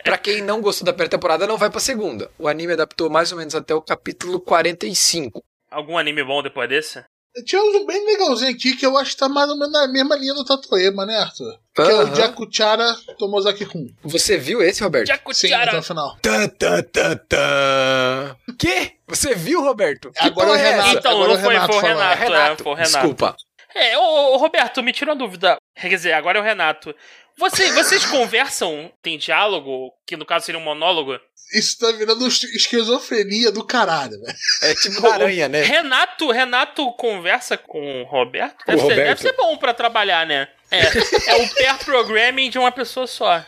[0.02, 2.30] Pra quem não gostou da primeira temporada, não vai pra segunda.
[2.38, 5.40] O anime adaptou mais ou menos até o capítulo 45.
[5.72, 7.04] Algum anime bom depois desse?
[7.46, 10.14] Tinha um bem legalzinho aqui que eu acho que tá mais ou menos na mesma
[10.16, 11.58] linha do Tatoema, né, Arthur?
[11.74, 12.14] Que é o.
[12.14, 13.88] Jakuchara Tomozaki-kun.
[14.04, 15.06] Você viu esse, Roberto?
[15.06, 15.70] Sim, Jakuchara.
[15.70, 16.16] até o final.
[16.20, 18.36] Tã, tã, tã, tã.
[18.58, 18.92] Que?
[19.08, 20.10] Você viu, Roberto?
[20.12, 20.98] Que Agora porra o é Renato.
[20.98, 21.86] Então, agora não o foi, Renato foi o.
[21.86, 22.92] Renato, É Renato, é, foi o Renato.
[22.92, 23.36] desculpa.
[23.74, 24.02] É, ô,
[24.34, 25.56] ô, Roberto, me tira uma dúvida.
[25.80, 26.94] Quer dizer, agora é o Renato.
[27.38, 31.18] Você- vocês conversam, tem diálogo, que no caso seria um monólogo?
[31.52, 34.36] Isso tá virando es- esquizofrenia do caralho, velho.
[34.62, 35.62] É tipo da aranha, né?
[35.62, 38.64] Renato, Renato conversa com o Roberto?
[38.64, 39.08] Com o Deve, ser, Roberto.
[39.08, 40.48] deve ser bom pra trabalhar, né?
[40.70, 40.80] É,
[41.30, 43.44] é o pair programming de uma pessoa só.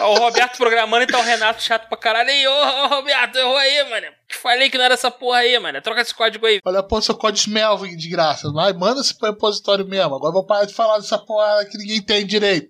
[0.00, 2.30] É o Roberto programando e tá o Renato chato pra caralho.
[2.30, 4.06] Ei, ô, ô, Roberto, errou aí, mano.
[4.28, 5.80] Te falei que não era essa porra aí, mano.
[5.82, 6.60] Troca esse código aí.
[6.64, 8.50] Olha, pô, seu código Melvin de graça.
[8.52, 10.14] Vai, manda esse pro repositório mesmo.
[10.14, 12.68] Agora eu vou parar de falar dessa porra que ninguém tem direito.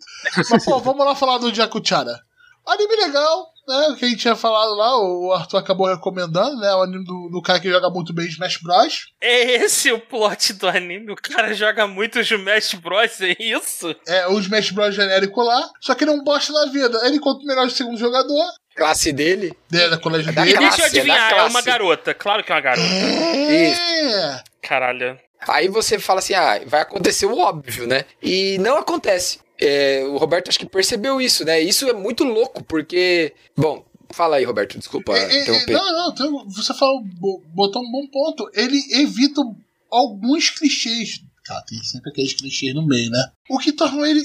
[0.50, 2.18] Mas, pô, vamos lá falar do Jakuchara.
[2.66, 3.88] Anime legal, né?
[3.90, 6.74] O que a gente tinha falado lá, o Arthur acabou recomendando, né?
[6.74, 9.12] O anime do, do cara que joga muito bem Smash Bros.
[9.20, 11.12] É esse o plot do anime?
[11.12, 13.94] O cara joga muito Smash Bros, é isso?
[14.06, 15.68] É, o Smash Bros genérico lá.
[15.80, 16.98] Só que ele não bosta na vida.
[17.04, 19.52] Ele encontra o melhor segundo jogador, Classe dele.
[19.68, 20.56] dentro da colégio da dele.
[20.56, 21.50] classe, Deixa eu é adivinhar, é, classe.
[21.50, 22.14] uma garota.
[22.14, 22.86] Claro que é uma garota.
[22.88, 24.40] É.
[24.62, 25.18] Caralho.
[25.46, 28.04] Aí você fala assim, ah, vai acontecer o óbvio, né?
[28.22, 29.40] E não acontece.
[29.60, 31.60] É, o Roberto acho que percebeu isso, né?
[31.60, 35.72] Isso é muito louco, porque, bom, Fala aí, Roberto, desculpa É, é, interromper.
[35.74, 38.50] não, não, você falou, bo- botou um bom ponto.
[38.54, 39.42] Ele evita
[39.90, 41.20] alguns clichês.
[41.44, 43.22] Cara, tem sempre aqueles clichês no meio, né?
[43.50, 44.22] O que tornou ele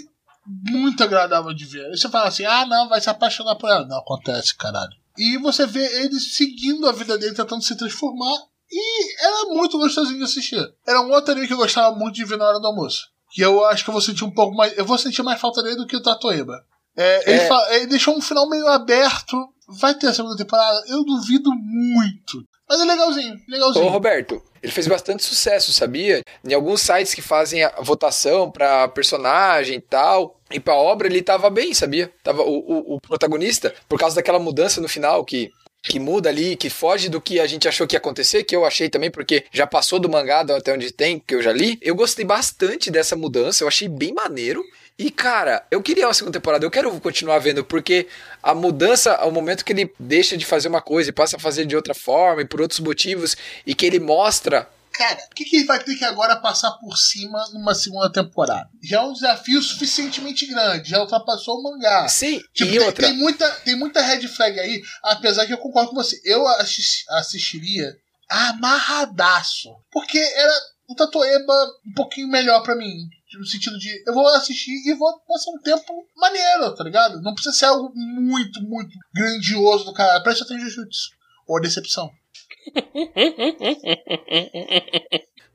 [0.70, 1.86] muito agradável de ver.
[1.88, 3.86] Aí você fala assim, ah, não, vai se apaixonar por ela.
[3.86, 4.94] Não acontece, caralho.
[5.18, 8.38] E você vê ele seguindo a vida dele, tentando se transformar.
[8.72, 10.66] E era muito gostosinho de assistir.
[10.88, 13.10] Era um outro anime que eu gostava muito de ver na hora do almoço.
[13.34, 14.78] Que eu acho que eu vou sentir um pouco mais.
[14.78, 16.54] Eu vou sentir mais falta dele do que o Tatoeba.
[16.96, 17.48] É, ele, É.
[17.48, 19.36] fa- ele deixou um final meio aberto.
[19.80, 20.84] Vai ter a segunda temporada?
[20.88, 22.44] Eu duvido muito.
[22.70, 23.86] Mas é legalzinho, legalzinho.
[23.86, 26.22] Ô, Roberto, ele fez bastante sucesso, sabia?
[26.48, 31.22] Em alguns sites que fazem a votação pra personagem e tal, e pra obra, ele
[31.22, 32.12] tava bem, sabia?
[32.24, 35.52] Tava o, o, o protagonista, por causa daquela mudança no final que.
[35.86, 38.66] Que muda ali, que foge do que a gente achou que ia acontecer, que eu
[38.66, 41.78] achei também, porque já passou do mangá até onde tem, que eu já li.
[41.82, 44.64] Eu gostei bastante dessa mudança, eu achei bem maneiro.
[44.98, 48.08] E, cara, eu queria uma segunda temporada, eu quero continuar vendo, porque
[48.42, 51.66] a mudança, ao momento que ele deixa de fazer uma coisa e passa a fazer
[51.66, 53.36] de outra forma e por outros motivos,
[53.66, 54.70] e que ele mostra.
[54.94, 58.70] Cara, o que, que ele vai ter que agora passar por cima numa segunda temporada?
[58.84, 62.08] Já é um desafio suficientemente grande, já ultrapassou o mangá.
[62.08, 63.08] Sim, Tipo, e tem, outra.
[63.08, 66.22] tem muita, tem muita red flag aí, apesar que eu concordo com você.
[66.24, 67.92] Eu assis- assistiria
[68.30, 69.70] amarradaço.
[69.92, 70.54] Porque era
[70.88, 71.54] o Tatoeba
[71.88, 72.96] um pouquinho melhor pra mim.
[73.40, 77.20] No sentido de, eu vou assistir e vou passar um tempo maneiro, tá ligado?
[77.22, 80.22] Não precisa ser algo muito, muito grandioso do cara.
[80.22, 81.10] Parece até Jujutsu.
[81.48, 82.12] Ou Decepção.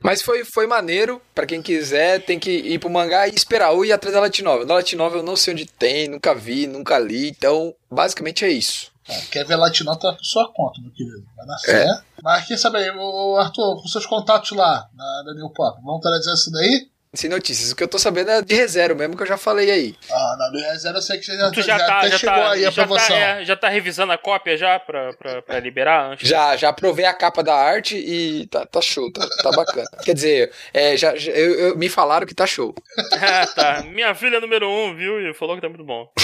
[0.00, 3.84] Mas foi, foi maneiro, pra quem quiser, tem que ir pro mangá e esperar, ou
[3.84, 4.66] ir atrás da Light Novel.
[4.66, 8.48] Na Light Novel eu não sei onde tem, nunca vi, nunca li, então basicamente é
[8.48, 8.92] isso.
[9.08, 11.24] É, quer ver Latinão, tá por sua conta, meu querido.
[11.34, 11.58] Vai na É.
[11.66, 12.02] fé.
[12.22, 16.32] Mas quer saber, ô, Arthur, com seus contatos lá na, na New Pop, vão trazer
[16.32, 16.88] isso daí?
[17.14, 19.70] Sem notícias, o que eu tô sabendo é de reserva mesmo, que eu já falei
[19.70, 19.96] aí.
[20.10, 22.18] Ah, na New Zero eu sei que você já, Tu já, já tá, até já
[22.18, 23.16] chegou tá, aí a já tá, promoção.
[23.16, 26.28] é, já tá revisando a cópia já pra, pra, pra liberar antes?
[26.28, 29.88] Já, já provei a capa da arte e tá, tá show, tá, tá bacana.
[30.04, 32.74] Quer dizer, é, já, já- eu, eu- me falaram que tá show.
[33.14, 33.82] Ah, tá.
[33.84, 35.18] Minha filha número um, viu?
[35.20, 36.06] E falou que tá muito bom.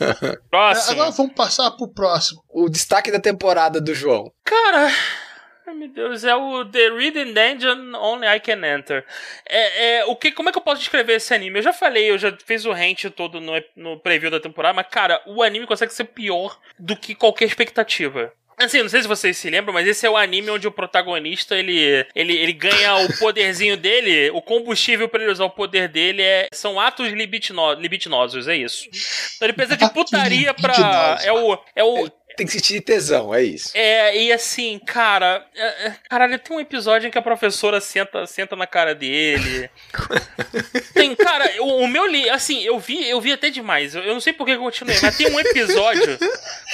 [0.00, 0.92] É, Próximo.
[0.94, 2.42] agora vamos passar pro próximo.
[2.50, 4.32] O destaque da temporada do João.
[4.44, 4.90] Cara,
[5.66, 9.04] ai meu Deus, é o The Reading Dungeon Only I Can Enter.
[9.48, 11.58] É, é, o que, como é que eu posso descrever esse anime?
[11.58, 14.86] Eu já falei, eu já fiz o rant todo no, no preview da temporada, mas
[14.88, 18.32] cara, o anime consegue ser pior do que qualquer expectativa.
[18.58, 21.54] Assim, não sei se vocês se lembram, mas esse é o anime onde o protagonista,
[21.54, 26.22] ele, ele, ele ganha o poderzinho dele, o combustível pra ele usar o poder dele
[26.22, 28.88] é, são atos libitino, libitinosos, é isso.
[29.36, 31.18] Então ele precisa de putaria pra...
[31.22, 33.70] É o, é o, Tem que sentir tesão, é isso.
[33.74, 38.26] é, e assim, cara, é, é, caralho, tem um episódio em que a professora senta,
[38.26, 39.70] senta na cara dele.
[40.92, 43.94] Tem, cara, o, o meu assim, eu vi, eu vi até demais.
[43.94, 46.18] Eu, eu não sei por que eu continuei, mas tem um episódio,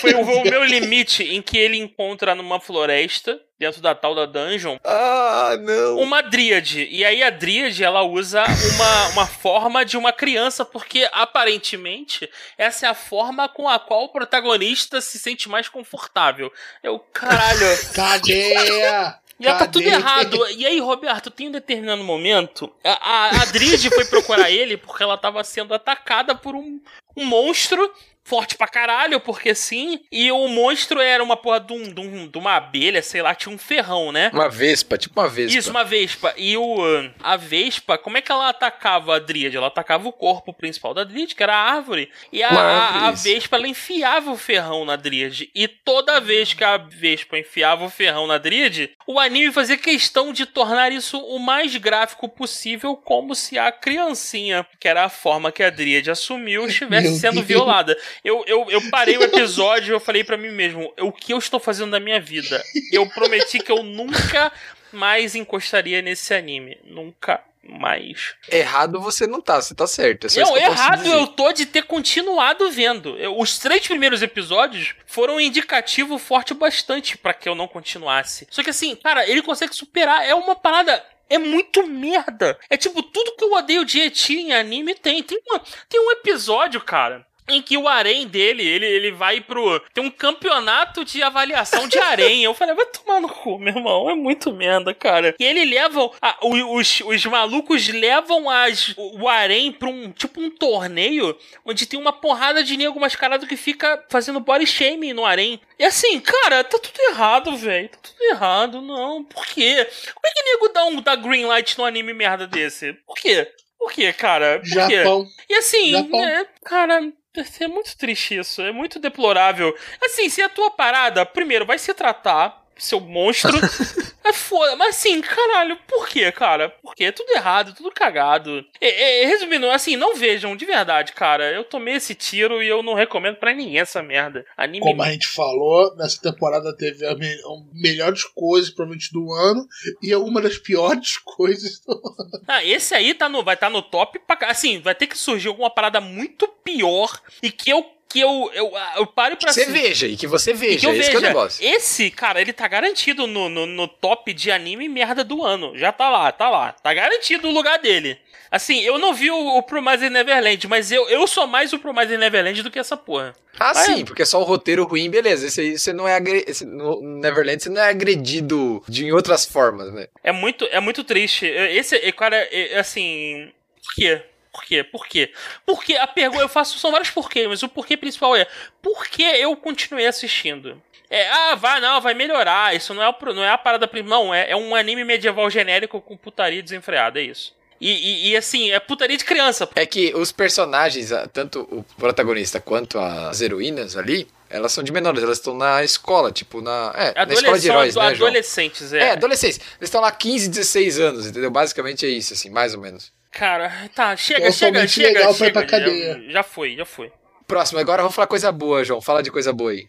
[0.00, 4.26] foi o, o meu limite em que ele encontra numa floresta, dentro da tal da
[4.26, 5.98] dungeon, Ah, não.
[5.98, 6.88] uma dríade.
[6.90, 12.28] E aí a dríade, ela usa uma, uma forma de uma criança, porque aparentemente
[12.58, 16.52] essa é a forma com a qual o protagonista se sente mais confortável.
[16.82, 17.66] Eu, caralho.
[17.94, 19.18] Cadeia!
[19.38, 20.38] Já tá tudo errado.
[20.50, 22.72] E aí, Roberto, tem um determinado momento.
[22.84, 23.46] A, a, a
[23.90, 26.80] foi procurar ele porque ela tava sendo atacada por um,
[27.16, 27.92] um monstro.
[28.24, 30.00] Forte pra caralho, porque sim.
[30.10, 33.34] E o monstro era uma porra de, um, de, um- de uma abelha, sei lá,
[33.34, 34.30] tinha um ferrão, né?
[34.32, 35.58] Uma vespa, tipo uma vespa.
[35.58, 36.32] Isso, uma vespa.
[36.36, 36.78] E o,
[37.22, 39.56] a vespa, como é que ela atacava a dríade?
[39.56, 42.08] Ela atacava o corpo principal da dríade, que era a árvore.
[42.32, 45.50] E a, a, a vespa, ela enfiava o ferrão na dríade.
[45.54, 50.32] E toda vez que a vespa enfiava o ferrão na dríade, o anime fazia questão
[50.32, 55.50] de tornar isso o mais gráfico possível, como se a criancinha, que era a forma
[55.52, 57.96] que a dríade assumiu, estivesse sendo violada.
[58.24, 61.38] Eu, eu, eu parei o episódio e eu falei pra mim mesmo, o que eu
[61.38, 62.62] estou fazendo na minha vida?
[62.92, 64.52] Eu prometi que eu nunca
[64.92, 66.78] mais encostaria nesse anime.
[66.84, 68.34] Nunca mais.
[68.50, 70.26] Errado você não tá, você tá certo.
[70.26, 73.16] É Não, eu errado eu tô de ter continuado vendo.
[73.18, 78.46] Eu- os três primeiros episódios foram um indicativo forte bastante pra que eu não continuasse.
[78.50, 80.26] Só que assim, cara, ele consegue superar.
[80.28, 81.04] É uma parada.
[81.30, 82.58] É muito merda.
[82.68, 85.22] É tipo, tudo que eu odeio de Eti em anime tem.
[85.22, 87.24] Tem, uma, tem um episódio, cara.
[87.48, 89.80] Em que o harém dele, ele, ele vai pro.
[89.92, 92.44] Tem um campeonato de avaliação de harém.
[92.44, 94.08] Eu falei, vai tomar no cu, meu irmão.
[94.08, 95.34] É muito merda, cara.
[95.38, 96.08] E ele leva.
[96.22, 100.12] a- os, os malucos levam as, o harém pra um.
[100.12, 101.36] Tipo um torneio.
[101.64, 105.60] Onde tem uma porrada de nego mascarado que fica fazendo body shaming no harém.
[105.78, 107.88] E assim, cara, tá tudo errado, velho.
[107.88, 109.24] Tá tudo errado, não.
[109.24, 109.84] Por quê?
[110.14, 112.92] Como é que nego dá um dá green light no anime merda desse?
[113.06, 113.48] Por quê?
[113.78, 114.60] Por quê, cara?
[114.60, 114.96] Por quê?
[114.98, 115.26] Japão.
[115.50, 116.20] E assim, Japão.
[116.20, 117.12] né, cara,
[117.60, 119.74] É muito triste isso, é muito deplorável.
[120.04, 123.52] Assim, se a tua parada, primeiro, vai se tratar, seu monstro.
[124.24, 124.76] é foda.
[124.76, 126.68] Mas assim, caralho, por que, cara?
[126.68, 127.04] Por quê?
[127.04, 128.64] É tudo errado, tudo cagado.
[128.80, 131.52] É, é, resumindo, assim, não vejam, de verdade, cara.
[131.52, 134.44] Eu tomei esse tiro e eu não recomendo pra ninguém essa merda.
[134.56, 134.84] Anime.
[134.84, 137.32] Como a gente falou, nessa temporada teve as me
[137.72, 139.66] melhores coisas, provavelmente, do ano.
[140.02, 142.44] E é uma das piores coisas do ano.
[142.48, 144.18] Ah, esse aí tá no, vai estar tá no top.
[144.20, 148.50] Pra, assim, vai ter que surgir alguma parada muito pior e que eu que eu,
[148.52, 149.48] eu, eu pare pra...
[149.48, 151.10] Que você veja, e que você veja, que eu esse veja.
[151.10, 151.64] que é o negócio.
[151.66, 155.72] Esse, cara, ele tá garantido no, no, no, top de anime merda do ano.
[155.78, 156.72] Já tá lá, tá lá.
[156.72, 158.18] Tá garantido o lugar dele.
[158.50, 162.18] Assim, eu não vi o, o Promise Neverland, mas eu, eu sou mais o Promise
[162.18, 163.34] Neverland do que essa porra.
[163.58, 165.46] Ah, mas, sim, porque é só o roteiro ruim, beleza.
[165.46, 166.44] Esse aí você não é agre...
[166.46, 170.06] Esse, no Neverland você não é agredido de em outras formas, né?
[170.22, 171.46] É muito, é muito triste.
[171.46, 173.50] Esse, cara, é, assim...
[173.94, 174.22] Quê?
[174.52, 174.84] Por quê?
[174.84, 175.32] Por quê?
[175.64, 178.46] Porque a pergunta, eu faço, são vários porquês, mas o porquê principal é,
[178.82, 180.80] por que eu continuei assistindo?
[181.08, 184.50] É, ah, vai, não, vai melhorar, isso não é, não é a parada, não, é,
[184.50, 187.54] é um anime medieval genérico com putaria desenfreada, é isso.
[187.80, 189.68] E, e, e, assim, é putaria de criança.
[189.74, 195.22] É que os personagens, tanto o protagonista quanto as heroínas ali, elas são de menores,
[195.22, 196.92] elas estão na escola, tipo, na.
[196.94, 198.06] É, na escola de heróis, né?
[198.06, 199.02] Adolescentes, João?
[199.02, 199.06] é.
[199.06, 199.58] É, adolescentes.
[199.58, 201.50] Eles estão lá 15, 16 anos, entendeu?
[201.50, 203.10] Basicamente é isso, assim, mais ou menos.
[203.32, 205.52] Cara, tá, chega, chega, chega, legal chega.
[205.52, 206.22] Pra cadeia.
[206.26, 207.10] Já, já foi, já foi.
[207.46, 209.00] Próximo, agora vamos falar coisa boa, João.
[209.00, 209.88] Fala de coisa boa aí.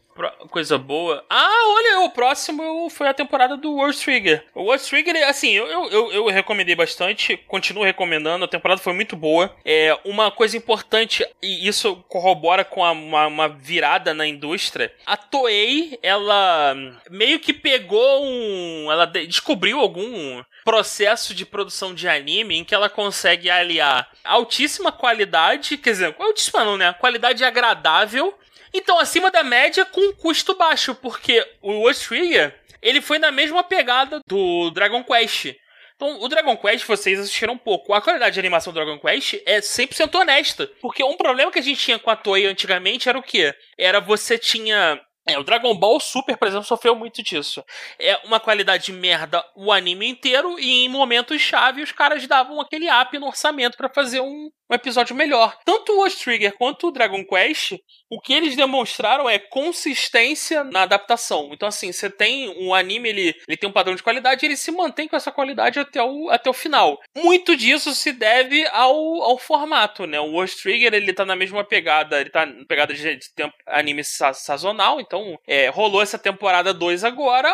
[0.49, 1.25] Coisa boa.
[1.29, 4.45] Ah, olha, o próximo foi a temporada do World Trigger.
[4.53, 9.15] O World Trigger, assim, eu, eu, eu recomendei bastante, continuo recomendando, a temporada foi muito
[9.15, 9.55] boa.
[9.65, 14.93] É uma coisa importante, e isso corrobora com a, uma, uma virada na indústria.
[15.05, 16.75] A Toei, ela
[17.09, 18.91] meio que pegou um.
[18.91, 25.77] Ela descobriu algum processo de produção de anime em que ela consegue aliar altíssima qualidade,
[25.77, 26.93] quer dizer, altíssima não, né?
[26.93, 28.33] Qualidade agradável.
[28.73, 34.19] Então, acima da média com custo baixo, porque o World ele foi na mesma pegada
[34.27, 35.55] do Dragon Quest.
[35.95, 37.93] Então, o Dragon Quest, vocês assistiram um pouco.
[37.93, 40.69] A qualidade de animação do Dragon Quest é 100% honesta.
[40.81, 43.55] Porque um problema que a gente tinha com a Toei antigamente era o quê?
[43.77, 47.63] Era você tinha é, o Dragon Ball Super, por exemplo, sofreu muito disso.
[47.97, 52.59] É uma qualidade de merda o anime inteiro e em momentos chave os caras davam
[52.59, 55.57] aquele up no orçamento para fazer um, um, episódio melhor.
[55.65, 57.73] Tanto o Ghost Trigger quanto o Dragon Quest,
[58.09, 61.49] o que eles demonstraram é consistência na adaptação.
[61.51, 64.57] Então assim, você tem um anime, ele, ele tem um padrão de qualidade e ele
[64.57, 66.99] se mantém com essa qualidade até o, até o final.
[67.15, 70.19] Muito disso se deve ao, ao formato, né?
[70.19, 73.53] O Ghost Trigger, ele tá na mesma pegada, ele tá na pegada de, de tempo,
[73.67, 77.53] anime sa sazonal, então é, rolou essa temporada 2 agora,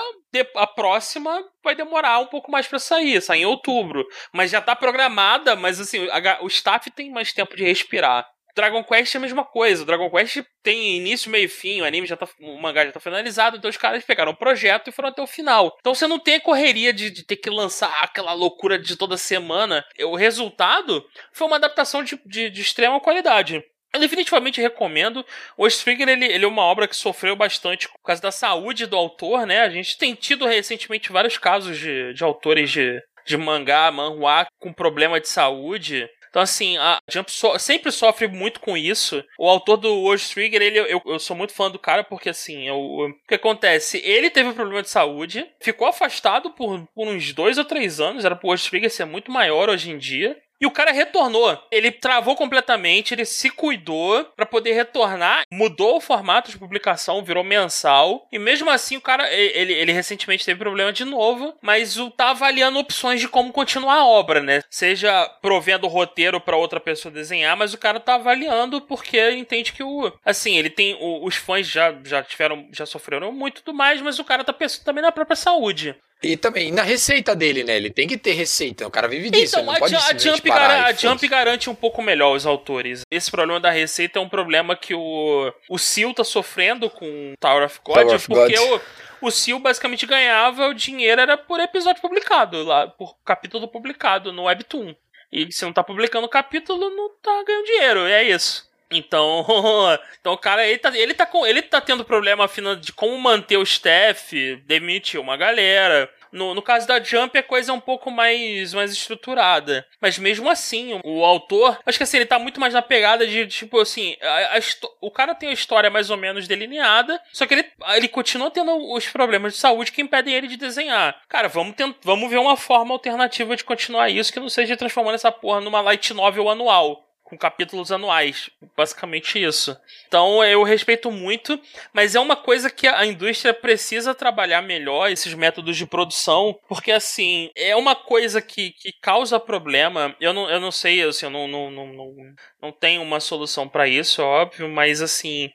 [0.56, 4.06] a próxima vai demorar um pouco mais para sair, sai em outubro.
[4.34, 6.08] Mas já tá programada, mas assim,
[6.42, 8.28] o staff tem mais tempo de respirar.
[8.56, 9.86] Dragon Quest é a mesma coisa.
[9.86, 12.28] Dragon Quest tem início, meio e fim, o anime já tá.
[12.42, 15.28] O mangá já tá finalizado, então os caras pegaram o projeto e foram até o
[15.28, 15.76] final.
[15.80, 19.18] Então você não tem a correria de, de ter que lançar aquela loucura de toda
[19.18, 19.86] semana.
[20.02, 23.64] O resultado foi uma adaptação de, de, de extrema qualidade.
[23.94, 25.26] Eu definitivamente recomendo.
[25.58, 28.96] O Stringer, ele, ele é uma obra que sofreu bastante por causa da saúde do
[28.96, 29.62] autor, né?
[29.62, 34.72] A gente tem tido recentemente vários casos de, de autores de, de mangá, manhua com
[34.72, 36.08] problema de saúde.
[36.30, 39.24] Então, assim, a Jump so sempre sofre muito com isso.
[39.38, 42.68] O autor do World Trigger, ele, eu, eu sou muito fã do cara porque, assim,
[42.68, 44.00] eu, o que acontece?
[44.06, 48.26] Ele teve um problema de saúde, ficou afastado por, por uns dois ou três anos,
[48.26, 50.38] era pro World Trigger ser muito maior hoje em dia.
[50.60, 51.58] E o cara retornou.
[51.72, 57.44] Ele travou completamente, ele se cuidou para poder retornar, mudou o formato de publicação, virou
[57.44, 58.28] mensal.
[58.32, 62.32] E mesmo assim, o cara, ele, ele recentemente teve problema de novo, mas o tá
[62.32, 64.62] avaliando opções de como continuar a obra, né?
[64.70, 69.84] Seja provendo roteiro para outra pessoa desenhar, mas o cara tá avaliando porque entende que
[69.84, 70.12] o.
[70.26, 70.96] Assim, ele tem.
[71.00, 72.68] O, os fãs já, já tiveram.
[72.72, 75.96] já sofreram muito do mais, mas o cara tá pensando também na própria saúde.
[76.22, 77.78] E também na receita dele, né?
[77.78, 78.86] Ele tem que ter receita.
[78.86, 79.58] O cara vive disso.
[79.58, 83.04] Então, a, pode a, Jump, a Jump garante um pouco melhor os autores.
[83.10, 87.66] Esse problema da receita é um problema que o, o Seal tá sofrendo com Tower
[87.66, 88.82] of God, Tower of porque God.
[89.22, 94.34] o, o Seal basicamente ganhava o dinheiro era por episódio publicado, lá, por capítulo publicado
[94.34, 94.94] no Webtoon.
[95.32, 98.08] E se não tá publicando capítulo, não tá ganhando dinheiro.
[98.08, 98.69] E é isso.
[98.92, 99.46] Então,
[100.20, 102.50] então o cara ele tá, ele tá com ele tá tendo problema
[102.80, 106.10] de como manter o staff, demitir uma galera.
[106.32, 109.86] No, no caso da Jump, a coisa é um pouco mais, mais estruturada.
[110.00, 113.48] Mas mesmo assim, o, autor, acho que assim, ele tá muito mais na pegada de,
[113.48, 114.60] tipo assim, a, a,
[115.02, 118.76] o cara tem a história mais ou menos delineada, só que ele, ele continua tendo
[118.94, 121.20] os problemas de saúde que impedem ele de desenhar.
[121.28, 125.16] Cara, vamos, tent, vamos ver uma forma alternativa de continuar isso que não seja transformando
[125.16, 128.50] essa porra numa light novel anual com capítulos anuais.
[128.76, 129.78] Basicamente isso.
[130.08, 131.60] Então eu respeito muito,
[131.94, 136.92] mas é uma coisa que a indústria precisa trabalhar melhor, esses métodos de produção, porque
[136.92, 140.16] assim, é uma coisa que, que causa problema.
[140.20, 142.16] Eu não, eu não sei, assim, eu não, não, não, não,
[142.62, 145.52] não tenho uma solução para isso, óbvio, mas assim.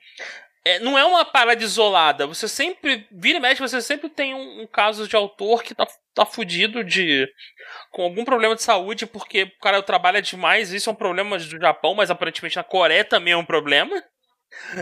[0.67, 2.25] É, não é uma parada isolada.
[2.25, 3.07] Você sempre.
[3.11, 6.83] Vira e mexe, você sempre tem um, um caso de autor que tá, tá fudido
[6.83, 7.27] de.
[7.91, 10.73] com algum problema de saúde, porque o cara trabalha demais.
[10.73, 13.95] Isso é um problema do Japão, mas aparentemente na Coreia também é um problema.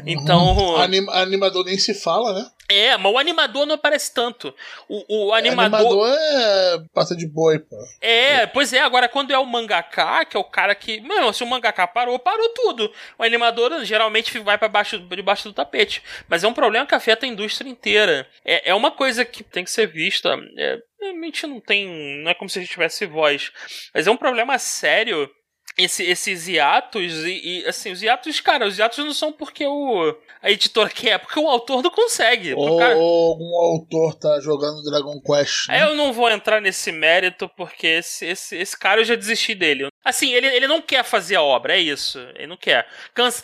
[0.06, 0.78] Então.
[0.78, 2.50] Anim, animador nem se fala, né?
[2.70, 4.54] É, mas o animador não aparece tanto.
[4.88, 5.80] O, o animador.
[5.80, 7.76] Animador é passa de boi, pô.
[8.02, 11.02] É, pois é, agora quando é o mangaka, que é o cara que.
[11.02, 12.92] Mano, se o mangaka parou, parou tudo.
[13.20, 16.02] O animador geralmente vai para baixo, debaixo do tapete.
[16.28, 18.28] Mas é um problema que afeta a indústria inteira.
[18.46, 20.36] É, é uma coisa que tem que ser vista.
[20.58, 22.22] É, realmente não tem.
[22.24, 23.52] Não é como se a gente tivesse voz.
[23.94, 25.30] Mas é um problema sério
[25.78, 30.16] esse, esses hiatos e, e, assim, os hiatos, cara, os hiatos não são porque o
[30.42, 32.54] a editora quer, é porque o autor não consegue.
[32.54, 32.96] Ou cara...
[32.96, 35.70] algum autor tá jogando Dragon Quest.
[35.70, 35.82] Né?
[35.82, 39.88] Eu não vou entrar nesse mérito porque esse, esse, esse cara eu já desisti dele.
[40.04, 42.20] Assim, ele, ele não quer fazer a obra, é isso.
[42.36, 42.86] Ele não quer.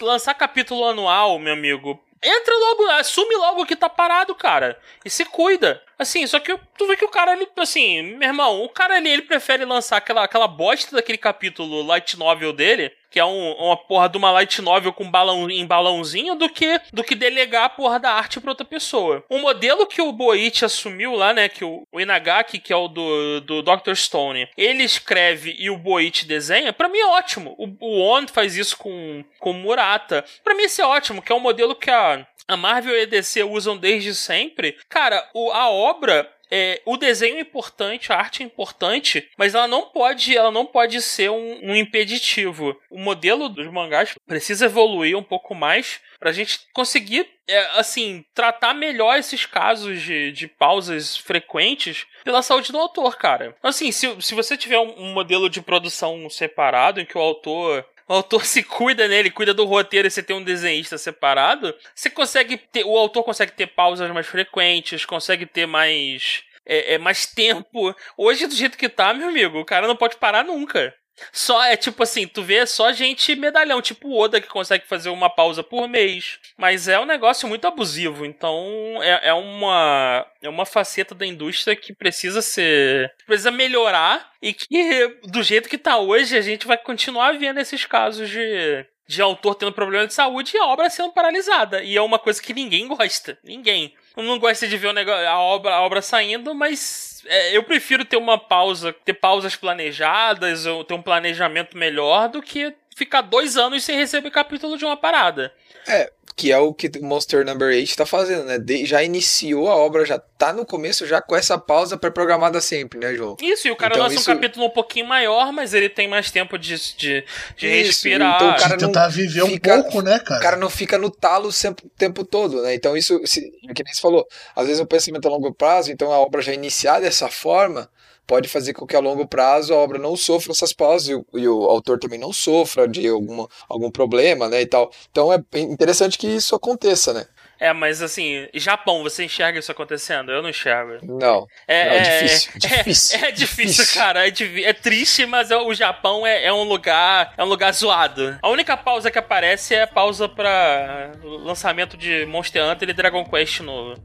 [0.02, 4.78] Lançar capítulo anual, meu amigo, Entra logo, assume logo que tá parado, cara.
[5.06, 5.82] E se cuida.
[5.98, 9.10] Assim, só que tu vê que o cara, ele, assim, meu irmão, o cara ali,
[9.10, 13.78] ele prefere lançar aquela, aquela bosta daquele capítulo light novel dele, que é um, uma
[13.78, 17.70] porra de uma light novel com balão, em balãozinho, do que do que delegar a
[17.70, 19.24] porra da arte pra outra pessoa.
[19.30, 22.88] O modelo que o Boichi assumiu lá, né, que o, o Inagaki, que é o
[22.88, 23.96] do, do Dr.
[23.96, 27.56] Stone, ele escreve e o Boichi desenha, para mim é ótimo.
[27.58, 30.24] O, o On faz isso com, com Murata.
[30.44, 33.06] para mim isso é ótimo, que é um modelo que a, a Marvel e a
[33.06, 34.78] DC usam desde sempre.
[34.90, 39.68] Cara, o, a obra é, o desenho é importante, a arte é importante, mas ela
[39.68, 42.76] não pode, ela não pode ser um, um impeditivo.
[42.90, 48.74] O modelo dos mangás precisa evoluir um pouco mais pra gente conseguir, é, assim, tratar
[48.74, 53.56] melhor esses casos de, de pausas frequentes pela saúde do autor, cara.
[53.64, 57.86] Assim, se, se você tiver um, um modelo de produção separado em que o autor
[58.10, 62.10] o autor se cuida nele, cuida do roteiro e você tem um desenhista separado, você
[62.10, 62.84] consegue ter.
[62.84, 66.44] O autor consegue ter pausas mais frequentes, consegue ter mais.
[66.66, 67.96] É, é, mais tempo.
[68.18, 70.94] Hoje, do jeito que tá, meu amigo, o cara não pode parar nunca.
[71.32, 75.10] Só é tipo assim, tu vê só gente medalhão, tipo o Oda que consegue fazer
[75.10, 76.40] uma pausa por mês.
[76.58, 81.76] Mas é um negócio muito abusivo, então é, é uma é uma faceta da indústria
[81.76, 86.78] que precisa ser precisa melhorar e que do jeito que tá hoje a gente vai
[86.78, 91.12] continuar vendo esses casos de de autor tendo problema de saúde e a obra sendo
[91.12, 91.82] paralisada.
[91.82, 93.40] E é uma coisa que ninguém gosta.
[93.44, 93.96] Ninguém.
[94.22, 98.18] Não gosta de ver negócio, a, obra, a obra saindo, mas é, eu prefiro ter
[98.18, 103.84] uma pausa, ter pausas planejadas, ou ter um planejamento melhor do que ficar dois anos
[103.84, 105.54] sem receber capítulo de uma parada.
[105.88, 108.58] É, que é o que o Monster Number 8 tá fazendo, né?
[108.58, 112.98] De, já iniciou a obra, já tá no começo, já com essa pausa pré-programada sempre,
[112.98, 113.36] né, João?
[113.42, 114.32] Isso, e o cara então, lança isso...
[114.32, 117.26] um capítulo um pouquinho maior, mas ele tem mais tempo de, de,
[117.58, 118.38] de isso, respirar.
[118.38, 120.40] Então o cara não tentar viver fica, um pouco, né, cara?
[120.40, 122.74] O cara não fica no talo o tempo todo, né?
[122.74, 123.42] Então isso, se,
[123.76, 124.26] que nem você falou,
[124.56, 127.90] às vezes o pensamento a longo prazo, então a obra já iniciar dessa forma,
[128.30, 131.26] pode fazer com que a longo prazo a obra não sofra essas pausas e o,
[131.34, 134.92] e o autor também não sofra de alguma, algum problema, né, e tal.
[135.10, 137.26] Então é interessante que isso aconteça, né?
[137.60, 140.32] É, mas assim, Japão, você enxerga isso acontecendo?
[140.32, 140.98] Eu não enxergo.
[141.04, 141.46] Não.
[141.68, 142.52] É, não, é, é difícil.
[142.56, 144.28] É, difícil, é, difícil, cara.
[144.28, 144.34] É,
[144.64, 147.34] é, triste, mas é, o Japão é, é, um lugar.
[147.38, 148.38] É um lugar zoado.
[148.42, 153.26] A única pausa que aparece é a pausa pra lançamento de Monster Hunter e Dragon
[153.26, 153.96] Quest novo.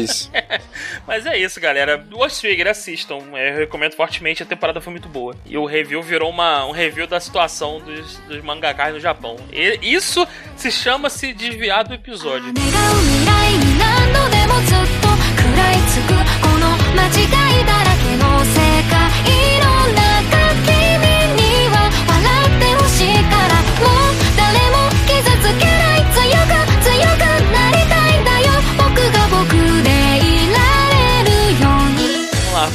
[0.00, 0.30] Isso.
[1.06, 1.96] mas é isso, galera.
[1.96, 3.18] Ghost Trigger, assistam.
[3.32, 5.34] Eu recomendo fortemente, a temporada foi muito boa.
[5.44, 9.36] E o review virou uma, um review da situação dos, dos mangakás no Japão.
[9.52, 10.26] E isso
[10.56, 12.52] se chama-se desviar do episódio.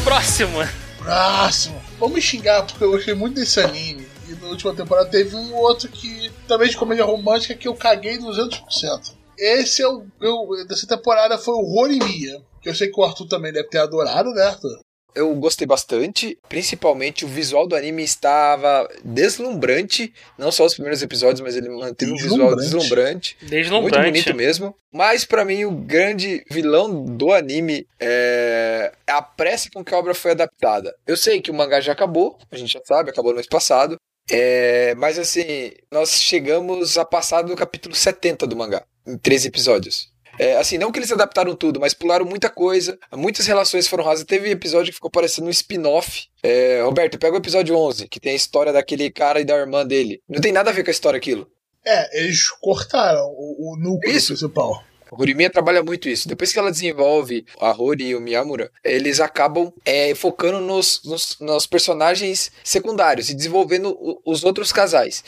[0.04, 0.68] Próximo.
[0.98, 1.82] Próximo.
[2.00, 4.08] Vamos xingar, porque eu gostei muito desse anime.
[4.28, 8.18] E na última temporada teve um outro que, também de comédia romântica, que eu caguei
[8.18, 9.14] 200%.
[9.38, 10.06] Esse é o.
[10.22, 12.42] Eu, dessa temporada foi o Rorimia.
[12.62, 14.80] Que eu sei que o Arthur também deve ter adorado, né, Arthur?
[15.16, 21.40] Eu gostei bastante, principalmente o visual do anime estava deslumbrante, não só os primeiros episódios,
[21.42, 23.82] mas ele manteve um visual deslumbrante, deslumbrante.
[23.82, 24.76] muito bonito mesmo.
[24.92, 30.16] Mas para mim o grande vilão do anime é a pressa com que a obra
[30.16, 30.96] foi adaptada.
[31.06, 33.98] Eu sei que o mangá já acabou, a gente já sabe, acabou no mês passado,
[34.32, 40.14] É, mas assim, nós chegamos a passar do capítulo 70 do mangá, em 13 episódios.
[40.40, 44.26] É, assim, não que eles adaptaram tudo, mas pularam muita coisa, muitas relações foram rasas.
[44.26, 46.28] Teve episódio que ficou parecendo um spin-off.
[46.42, 49.86] É, Roberto, pega o episódio 11, que tem a história daquele cara e da irmã
[49.86, 50.22] dele.
[50.28, 51.48] Não tem nada a ver com a história aquilo.
[51.86, 54.28] É, eles cortaram o, o núcleo Isso.
[54.28, 54.84] principal.
[55.18, 56.28] Horimiya trabalha muito isso.
[56.28, 61.38] Depois que ela desenvolve a Hori e o Miyamura, eles acabam é, focando nos, nos,
[61.40, 65.24] nos personagens secundários e desenvolvendo os outros casais.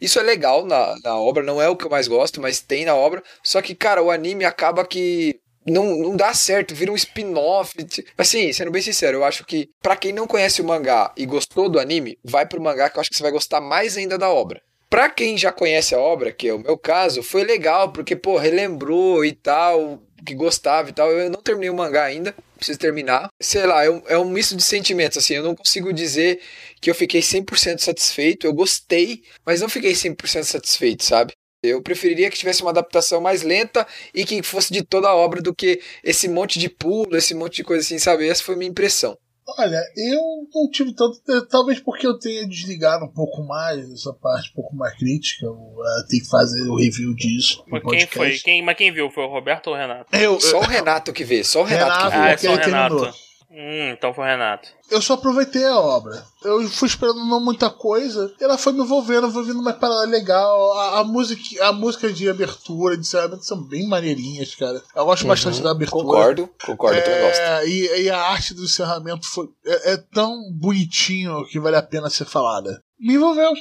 [0.00, 2.84] Isso é legal na, na obra, não é o que eu mais gosto, mas tem
[2.84, 3.22] na obra.
[3.42, 5.38] Só que, cara, o anime acaba que.
[5.66, 7.74] Não, não dá certo, vira um spin-off.
[8.16, 11.68] Assim, sendo bem sincero, eu acho que pra quem não conhece o mangá e gostou
[11.68, 14.30] do anime, vai pro mangá que eu acho que você vai gostar mais ainda da
[14.30, 14.62] obra.
[14.90, 18.36] Pra quem já conhece a obra, que é o meu caso, foi legal, porque, pô,
[18.36, 21.08] relembrou e tal, que gostava e tal.
[21.12, 23.28] Eu não terminei o mangá ainda, preciso terminar.
[23.40, 26.40] Sei lá, é um, é um misto de sentimentos, assim, eu não consigo dizer
[26.80, 28.46] que eu fiquei 100% satisfeito.
[28.48, 31.34] Eu gostei, mas não fiquei 100% satisfeito, sabe?
[31.62, 35.40] Eu preferiria que tivesse uma adaptação mais lenta e que fosse de toda a obra
[35.40, 38.26] do que esse monte de pulo, esse monte de coisa assim, sabe?
[38.28, 39.16] Essa foi a minha impressão.
[39.58, 40.20] Olha, eu
[40.54, 41.20] não tive tanto.
[41.28, 45.46] eh, Talvez porque eu tenha desligado um pouco mais essa parte um pouco mais crítica.
[45.46, 47.64] Eu eh, tenho que fazer o review disso.
[47.66, 48.16] Mas quem podcast.
[48.16, 48.38] foi?
[48.38, 49.10] Quem, mas quem viu?
[49.10, 50.14] Foi o Roberto ou o Renato?
[50.14, 52.22] Eu, Só o Renato que vê, só o Renato, Renato, que vê.
[52.22, 53.29] Ah, é só o ele terminou.
[53.52, 54.68] Hum, então foi o Renato.
[54.92, 56.24] eu só aproveitei a obra.
[56.44, 58.32] Eu fui esperando não muita coisa.
[58.40, 60.72] E ela foi me envolvendo, eu vou vendo uma parada legal.
[60.74, 64.80] A, a música, a música de abertura, de encerramento são bem maneirinhas, cara.
[64.94, 66.04] Eu gosto bastante da abertura.
[66.04, 67.40] Concordo, concordo, eu também gosto.
[67.40, 71.82] É, e, e a arte do encerramento foi, é, é tão bonitinho que vale a
[71.82, 72.80] pena ser falada.
[73.00, 73.52] Me envolveu.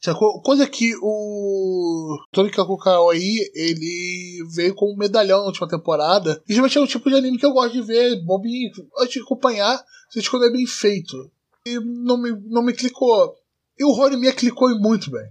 [0.00, 0.40] Sacou?
[0.40, 6.42] Coisa que o Tony Kakukaoi, ele veio com um medalhão na última temporada.
[6.48, 9.20] E geralmente é o tipo de anime que eu gosto de ver, bobinho, antes de
[9.20, 11.30] acompanhar, se quando é bem feito.
[11.66, 13.34] E não me, não me clicou.
[13.78, 15.28] E o Horimiya clicou muito bem.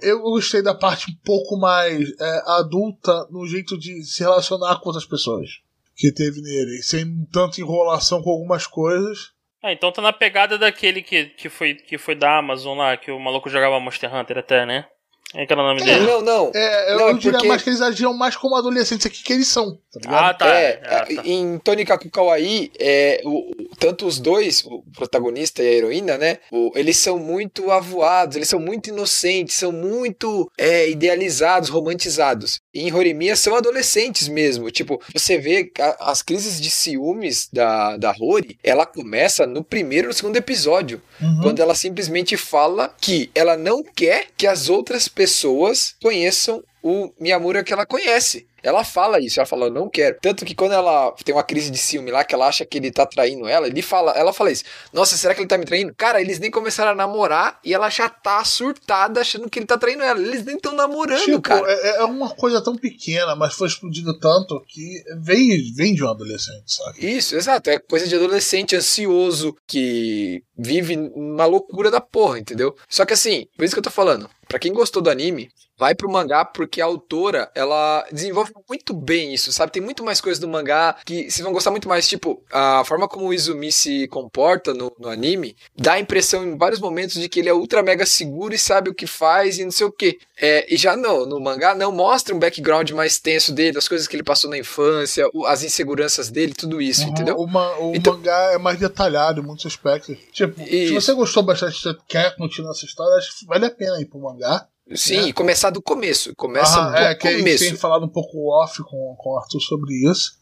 [0.00, 4.90] Eu gostei da parte um pouco mais é, adulta no jeito de se relacionar com
[4.90, 5.60] outras pessoas
[5.96, 9.31] que teve nele, sem tanta enrolação com algumas coisas.
[9.62, 13.10] Ah, então tá na pegada daquele que, que, foi, que foi da Amazon lá, que
[13.10, 14.86] o maluco jogava Monster Hunter até, né?
[15.34, 16.04] É que era o nome dele.
[16.04, 16.50] Não, não.
[16.54, 19.32] É, eu Não, é diria porque- mais que eles agiam mais como adolescentes aqui que
[19.32, 20.28] eles são, tá?
[20.28, 20.46] Ah, tá.
[20.46, 21.22] É, Ah, tá.
[21.24, 26.18] em Tony Kaku Kawaii, é, o, o- tanto os dois, o protagonista e a heroína,
[26.18, 26.38] né?
[26.50, 32.60] o- eles são muito avoados, eles são muito inocentes, são muito é, idealizados, romantizados.
[32.74, 34.70] Em Horimiya são adolescentes mesmo.
[34.70, 35.70] Tipo, você vê
[36.00, 41.00] as crises de ciúmes da, da Hori, ela começa no primeiro e no segundo episódio.
[41.20, 41.40] Uhum.
[41.42, 47.62] Quando ela simplesmente fala que ela não quer que as outras pessoas conheçam o Miyamura
[47.62, 48.46] que ela conhece.
[48.64, 50.18] Ela fala isso, ela fala, eu não quero.
[50.22, 52.92] Tanto que quando ela tem uma crise de ciúme lá, que ela acha que ele
[52.92, 54.62] tá traindo ela, ele fala, ela fala isso.
[54.92, 55.92] Nossa, será que ele tá me traindo?
[55.96, 59.76] Cara, eles nem começaram a namorar e ela já tá surtada achando que ele tá
[59.76, 60.20] traindo ela.
[60.20, 61.66] Eles nem estão namorando, Tipo, cara.
[61.68, 66.08] é, é uma coisa tão pequena, mas foi explodido tanto que vem, vem de um
[66.10, 67.04] adolescente, sabe?
[67.04, 67.68] Isso, exato.
[67.68, 72.76] É coisa de adolescente ansioso que vive uma loucura da porra, entendeu?
[72.88, 74.30] Só que assim, por isso que eu tô falando.
[74.46, 75.48] Pra quem gostou do anime,
[75.82, 79.72] vai pro mangá porque a autora, ela desenvolve muito bem isso, sabe?
[79.72, 82.06] Tem muito mais coisas do mangá que vocês vão gostar muito mais.
[82.06, 86.56] Tipo, a forma como o Izumi se comporta no, no anime dá a impressão em
[86.56, 89.64] vários momentos de que ele é ultra mega seguro e sabe o que faz e
[89.64, 90.20] não sei o que.
[90.40, 94.06] É, e já no, no mangá não mostra um background mais tenso dele, das coisas
[94.06, 97.34] que ele passou na infância, as inseguranças dele, tudo isso, entendeu?
[97.36, 100.16] O, ma- o Então- mangá é mais detalhado em muitos aspectos.
[100.32, 101.76] Tipo, se você gostou bastante,
[102.08, 104.66] quer continuar essa história, acho que vale a pena ir pro mangá.
[104.94, 105.32] Sim, né?
[105.32, 106.34] começar do começo.
[106.36, 107.64] Começa Aham, do é, que a gente começo.
[107.64, 110.32] tem falado um pouco off com, com o Arthur sobre isso.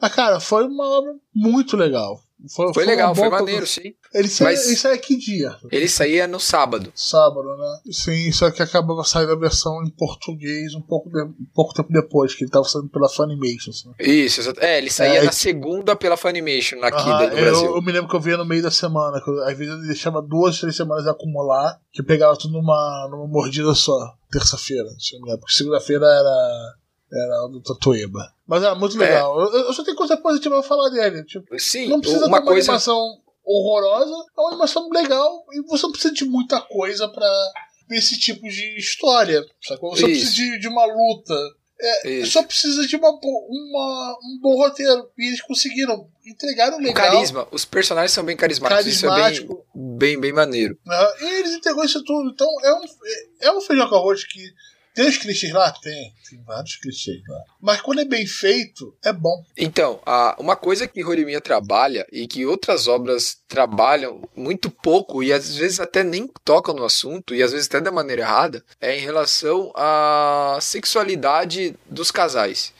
[0.00, 2.20] Mas, cara, foi uma obra muito legal.
[2.54, 3.82] Foi, Foi uma legal, foi maneiro, produção.
[3.84, 3.94] sim.
[4.12, 5.56] Ele sai, Mas- ele sai que dia?
[5.70, 6.92] Ele saía no sábado.
[6.94, 7.92] Sábado, né?
[7.92, 11.92] Sim, só que acabava saindo a versão em português um pouco, de- um pouco tempo
[11.92, 13.70] depois, que ele tava saindo pela Funimation.
[13.70, 13.90] Assim.
[14.00, 14.60] Isso, exato.
[14.60, 17.76] É, ele saía É, na segunda pela Funimation aqui Aham, no eu, Brasil.
[17.76, 19.86] eu me lembro que eu via no meio da semana, que eu- às vezes ele
[19.86, 25.14] deixava duas, três semanas acumular, que eu pegava tudo numa, numa mordida só, terça-feira, se
[25.16, 26.74] eu me lembro, porque segunda-feira era,
[27.12, 28.32] era o do Tatueba.
[28.46, 29.06] Mas muito É.
[29.06, 29.40] legal.
[29.40, 31.24] Eu, eu só tenho coisa positiva pra falar dele.
[31.24, 32.70] Tipo, Sim, não precisa uma ter uma coisa.
[32.70, 37.26] animação horrorosa, é uma animação legal e você não precisa de muita coisa pra
[37.88, 39.44] ver esse tipo de história.
[39.62, 39.94] Sacou?
[39.94, 40.26] Você não Isso.
[40.26, 41.34] precisa de, de uma luta.
[41.80, 45.10] É, só precisa de uma, uma, um bom roteiro.
[45.18, 46.08] E eles conseguiram.
[46.26, 46.94] Entregaram O legal.
[47.10, 49.66] carisma, os personagens são bem carismáticos, isso é bem, Carismático.
[49.74, 50.78] bem, bem maneiro.
[50.86, 51.06] né?
[51.20, 52.30] E eles integrou isso tudo.
[52.30, 52.80] Então é um,
[53.42, 54.40] é um feijão com arroz que
[54.94, 55.72] Tem os clichês lá?
[55.72, 56.14] Tem.
[56.30, 57.40] Tem vários clichês lá.
[57.60, 59.44] Mas quando é bem feito, é bom.
[59.56, 60.00] Então,
[60.38, 65.80] uma coisa que Horimiya trabalha e que outras obras trabalham muito pouco e às vezes
[65.80, 69.72] até nem tocam no assunto e às vezes até da maneira errada é em relação
[69.74, 72.72] à sexualidade dos casais.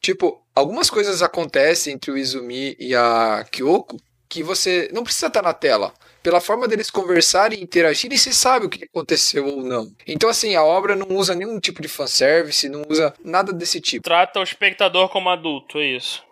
[0.00, 5.42] Tipo, algumas coisas acontecem entre o Izumi e a Kyoko que você não precisa estar
[5.42, 5.92] na tela.
[6.22, 9.90] Pela forma deles conversarem e interagirem, você sabe o que aconteceu ou não.
[10.06, 14.04] Então, assim, a obra não usa nenhum tipo de fanservice, não usa nada desse tipo.
[14.04, 16.22] Trata o espectador como adulto, é isso.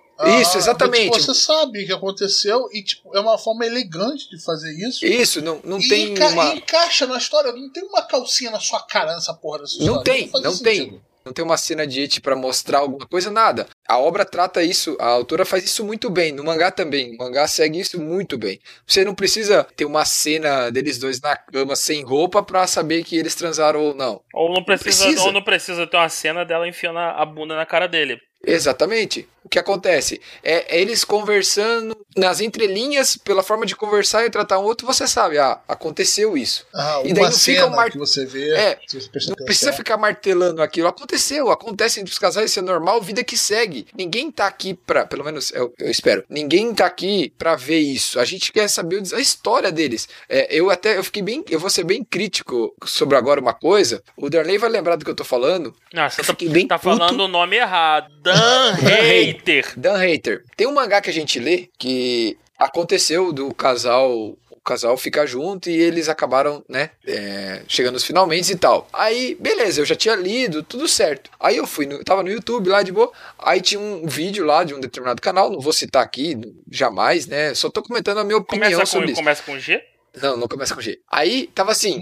[0.40, 1.10] Isso, Ah, exatamente.
[1.22, 5.06] Você sabe o que aconteceu e tipo, é uma forma elegante de fazer isso.
[5.06, 6.54] Isso, não, não e tem enca- uma.
[6.54, 7.52] encaixa na história.
[7.52, 10.04] Não tem uma calcinha na sua cara nessa porra dessa Não história.
[10.04, 10.64] tem, não sentido.
[10.64, 11.00] tem.
[11.28, 13.66] Não tem uma cena de it pra mostrar alguma coisa, nada.
[13.86, 16.32] A obra trata isso, a autora faz isso muito bem.
[16.32, 17.14] No mangá também.
[17.14, 18.58] O mangá segue isso muito bem.
[18.86, 23.14] Você não precisa ter uma cena deles dois na cama sem roupa pra saber que
[23.14, 24.22] eles transaram ou não.
[24.32, 25.22] Ou não precisa, precisa.
[25.22, 28.18] ou não precisa ter uma cena dela enfiando a bunda na cara dele.
[28.46, 29.28] Exatamente.
[29.44, 30.20] O que acontece?
[30.42, 35.06] É, é eles conversando nas entrelinhas, pela forma de conversar e tratar um outro, você
[35.06, 36.66] sabe, ah, aconteceu isso.
[36.74, 38.50] Ah, E uma daí não cena fica um mar- que você vê.
[38.54, 39.72] É, você Não precisa atenção.
[39.72, 40.88] ficar martelando aquilo.
[40.88, 43.86] Aconteceu, acontece entre os casais, isso é normal, vida que segue.
[43.96, 48.20] Ninguém tá aqui pra, pelo menos eu, eu espero, ninguém tá aqui pra ver isso.
[48.20, 50.08] A gente quer saber a história deles.
[50.28, 54.02] É, eu até, eu fiquei bem, eu vou ser bem crítico sobre agora uma coisa.
[54.16, 55.74] O Darley vai lembrar do que eu tô falando.
[55.94, 58.12] Não, você tá, bem tá falando o nome errado.
[58.34, 59.72] Dan Hater.
[59.76, 60.44] Dan Hater.
[60.56, 64.36] Tem um mangá que a gente lê que aconteceu do casal.
[64.50, 68.86] O casal ficar junto e eles acabaram, né, é, chegando nos finalmente e tal.
[68.92, 71.30] Aí, beleza, eu já tinha lido, tudo certo.
[71.40, 74.64] Aí eu fui, no, tava no YouTube lá de boa, aí tinha um vídeo lá
[74.64, 76.36] de um determinado canal, não vou citar aqui,
[76.70, 79.20] jamais, né, só tô comentando a minha opinião Começa sobre com, isso.
[79.22, 79.82] começa com G?
[80.20, 81.00] Não, não começa com G.
[81.10, 82.00] Aí tava assim,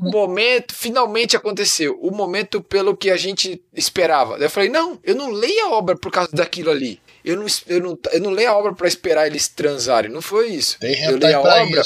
[0.00, 4.36] momento finalmente aconteceu, o momento pelo que a gente esperava.
[4.36, 7.00] Daí eu falei, não, eu não leio a obra por causa daquilo ali.
[7.24, 10.48] Eu não, eu não, eu não leio a obra pra esperar eles transarem, não foi
[10.48, 10.78] isso.
[10.78, 11.82] Tem eu leio a pra obra.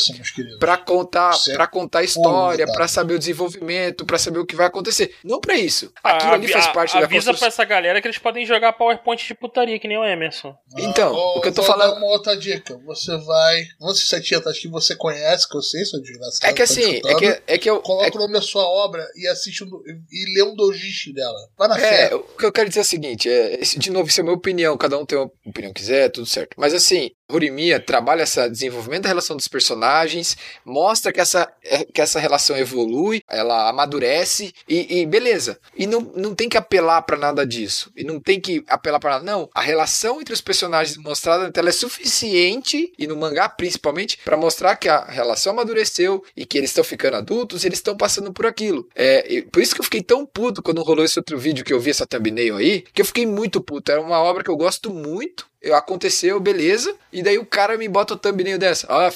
[0.58, 4.54] Pra contar, é para contar a história, pra saber o desenvolvimento, pra saber o que
[4.56, 5.14] vai acontecer.
[5.24, 5.92] Não pra isso.
[6.02, 7.48] Aquilo ali Avi- faz a- parte da Avisa pra construção.
[7.48, 10.54] essa galera que eles podem jogar PowerPoint de putaria, que nem o Emerson.
[10.78, 12.78] Então, Ah, o que eu tô vou falando- dar uma outra dica.
[12.86, 13.62] Você vai.
[13.80, 16.46] Não sei se é tia, acho que você conhece, que eu sei, sua desgraçada.
[16.46, 17.80] É que tá assim, é que, é que eu.
[17.80, 19.68] Coloca é o nome da sua obra e assiste um,
[20.10, 21.38] e lê um dojishi dela.
[21.58, 22.14] Vai na É, fé.
[22.14, 24.24] o que eu quero dizer é o seguinte, é, esse- de novo, isso é a
[24.24, 26.54] minha opinião, cada um tem uma opinião quiser, tudo certo.
[26.58, 32.00] Mas assim, Horimiya trabalha esse desenvolvimento da relação dos personagens, mostra que essa, é, que
[32.00, 35.58] essa relação evolui, ela amadurece e, e beleza.
[35.76, 37.90] E não, não tem que apelar pra nada disso.
[37.96, 39.24] E não tem que apelar pra nada.
[39.24, 44.18] Não, a relação entre os personagens mostrada na tela é suficiente, e no mangá principalmente,
[44.24, 47.96] pra mostrar que a relação amadureceu e que eles estão ficando adultos e eles estão
[47.96, 48.88] passando por aquilo.
[48.94, 51.80] É, por isso que eu fiquei tão puto quando rolou esse outro vídeo que eu
[51.80, 53.90] vi essa thumbnail aí, que eu fiquei muito puto.
[53.90, 55.51] Era uma obra que eu gosto muito.
[55.62, 56.94] Eu, aconteceu, beleza.
[57.12, 58.86] E daí o cara me bota o thumbnail dessa.
[58.90, 59.10] Ah,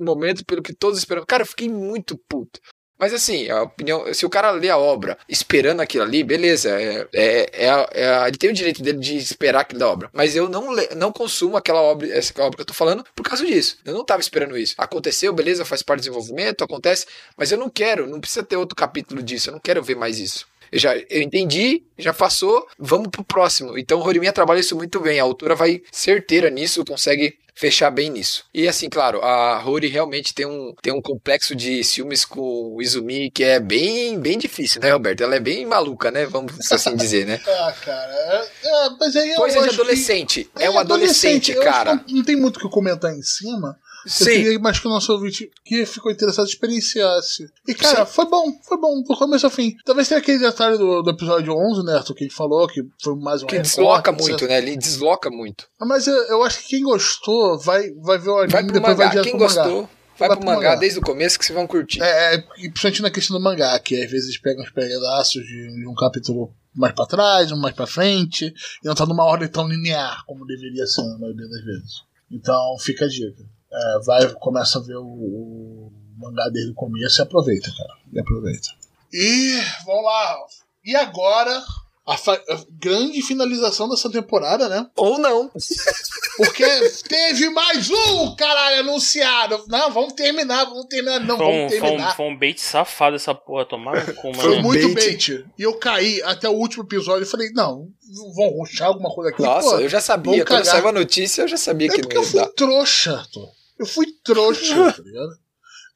[0.00, 1.24] momento pelo que todos esperam.
[1.26, 2.60] Cara, eu fiquei muito puto.
[3.02, 7.08] Mas assim, a opinião, se o cara lê a obra esperando aquilo ali, beleza, é,
[7.12, 10.08] é, é, é ele tem o direito dele de esperar aquilo da obra.
[10.12, 13.24] Mas eu não, le- não consumo aquela obra, essa obra que eu tô falando por
[13.24, 13.78] causa disso.
[13.84, 14.76] Eu não tava esperando isso.
[14.78, 17.06] Aconteceu, beleza, faz parte do desenvolvimento, acontece,
[17.36, 20.20] mas eu não quero, não precisa ter outro capítulo disso, eu não quero ver mais
[20.20, 20.46] isso.
[20.72, 23.76] Eu já eu entendi, já passou, vamos pro próximo.
[23.78, 28.08] Então o Horimiya trabalha isso muito bem, a autora vai certeira nisso, consegue fechar bem
[28.08, 28.44] nisso.
[28.54, 32.40] E assim, claro, a Rory realmente tem um, tem um complexo de ciúmes com
[32.74, 35.22] o Izumi que é bem, bem difícil, né, Roberto?
[35.22, 36.24] Ela é bem maluca, né?
[36.24, 37.38] Vamos assim dizer, né?
[37.46, 38.12] Ah, cara.
[38.14, 40.50] É, é, mas aí Coisa de acho que- adolescente.
[40.58, 41.96] É um adolescente, que cara.
[41.96, 43.76] Não, não tem muito o que comentar em cima.
[44.04, 44.24] Eu Sim.
[44.24, 47.48] queria mais que o nosso ouvinte que ficou interessado experienciasse.
[47.66, 49.76] E, cara, foi bom, foi bom, do começo ao fim.
[49.84, 53.42] Talvez tenha aquele detalhe do, do episódio 11, né, que gente falou, que foi mais
[53.42, 54.58] um Que recorte, desloca muito, né?
[54.58, 55.66] Ele desloca muito.
[55.80, 58.96] Mas eu, eu acho que quem gostou vai, vai ver o anime Vai pro depois
[58.96, 59.10] vai mangá.
[59.10, 59.62] direto Quem pro mangá.
[59.62, 62.02] gostou, vai pro mangá desde o começo que vocês vão curtir.
[62.02, 65.74] É, é, e principalmente na questão do mangá, que às vezes pegam os pedaços de,
[65.74, 68.46] de um capítulo mais pra trás, um mais pra frente,
[68.82, 72.02] e não tá numa ordem tão linear como deveria ser na maioria das vezes.
[72.30, 73.44] Então fica a dica.
[73.72, 77.94] É, vai, começa a ver o, o mangá desde o começo e aproveita, cara.
[78.12, 78.68] E aproveita.
[79.12, 80.36] E vamos lá.
[80.84, 81.62] E agora,
[82.06, 84.86] a, a grande finalização dessa temporada, né?
[84.96, 85.50] Ou não.
[86.36, 86.64] Porque
[87.08, 89.64] teve mais um, caralho, anunciado.
[89.68, 91.20] Não, vamos terminar, vamos terminar.
[91.20, 92.16] Não, Foi um, vamos foi, um, terminar.
[92.16, 94.62] foi um bait safado essa porra, tomar no cu, Foi mano.
[94.62, 95.06] muito bait.
[95.32, 95.44] bait.
[95.58, 97.88] E eu caí até o último episódio e falei, não,
[98.34, 99.42] vão ruxar alguma coisa aqui.
[99.42, 99.80] Nossa, pô.
[99.80, 100.44] eu já sabia.
[100.44, 102.48] Quando saiu a notícia, eu já sabia É que porque não eu ia fui dar.
[102.54, 103.48] trouxa, Arthur.
[103.82, 105.38] Eu fui trouxa, tá ligado?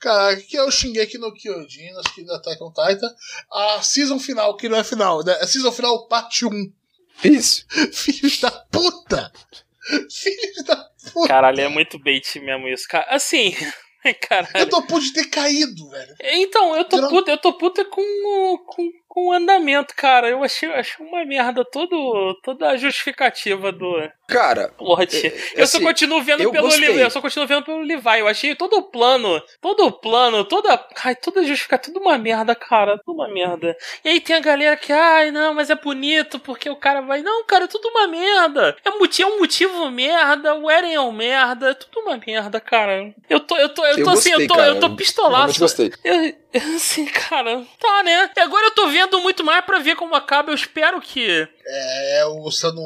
[0.00, 3.08] Caraca, que é o Shingeki no Kyojin, acho que da Attack on Titan.
[3.50, 5.32] A season final, que não é final, né?
[5.40, 6.72] A season final parte 1.
[7.24, 7.64] Isso.
[7.92, 9.32] Filhos da puta!
[10.10, 10.76] Filhos da
[11.12, 11.28] puta!
[11.28, 13.06] Caralho, é muito bait mesmo isso, cara.
[13.08, 13.54] Assim,
[14.04, 14.68] Eu caralho.
[14.68, 16.14] tô puto de ter caído, velho.
[16.22, 20.28] Então, eu tô Virou- puta, eu tô puta com, o- com, com o andamento, cara.
[20.28, 23.96] Eu achei, achei uma merda todo, toda a justificativa do
[24.28, 25.26] Cara, plot.
[25.26, 26.66] É, eu só assim, continuo vendo eu pelo.
[26.68, 28.18] Levi, eu só continuo vendo pelo Levi.
[28.18, 32.54] Eu achei todo o plano, todo o plano, toda, ai, toda justificativa, tudo uma merda,
[32.54, 33.74] cara, tudo uma merda.
[34.04, 37.22] E aí tem a galera que, ai, não, mas é bonito porque o cara vai,
[37.22, 38.76] não, cara, é tudo uma merda.
[38.84, 42.60] É, moti- é um motivo merda, o Eren é um merda, é tudo uma merda,
[42.60, 43.14] cara.
[43.30, 44.96] Eu tô, eu tô, eu Eu tô assim, eu gostei, tô, cara, eu tô eu
[44.96, 45.58] pistolaço.
[45.58, 45.90] gostei.
[46.56, 48.30] Eu, assim, cara, tá, né?
[48.34, 50.50] E agora eu tô vendo muito mais pra ver como acaba.
[50.50, 51.48] Eu espero que.
[51.68, 52.80] É, eu gostando.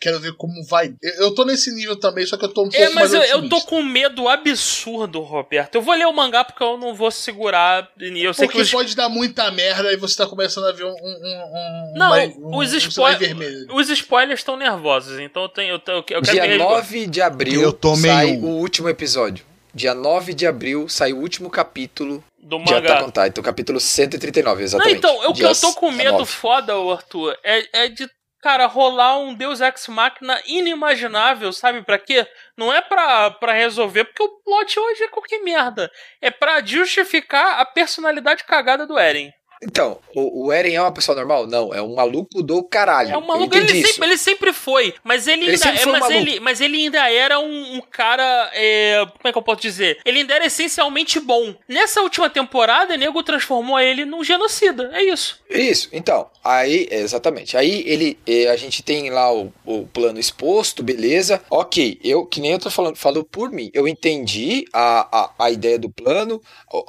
[0.00, 0.94] Quero ver como vai.
[1.02, 3.30] Eu, eu tô nesse nível também, só que eu tô um É, pouco mas mais
[3.30, 5.74] eu, eu tô com medo absurdo, Roberto.
[5.76, 7.88] Eu vou ler o mangá porque eu não vou segurar.
[7.98, 10.72] E eu sei Porque que os, pode dar muita merda e você tá começando a
[10.72, 10.88] ver um.
[10.88, 13.66] um, um Não, um, os um spoil- sinal vermelho.
[13.74, 15.18] os spoilers estão nervosos.
[15.20, 15.70] Então eu tenho.
[15.74, 18.44] Eu, tenho- eu quero Dia ver- 9 de abril Eu tomei sai um.
[18.44, 19.44] o último episódio.
[19.74, 23.04] Dia 9 de abril sai o último capítulo do de Attack mangá.
[23.04, 24.98] on Titan, o capítulo 139, Não, exatamente.
[24.98, 26.30] então, o que eu tô com medo 19.
[26.30, 28.08] foda, Arthur, é, é de,
[28.40, 32.26] cara, rolar um Deus Ex Machina inimaginável, sabe pra quê?
[32.56, 35.90] Não é pra, pra resolver, porque o plot hoje é qualquer merda.
[36.22, 39.32] É pra justificar a personalidade cagada do Eren.
[39.62, 41.46] Então, o, o Eren é uma pessoa normal?
[41.46, 43.10] Não, é um maluco do caralho.
[43.10, 45.92] É um Eu maluco, ele sempre, ele sempre foi, mas ele Ele ainda é, um
[45.92, 46.12] mas, maluco.
[46.12, 49.98] ele, mas ele ainda era um, um cara, é, como é que eu posso dizer?
[50.04, 51.54] Ele ainda era essencialmente bom.
[51.68, 55.40] Nessa última temporada, o nego transformou ele num genocida, é isso.
[55.48, 57.56] Isso, então, aí, exatamente.
[57.56, 61.42] Aí ele, é, a gente tem lá o, o plano exposto, beleza.
[61.50, 63.70] Ok, eu, que nem eu tô falando, falou por mim.
[63.72, 65.08] Eu entendi a,
[65.38, 66.40] a, a ideia do plano,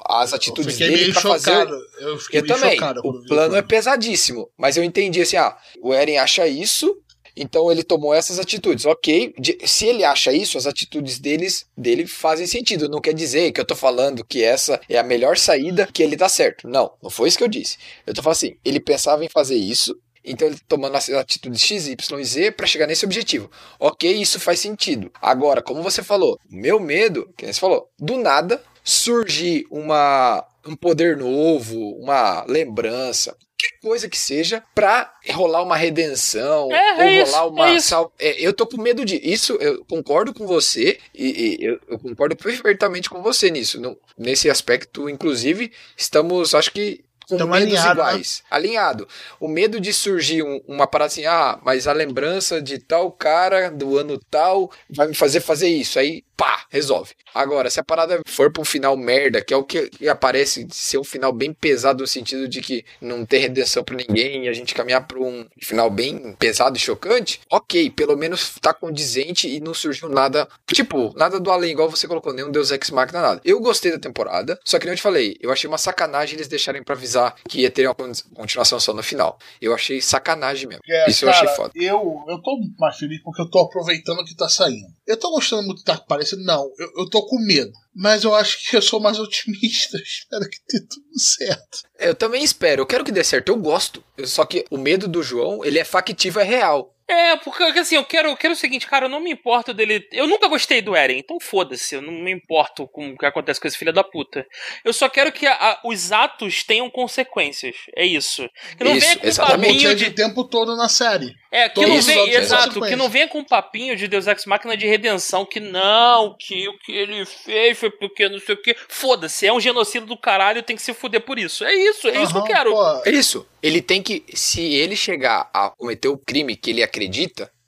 [0.07, 1.67] as Eu atitudes fiquei dele meio pra fazer.
[1.99, 2.77] Eu fiquei Eu meio também.
[3.09, 6.95] O plano é pesadíssimo, mas eu entendi assim, ah, o Eren acha isso,
[7.35, 8.85] então ele tomou essas atitudes.
[8.85, 12.89] Ok, de- se ele acha isso, as atitudes deles, dele fazem sentido.
[12.89, 16.17] Não quer dizer que eu tô falando que essa é a melhor saída, que ele
[16.17, 16.67] tá certo.
[16.67, 17.77] Não, não foi isso que eu disse.
[18.07, 21.87] Eu tô falando assim, ele pensava em fazer isso, então ele tomando as atitudes X,
[21.87, 23.49] Y e Z pra chegar nesse objetivo.
[23.79, 25.11] Ok, isso faz sentido.
[25.21, 31.17] Agora, como você falou, meu medo, que você falou, do nada surgir uma um poder
[31.17, 37.31] novo, uma lembrança, qualquer coisa que seja, pra rolar uma redenção, É, ou é isso,
[37.31, 37.87] rolar uma é isso.
[37.89, 39.21] sal- é, eu tô com medo disso.
[39.23, 43.79] Isso eu concordo com você e, e eu, eu concordo perfeitamente com você nisso.
[43.81, 48.07] No- nesse aspecto, inclusive, estamos, acho que com Tamo medos alinhado, né?
[48.09, 48.43] iguais.
[48.49, 49.07] Alinhado.
[49.37, 53.69] O medo de surgir um- uma parada assim, ah, mas a lembrança de tal cara
[53.69, 55.99] do ano tal vai me fazer fazer isso.
[55.99, 57.13] Aí, pá, resolve.
[57.33, 61.03] Agora, se a parada for um final merda, que é o que aparece ser um
[61.03, 64.73] final bem pesado no sentido de que não tem redenção pra ninguém e a gente
[64.75, 69.73] caminhar pra um final bem pesado e chocante, ok, pelo menos tá condizente e não
[69.73, 73.41] surgiu nada, tipo, nada do além, igual você colocou, nenhum Deus Ex Machina, nada.
[73.43, 76.47] Eu gostei da temporada, só que nem eu te falei, eu achei uma sacanagem eles
[76.47, 79.37] deixarem pra avisar que ia ter uma con- continuação só no final.
[79.61, 80.81] Eu achei sacanagem mesmo.
[80.87, 81.71] É, Isso eu cara, achei foda.
[81.75, 84.87] Eu, eu tô mais feliz porque eu tô aproveitando o que tá saindo.
[85.07, 86.43] Eu tô gostando muito que tá aparecendo?
[86.43, 87.71] Não, eu, eu tô com medo.
[87.95, 89.97] Mas eu acho que eu sou mais otimista.
[90.03, 91.83] Espero que dê tudo certo.
[91.97, 94.03] Eu também espero, eu quero que dê certo, eu gosto.
[94.25, 96.93] Só que o medo do João, ele é factivo, é real.
[97.07, 100.05] É, porque assim, eu quero, eu quero o seguinte, cara, eu não me importo dele.
[100.11, 103.61] Eu nunca gostei do Eren, então foda-se, eu não me importo com o que acontece
[103.61, 104.45] com esse filho da puta.
[104.83, 107.75] Eu só quero que a- a- os atos tenham consequências.
[107.95, 108.49] É isso.
[108.77, 109.73] Que não Isso, venha com exatamente.
[109.83, 110.05] Papinho de.
[110.07, 111.33] o tempo todo na série.
[111.49, 114.75] É, que Todos não vem, exato, que não venha com papinho de Deus Ex Machina
[114.75, 118.75] de redenção, que não, que o que ele fez foi porque não sei o que.
[118.89, 121.63] Foda-se, é um genocídio do caralho, tem que se fuder por isso.
[121.63, 122.71] É isso, é isso que eu quero.
[122.73, 123.47] pô, É isso.
[123.63, 124.23] Ele tem que.
[124.33, 126.96] Se ele chegar a cometer o crime que ele acredita,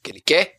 [0.01, 0.55] que ele quer,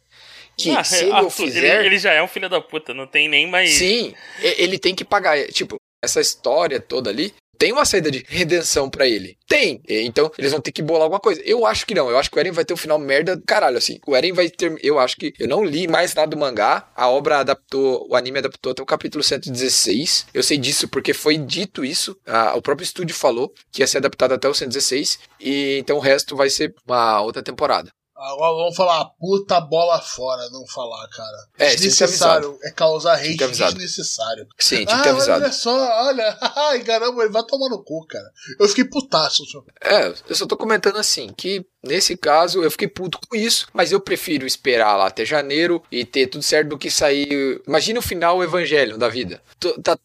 [0.57, 1.79] que Ah, se ele Arthur, fizer.
[1.79, 3.71] ele, ele já é um filho da puta, não tem nem mais.
[3.71, 5.39] Sim, ele tem que pagar.
[5.39, 7.35] É, Tipo, essa história toda ali.
[7.59, 9.37] Tem uma saída de redenção pra ele.
[9.47, 9.83] Tem.
[9.87, 11.43] Então, eles vão ter que bolar alguma coisa.
[11.45, 12.09] Eu acho que não.
[12.09, 13.99] Eu acho que o Eren vai ter um final merda do caralho, assim.
[14.07, 14.75] O Eren vai ter.
[14.83, 15.35] Eu acho que.
[15.39, 16.89] Eu não li mais nada do mangá.
[16.97, 18.07] A obra adaptou.
[18.09, 20.29] O anime adaptou até o capítulo 116.
[20.33, 22.17] Eu sei disso porque foi dito isso.
[22.27, 25.19] Ah, o próprio estúdio falou que ia ser adaptado até o 116.
[25.39, 27.91] E então o resto vai ser uma outra temporada.
[28.21, 31.37] Agora vamos falar puta bola fora, não falar, cara.
[31.59, 32.59] É, desnecessário.
[32.63, 34.47] É causar hate desnecessário.
[34.59, 35.43] Sim, tinha que Ah, ter avisado.
[35.45, 36.39] olha só, olha.
[36.57, 38.31] Ai, caramba, ele vai tomar no cu, cara.
[38.59, 39.45] Eu fiquei putaço.
[39.47, 39.63] só.
[39.83, 43.91] É, eu só tô comentando assim, que nesse caso eu fiquei puto com isso, mas
[43.91, 47.63] eu prefiro esperar lá até janeiro e ter tudo certo do que sair.
[47.67, 49.41] Imagina o final o Evangelho da vida.
[49.59, 49.97] Tô- Tá,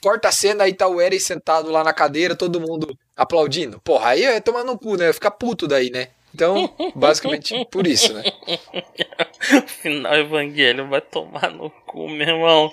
[0.00, 3.80] corta a cena aí tá o Eren sentado lá na cadeira, todo mundo aplaudindo.
[3.80, 5.12] Porra, aí é tomar no cu, né?
[5.12, 6.08] Ficar puto daí, né?
[6.36, 8.22] Então, basicamente por isso, né?
[9.66, 12.70] Final Evangelho vai tomar no cu, meu irmão.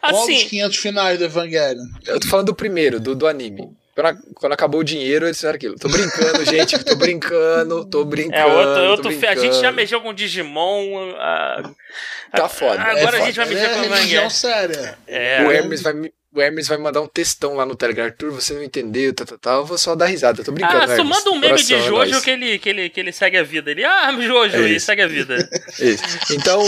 [0.00, 1.80] Qual dos Assim, 500 finais do Evangelho?
[2.06, 3.70] Eu tô falando do primeiro, do, do anime.
[3.94, 5.76] Quando, quando acabou o dinheiro, eles fizeram aquilo.
[5.76, 6.78] Tô brincando, gente.
[6.84, 8.36] Tô brincando, tô brincando.
[8.36, 9.76] é outro, tô outro fe- A gente já brincando.
[9.76, 11.14] mexeu com Digimon.
[11.16, 11.70] ah,
[12.32, 12.82] Tá foda.
[12.82, 14.30] Agora é a gente vai mexer é com o religião Evangelho.
[14.30, 14.98] séria.
[15.06, 15.42] É.
[15.42, 16.12] O Hermes vai me.
[16.36, 18.04] O Hermes vai mandar um textão lá no Telegram.
[18.04, 19.52] Arthur, você não entendeu, tá, tá, tá.
[19.54, 20.44] Eu vou só dar risada.
[20.44, 21.08] Tô brincando, Ah, só Hermes.
[21.08, 23.42] manda um meme de Coração, é Jojo que ele, que, ele, que ele segue a
[23.42, 23.70] vida.
[23.70, 24.84] Ele, ah, Jojo, É e isso.
[24.86, 25.48] segue a vida.
[25.80, 26.02] Isso.
[26.32, 26.62] Então,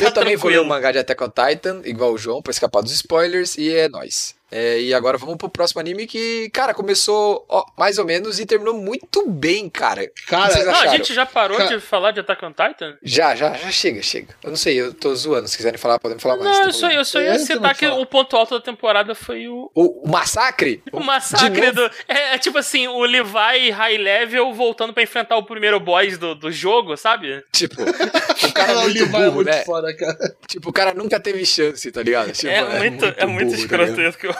[0.00, 2.82] eu também vou ler o mangá de Attack on Titan, igual o João, pra escapar
[2.82, 4.34] dos spoilers, e é nóis.
[4.52, 8.46] É, e agora vamos pro próximo anime que, cara, começou ó, mais ou menos e
[8.46, 10.08] terminou muito bem, cara.
[10.28, 12.96] Cara, Não, a gente já parou Ca- de falar de Attack on Titan?
[13.02, 14.34] Já, já, já chega, chega.
[14.44, 15.48] Eu não sei, eu tô zoando.
[15.48, 16.50] Se quiserem falar, podem falar mais.
[16.50, 18.00] Não, tá eu só, eu só É, ia citar que falar.
[18.00, 20.82] o ponto alto da temporada foi o, O, o massacre?
[20.92, 21.82] o massacre do.
[22.06, 26.34] É, é tipo assim, o Levi high level voltando pra enfrentar o primeiro boss do,
[26.34, 27.42] do jogo, sabe?
[27.52, 29.64] Tipo, o cara é muito Levi é burro, muito né?
[29.64, 30.36] foda, cara.
[30.46, 32.30] Tipo, o cara nunca teve chance, tá ligado?
[32.32, 34.08] Tipo, é, muito, é muito burro, tá escroto ligado?
[34.10, 34.34] isso que eu.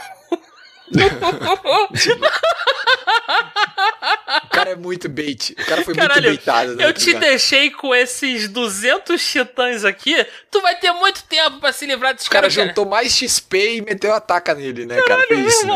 [4.44, 5.52] O cara é muito bait.
[5.59, 6.77] O cara foi Caralho, muito baitado.
[6.77, 10.15] né, Eu tá te deixei com esses 200 titãs aqui.
[10.51, 12.55] Tu vai ter muito tempo pra se livrar desses O cara caras.
[12.56, 12.69] cara.
[12.69, 15.24] juntou mais XP e meteu a taca nele, né, cara?
[15.27, 15.74] Foi Meu isso, né?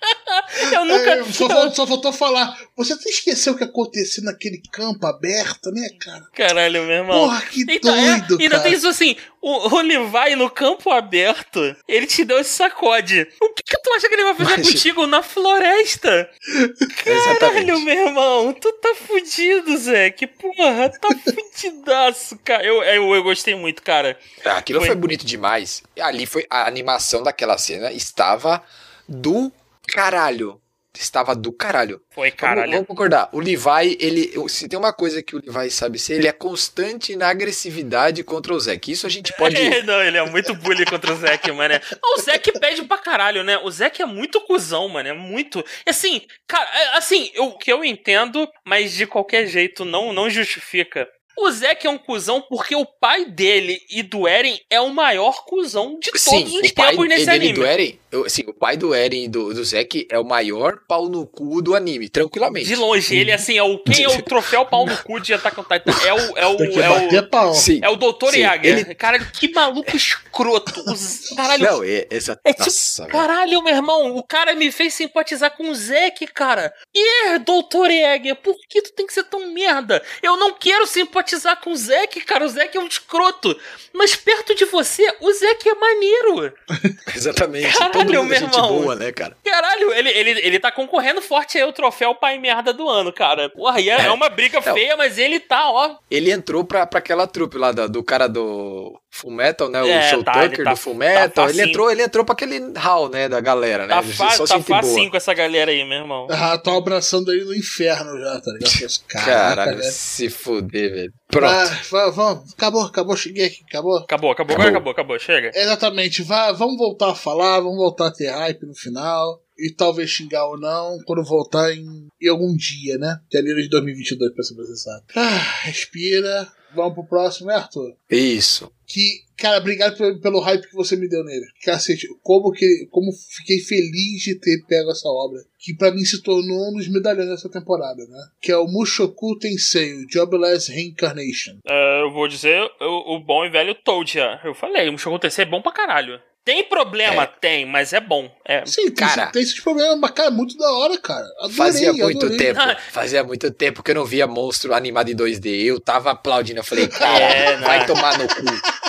[0.72, 1.10] Eu nunca.
[1.10, 2.56] É, só, fal- só faltou falar.
[2.76, 6.24] Você até esqueceu o que aconteceu naquele campo aberto, né, cara?
[6.34, 7.20] Caralho, meu irmão.
[7.28, 8.62] Porra, que Então, é, doido, ainda cara.
[8.62, 13.26] tem isso assim, o, o Levi no campo aberto, ele te deu esse sacode.
[13.40, 16.30] O que, que tu acha que ele vai fazer Mas- contigo na floresta?
[17.04, 20.10] Caralho, meu irmão, tu tá fudido, Zé.
[20.10, 22.64] Que porra, tá fudidaço, cara.
[22.64, 24.18] Eu, eu, eu gostei muito, cara.
[24.44, 24.88] Ah, Aquilo Foi.
[24.88, 25.82] foi bonito demais.
[25.96, 28.62] E ali foi a animação daquela cena estava
[29.08, 29.50] do
[29.92, 30.60] caralho.
[30.96, 32.00] Estava do caralho.
[32.10, 32.72] Foi, Vamos, caralho.
[32.72, 33.28] vamos concordar.
[33.32, 34.32] O Levi, ele.
[34.48, 38.52] Se tem uma coisa que o Levi sabe ser, ele é constante na agressividade contra
[38.52, 38.90] o Zack.
[38.90, 39.54] Isso a gente pode.
[39.84, 41.74] Não, ele é muito bully contra o Zack, mano.
[42.16, 43.58] O Zack pede pra caralho, né?
[43.58, 45.08] O Zack é muito cuzão, mano.
[45.10, 45.64] É muito.
[45.86, 51.06] Assim, cara, é, assim, o que eu entendo, mas de qualquer jeito não, não justifica.
[51.40, 55.44] O Zack é um cuzão porque o pai dele e do Eren é o maior
[55.44, 57.52] cuzão de todos Sim, os o pai tempos nesse dele e anime.
[57.54, 60.78] do Eren, eu, assim, o pai do Eren e do, do Zack é o maior
[60.88, 62.66] pau no cu do anime, tranquilamente.
[62.66, 65.60] De longe, ele assim, é o quem é o troféu pau no cu de Attack
[65.60, 65.92] on Titan.
[66.06, 66.18] É o.
[66.38, 66.80] É o,
[67.14, 67.54] é o, pau.
[67.54, 67.80] Sim.
[67.82, 68.30] é o Dr.
[68.32, 68.78] Sim, Yager.
[68.78, 70.80] ele- Caralho, que maluco escroto.
[70.90, 72.38] Os- Caralho, Não, é, essa.
[72.44, 76.72] É tipo, nossa, caralho, meu irmão, o cara me fez simpatizar com o Zack, cara.
[76.94, 80.02] E, doutor Egger, por que tu tem que ser tão merda?
[80.22, 81.27] Eu não quero simpatizar
[81.62, 82.44] com o Zack, cara.
[82.44, 83.56] O Zack é um escroto.
[83.94, 86.52] Mas perto de você, o Zack é maneiro.
[87.14, 87.72] Exatamente.
[87.72, 88.68] Caralho, Todo mundo meu é gente irmão.
[88.82, 89.36] boa, né, cara?
[89.44, 93.48] Caralho, ele, ele, ele tá concorrendo forte aí ao troféu pai merda do ano, cara.
[93.50, 94.74] Porra, e é, é uma briga Não.
[94.74, 95.96] feia, mas ele tá, ó.
[96.10, 99.82] Ele entrou pra, pra aquela trupe lá do, do cara do Full Metal, né?
[99.82, 101.44] O É, Show tá, ele Tucker tá- do Full tá Metal.
[101.44, 101.68] ele, facinho.
[101.68, 103.28] entrou, ele entrou pra aquele hall, né?
[103.28, 103.94] Da galera, né?
[103.94, 104.82] Tá, Ele fa só tá gente boa.
[104.82, 106.26] facinho com essa galera aí, meu irmão.
[106.30, 108.68] Ah, tô abraçando ele no inferno já, tá ligado?
[109.08, 109.24] Caraca,
[109.56, 109.92] Caralho, velho.
[109.92, 111.12] se fuder, velho.
[111.28, 111.90] Ah, Pronto.
[111.90, 113.98] va- vamos, acabou, acabou, cheguei aqui, acabou.
[113.98, 114.70] Acabou, acabou, Acabou.
[114.70, 115.50] acabou, acabou, chega.
[115.54, 119.42] Exatamente, vá, vamos voltar a falar, vamos voltar a ter hype no final.
[119.60, 123.18] E talvez xingar ou não quando voltar em, em algum dia, né?
[123.32, 125.02] Janeiro de 2022, pra ser processado.
[125.16, 126.48] Ah, respira.
[126.74, 127.94] Vamos pro próximo, né, Arthur?
[128.10, 128.70] Isso.
[128.86, 131.44] Que, cara, obrigado pelo, pelo hype que você me deu nele.
[131.62, 132.86] Cacete, como que.
[132.90, 135.40] Como fiquei feliz de ter pego essa obra.
[135.58, 138.18] Que pra mim se tornou um dos medalhões dessa temporada, né?
[138.40, 141.58] Que é o Mushoku Tensei, o Jobless Reincarnation.
[141.68, 144.10] É, eu vou dizer o, o bom e velho Toad.
[144.12, 144.40] já.
[144.44, 146.18] Eu falei, o Mushoku Tensei é bom pra caralho.
[146.44, 147.24] Tem problema?
[147.24, 147.26] É.
[147.26, 148.30] Tem, mas é bom.
[148.46, 148.64] É.
[148.64, 149.26] Sim, tem, Cara.
[149.26, 151.26] tem esses problemas, mas, cara, é muito da hora, cara.
[151.40, 152.36] Adorei, Fazia muito adorei.
[152.38, 152.60] tempo.
[152.90, 155.64] Fazia muito tempo que eu não via monstro animado em 2D.
[155.64, 156.60] Eu tava aplaudindo.
[156.60, 158.34] Eu falei, cara, É, vai tomar no cu.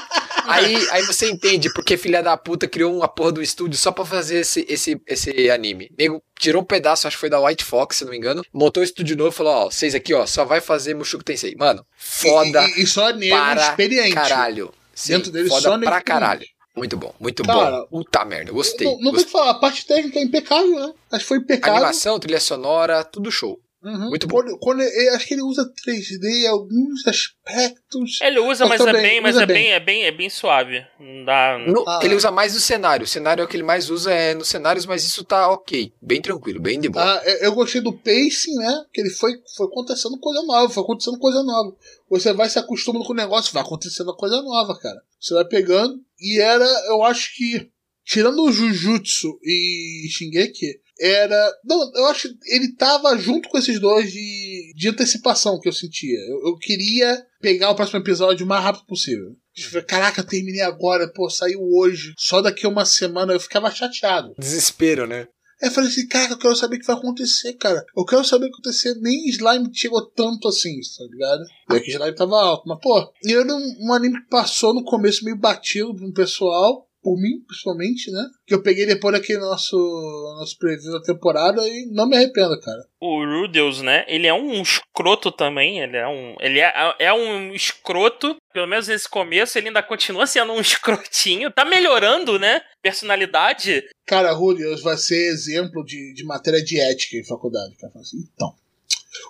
[0.51, 4.03] Aí, aí você entende porque filha da puta criou uma porra do estúdio só pra
[4.03, 5.91] fazer esse, esse, esse anime.
[5.95, 8.81] Nego tirou um pedaço, acho que foi da White Fox, se não me engano, montou
[8.81, 11.53] o estúdio novo e falou: Ó, vocês aqui, ó, só vai fazer Mushoku Tensei.
[11.55, 14.15] Mano, foda E, e, e só nego para experiente.
[14.15, 14.73] caralho.
[14.95, 16.47] Sim, Dentro dele foda só nego pra experiente.
[16.79, 17.99] Muito bom, muito Cara, bom.
[17.99, 18.87] Puta merda, gostei.
[18.87, 19.25] Não, não tem gostei.
[19.25, 20.93] que falar, a parte técnica é impecável, né?
[21.11, 21.75] Acho que foi impecável.
[21.77, 23.59] Animação, trilha sonora, tudo show.
[23.81, 24.09] Uhum.
[24.09, 24.35] Muito bom.
[24.41, 28.19] Quando, quando ele- acho que ele usa 3D em alguns aspectos.
[28.21, 29.55] Ele usa, Mas mas, é bem, mas usa é bem.
[29.55, 29.71] bem.
[29.71, 30.85] é bem, é bem suave.
[30.99, 31.57] Não dá.
[31.65, 32.01] No- Ah.
[32.03, 33.05] Ele usa mais no cenário.
[33.05, 35.93] O cenário é o que ele mais usa é nos cenários, mas isso tá ok.
[36.01, 37.05] Bem tranquilo, bem de boa.
[37.05, 38.83] Ah, eu eu gostei do pacing, né?
[38.93, 41.73] Que ele foi, foi acontecendo coisa nova, foi acontecendo coisa nova.
[42.09, 45.01] Você vai se acostumando com o negócio, vai acontecendo coisa nova, cara.
[45.19, 45.99] Você vai pegando.
[46.19, 47.69] E era, eu acho que,
[48.05, 51.51] tirando o Jujutsu e Shingeki, era.
[51.63, 55.73] Não, eu acho que ele tava junto com esses dois de, de antecipação que eu
[55.73, 56.19] sentia.
[56.19, 59.35] Eu, eu queria pegar o próximo episódio o mais rápido possível.
[59.69, 62.13] Falei, Caraca, terminei agora, pô, saiu hoje.
[62.17, 64.33] Só daqui a uma semana eu ficava chateado.
[64.37, 65.27] Desespero, né?
[65.61, 67.85] Aí eu falei assim, cara, eu quero saber o que vai acontecer, cara.
[67.95, 68.95] Eu quero saber o que acontecer.
[68.95, 71.43] Nem slime chegou tanto assim, tá ligado?
[71.71, 72.67] E aqui slime tava alto.
[72.67, 76.88] Mas, pô, e era um, um anime que passou no começo meio batido pro pessoal.
[77.01, 78.25] Por mim, principalmente, né?
[78.45, 79.77] Que eu peguei depois daquele nosso,
[80.37, 82.85] nosso preview da temporada e não me arrependo, cara.
[82.99, 84.03] O Rudeus, né?
[84.07, 85.79] Ele é um escroto também.
[85.79, 86.35] Ele é um.
[86.41, 88.35] Ele é, é um escroto.
[88.53, 91.51] Pelo menos nesse começo, ele ainda continua sendo um escrotinho.
[91.51, 92.61] Tá melhorando, né?
[92.81, 93.85] Personalidade.
[94.05, 97.75] Cara, Julius vai ser exemplo de, de matéria de ética em faculdade.
[97.77, 98.53] Cara, assim, então,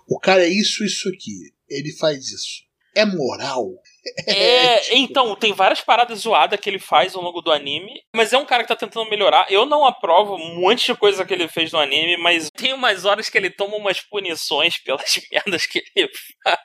[0.08, 1.54] o cara é isso, isso aqui.
[1.70, 2.64] Ele faz isso.
[2.96, 3.70] É moral?
[4.28, 8.38] É, então, tem várias paradas zoadas que ele faz ao longo do anime, mas é
[8.38, 9.48] um cara que tá tentando melhorar.
[9.50, 13.06] Eu não aprovo um monte de coisa que ele fez no anime, mas tem umas
[13.06, 16.10] horas que ele toma umas punições pelas merdas que ele
[16.44, 16.60] faz,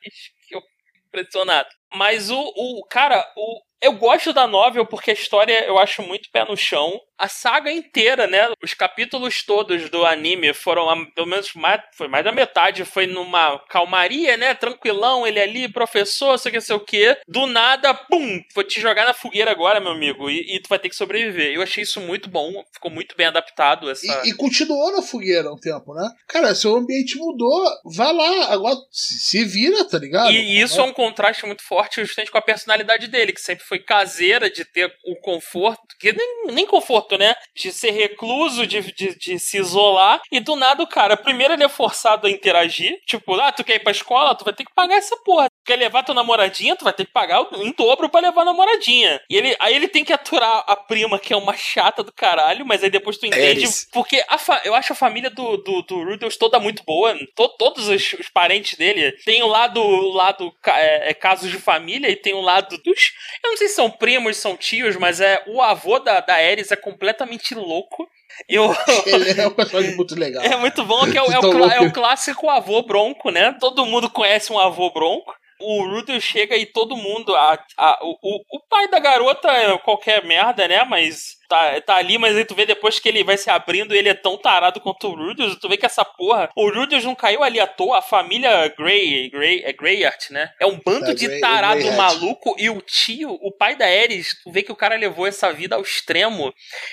[0.47, 1.69] que eu fico impressionado.
[1.95, 6.31] Mas o, o cara, o, eu gosto da novel porque a história eu acho muito
[6.31, 7.01] pé no chão.
[7.17, 8.49] A saga inteira, né?
[8.61, 13.57] Os capítulos todos do anime foram, pelo menos mais, foi mais da metade, foi numa
[13.69, 14.53] calmaria, né?
[14.53, 17.17] Tranquilão, ele ali, professor, sei o que, sei o que.
[17.29, 18.43] Do nada, pum!
[18.53, 21.53] Vou te jogar na fogueira agora, meu amigo, e, e tu vai ter que sobreviver.
[21.55, 23.89] Eu achei isso muito bom, ficou muito bem adaptado.
[23.89, 24.05] Essa...
[24.25, 26.11] E, e continuou na fogueira um tempo, né?
[26.27, 27.65] Cara, seu ambiente mudou.
[27.85, 30.33] Vai lá, agora se, se vira, tá ligado?
[30.33, 33.74] E isso é um contraste muito forte justamente com a personalidade dele, que sempre foi
[33.79, 37.35] caseira, de ter o conforto, que nem, nem conforto, né?
[37.55, 40.21] De ser recluso, de, de, de se isolar.
[40.31, 42.99] E do nada, o cara, primeiro ele é forçado a interagir.
[43.07, 44.35] Tipo, ah, tu quer ir pra escola?
[44.35, 45.49] Tu vai ter que pagar essa porra.
[45.49, 46.77] Tu quer levar tua namoradinha?
[46.77, 49.21] Tu vai ter que pagar em dobro pra levar a namoradinha.
[49.31, 52.65] E ele, aí ele tem que aturar a prima, que é uma chata do caralho,
[52.67, 53.45] mas aí depois tu entende.
[53.45, 53.89] Eris.
[53.93, 57.17] Porque a fa- eu acho a família do, do, do Rudolph toda muito boa.
[57.35, 59.13] To- todos os, os parentes dele.
[59.25, 63.13] Tem o lado, o lado é, é, casos de família e tem o lado dos.
[63.43, 66.71] Eu não sei se são primos, são tios, mas é o avô da, da Ares
[66.73, 68.09] é completamente louco.
[68.49, 68.75] E o,
[69.07, 70.43] Ele é um personagem muito legal.
[70.45, 73.57] é muito bom que é o, é o é o clássico avô bronco, né?
[73.61, 75.33] Todo mundo conhece um avô bronco.
[75.61, 77.35] O Rudolph chega e todo mundo.
[77.37, 80.85] A, a- o- o pai da garota é qualquer merda, né?
[80.85, 84.09] Mas tá, tá ali, mas aí tu vê depois que ele vai se abrindo, ele
[84.09, 85.57] é tão tarado quanto o Rudolph.
[85.61, 86.51] Tu vê que essa porra.
[86.57, 87.99] O Rudolph não caiu ali à toa.
[87.99, 90.51] A família Grey, Grey é Greyart, né?
[90.61, 92.55] É um bando É, de Grey- tarado maluco.
[92.59, 95.77] E o tio, o pai da Ares, tu vê que o cara levou essa vida
[95.77, 96.53] ao extremo.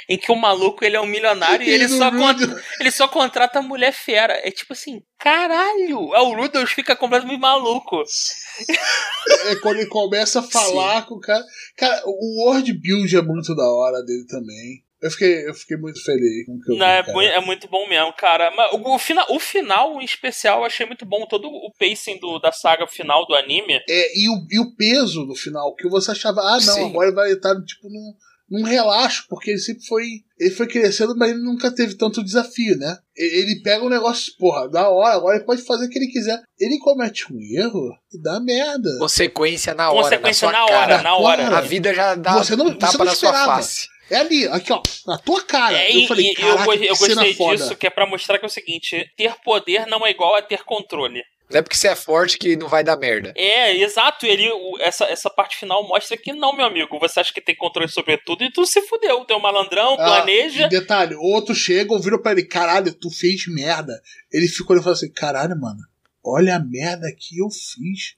[0.09, 2.63] Em que o maluco ele é um milionário e ele do só conta.
[2.79, 4.33] Ele só contrata mulher fera.
[4.43, 6.13] É tipo assim, caralho!
[6.15, 8.03] É o Rudolph fica completamente maluco.
[9.47, 11.43] É quando ele começa a falar com o cara.
[11.77, 14.40] Cara, o world build é muito da hora dele também.
[15.01, 17.13] Eu fiquei, eu fiquei muito feliz com o que eu Não, vi, é, cara.
[17.13, 18.51] mui- é muito bom mesmo, cara.
[18.55, 21.25] Mas o, o, fina, o final, em especial, eu achei muito bom.
[21.25, 23.79] Todo o pacing do, da saga final do anime.
[23.89, 26.85] É, e, o, e o peso no final, que você achava, ah, não, Sim.
[26.89, 28.13] agora ele vai estar tipo num,
[28.47, 30.03] num relaxo, porque ele sempre foi.
[30.39, 32.95] Ele foi crescendo, mas ele nunca teve tanto desafio, né?
[33.17, 36.39] Ele pega um negócio, porra, da hora, agora ele pode fazer o que ele quiser.
[36.59, 38.89] Ele comete um erro e dá merda.
[38.99, 40.03] Consequência na hora.
[40.03, 41.01] Consequência na, na sua hora, cara.
[41.03, 41.57] na hora.
[41.57, 43.55] A vida já dá Você não- um tapa você não na sua esperava.
[43.55, 43.87] face.
[44.11, 45.77] É ali, aqui, ó, na tua cara.
[45.77, 46.49] É, eu e- falei, e eu,
[46.83, 47.55] eu gostei foda.
[47.57, 50.41] disso, que é pra mostrar que é o seguinte: ter poder não é igual a
[50.41, 51.23] ter controle.
[51.49, 53.33] Não é porque você é forte que não vai dar merda.
[53.35, 54.25] É, exato.
[54.25, 56.97] Ele, essa, essa parte final mostra que não, meu amigo.
[56.99, 59.25] Você acha que tem controle sobre tudo e tu se fudeu.
[59.25, 60.65] Tu é um malandrão, Ah, planeja.
[60.67, 63.93] e detalhe, outro chega, virou pra ele, caralho, tu fez merda.
[64.31, 65.79] Ele ficou e falou assim, caralho, mano,
[66.23, 68.15] olha a merda que eu fiz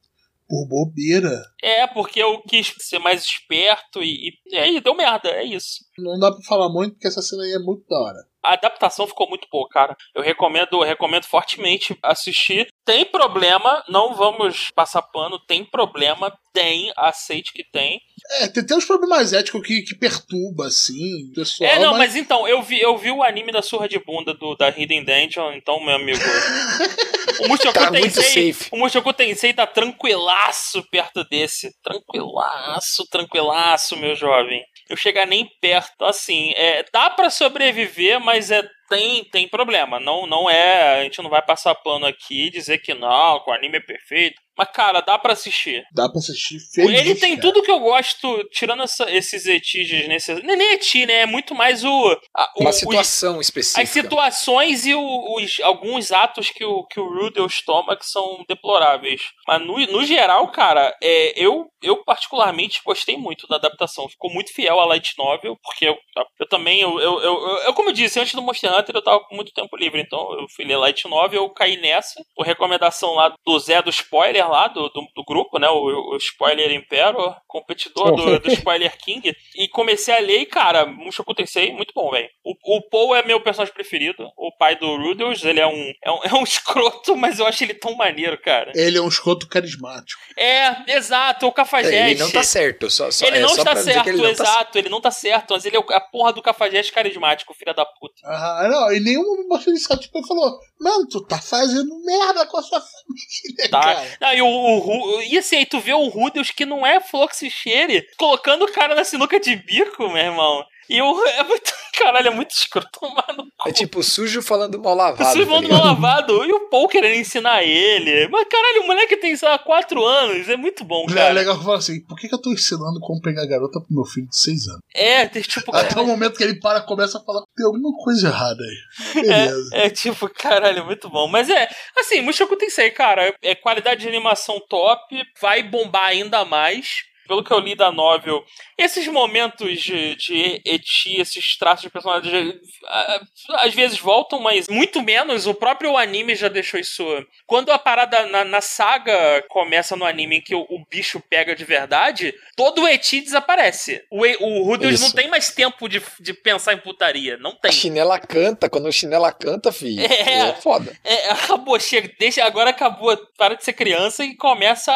[0.53, 1.41] por bobeira.
[1.63, 5.84] É, porque eu quis ser mais esperto e, e, e aí deu merda, é isso.
[5.97, 8.19] Não dá pra falar muito, porque essa cena aí é muito da hora.
[8.44, 9.95] A adaptação ficou muito boa, cara.
[10.14, 12.68] Eu recomendo, recomendo fortemente assistir.
[12.86, 18.02] Tem problema, não vamos passar pano, tem problema, tem, aceite que tem.
[18.40, 21.70] É, tem, tem uns problemas éticos que, que perturba, assim, o pessoal.
[21.70, 22.15] é, não, mas...
[22.15, 25.53] então, eu vi, eu vi o anime da surra de bunda do, da Hidden Dungeon,
[25.53, 26.20] então, meu amigo.
[27.40, 28.70] o Mushoku Tá muito Tensei, safe.
[28.72, 31.72] o Mushoku Tensei tá tranquilaço perto desse.
[31.82, 34.64] Tranquilaço, tranquilaço, meu jovem.
[34.89, 39.99] Eu chegar nem perto, assim, é, dá pra sobreviver, mas é tem, tem problema.
[39.99, 40.99] Não, não é.
[40.99, 43.81] A gente não vai passar pano aqui e dizer que não, que o anime é
[43.81, 44.39] perfeito.
[44.57, 45.84] Mas, cara, dá pra assistir.
[45.93, 47.41] Dá pra assistir feliz, Ele tem cara.
[47.41, 50.34] tudo que eu gosto, tirando essa- esses etis nesse.
[50.43, 51.21] Nem nem eti, né?
[51.21, 51.89] É muito mais o.
[52.35, 53.81] a- o- Uma os- situação específica.
[53.81, 58.43] as situações e o- os, alguns atos que o, que o Rudels toma que são
[58.47, 59.21] deploráveis.
[59.47, 64.07] Mas no, no geral, cara, é, eu, eu particularmente gostei muito da adaptação.
[64.09, 65.97] Ficou muito fiel à Light Novel, porque eu,
[66.39, 69.19] eu também, eu, eu, eu, eu- como eu disse, antes do Monster Hunter eu tava
[69.21, 73.13] com muito tempo livre, então eu fui ler Light Novel, eu caí nessa, por recomendação
[73.15, 77.36] lá do Zé do Spoiler lá, do, do, do grupo, né, o, o Spoiler Impero,
[77.48, 82.10] competidor do, do Spoiler King, e comecei a ler e, cara, Mushoku Tensei, muito bom,
[82.11, 82.30] velho.
[82.44, 86.11] O, o Paul é meu personagem preferido, o pai do Rudels, ele é um, é
[86.11, 88.72] um, é um escroto, mas eu acho ele tão maneiro, cara.
[88.76, 90.22] Ele é um escroto carismático.
[90.38, 91.95] É, exato, o Cafajeste.
[91.95, 92.90] É, ele não tá certo.
[92.90, 94.78] Só, só, Ele é não só está pra dizer certo, que ele não tá exato,
[94.78, 98.22] ele não tá certo, mas ele é a porra do Cafajeste carismático, filha da puta.
[98.26, 102.57] Ah, não, e nenhum momento ele tipo, ele falou, mano, tu tá fazendo merda com
[102.57, 103.82] a sua família, Tá?
[103.82, 104.18] cara.
[104.22, 108.07] Não, e, o, o e assim, aí tu vê o Rudels que não é Floxicheire
[108.18, 110.65] colocando o cara na sinuca de bico, meu irmão.
[110.89, 111.72] E o, é muito.
[111.97, 113.47] Caralho, é muito escroto, mano.
[113.68, 115.23] É tipo sujo falando mal lavado.
[115.23, 115.77] Vocês tá vão ligado?
[115.77, 116.43] mal lavado.
[116.43, 118.27] E o Paul querendo ensinar ele.
[118.30, 120.49] Mas caralho, o moleque tem, sei lá, 4 anos.
[120.49, 121.34] É muito bom, É cara.
[121.34, 124.05] legal que fala assim, por que, que eu tô ensinando como pegar garota pro meu
[124.05, 124.80] filho de 6 anos?
[124.95, 125.73] É, tem tipo.
[125.76, 129.22] Até o momento que ele para começa a falar, tem alguma coisa errada aí.
[129.22, 129.69] Beleza.
[129.73, 131.27] É tipo, caralho, muito bom.
[131.27, 137.03] Mas é, assim, Mushoku Tensei, cara, é qualidade de animação top, vai bombar ainda mais.
[137.27, 138.43] Pelo que eu li da novel,
[138.77, 143.21] esses momentos de, de eti, esses traços de personagem, ah,
[143.59, 145.47] às vezes voltam, mas muito menos.
[145.47, 147.03] O próprio anime já deixou isso.
[147.47, 151.55] Quando a parada na, na saga começa no anime em que o, o bicho pega
[151.55, 154.03] de verdade, todo o eti desaparece.
[154.11, 155.03] O, o Rudels Isso.
[155.03, 157.37] não tem mais tempo de, de pensar em putaria.
[157.37, 157.69] Não tem.
[157.69, 160.01] A chinela canta, quando o chinela canta, filho.
[160.01, 160.49] É.
[160.49, 160.97] É, foda.
[161.03, 164.95] É, acabou, chega, deixa, agora acabou, para de ser criança e começa a,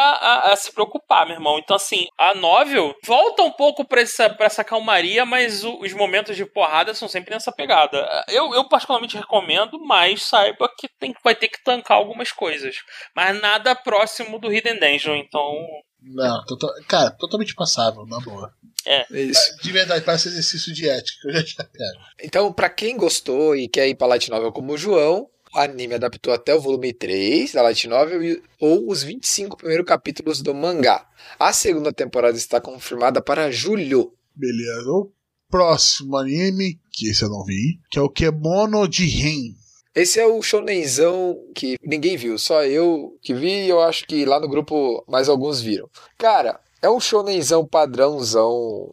[0.50, 1.58] a- a se preocupar, meu irmão.
[1.60, 5.94] Então, assim, a novel volta um pouco pra essa, pra essa calmaria, mas o- os
[5.94, 8.08] momentos de porrada são sempre nessa pegada.
[8.28, 12.78] Eu, eu particularmente recomendo, mas saiba que tem, vai ter que tancar algumas coisas.
[13.16, 15.54] Mas nada próximo do Hidden Dungeon, então.
[16.02, 18.54] Não, tota- cara, totalmente passável, na boa.
[18.86, 19.58] É isso.
[19.62, 22.00] De verdade, parece exercício de ética, eu já já pego.
[22.24, 25.96] Então, pra quem gostou e quer ir pra Light Novel como o João, o anime
[25.96, 31.08] adaptou até o volume 3 da Light Novel ou os 25 primeiros capítulos do mangá.
[31.40, 34.14] A segunda temporada está confirmada para julho.
[34.36, 34.90] Beleza.
[34.90, 35.12] O
[35.50, 39.56] próximo anime, que esse eu não vi, que é o Kemono de Ren.
[39.96, 44.26] Esse é o shonenzão que ninguém viu, só eu que vi e eu acho que
[44.26, 45.90] lá no grupo mais alguns viram.
[46.18, 48.92] Cara, é um shonenzão padrãozão,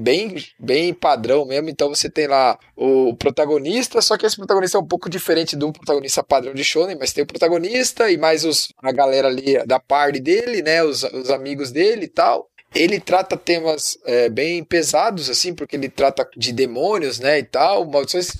[0.00, 1.68] bem, bem padrão mesmo.
[1.68, 5.72] Então você tem lá o protagonista, só que esse protagonista é um pouco diferente do
[5.72, 9.78] protagonista padrão de shonen, mas tem o protagonista e mais os, a galera ali da
[9.78, 12.48] party dele, né, os, os amigos dele e tal.
[12.74, 17.84] Ele trata temas é, bem pesados, assim, porque ele trata de demônios, né, e tal,
[17.84, 18.32] maldições.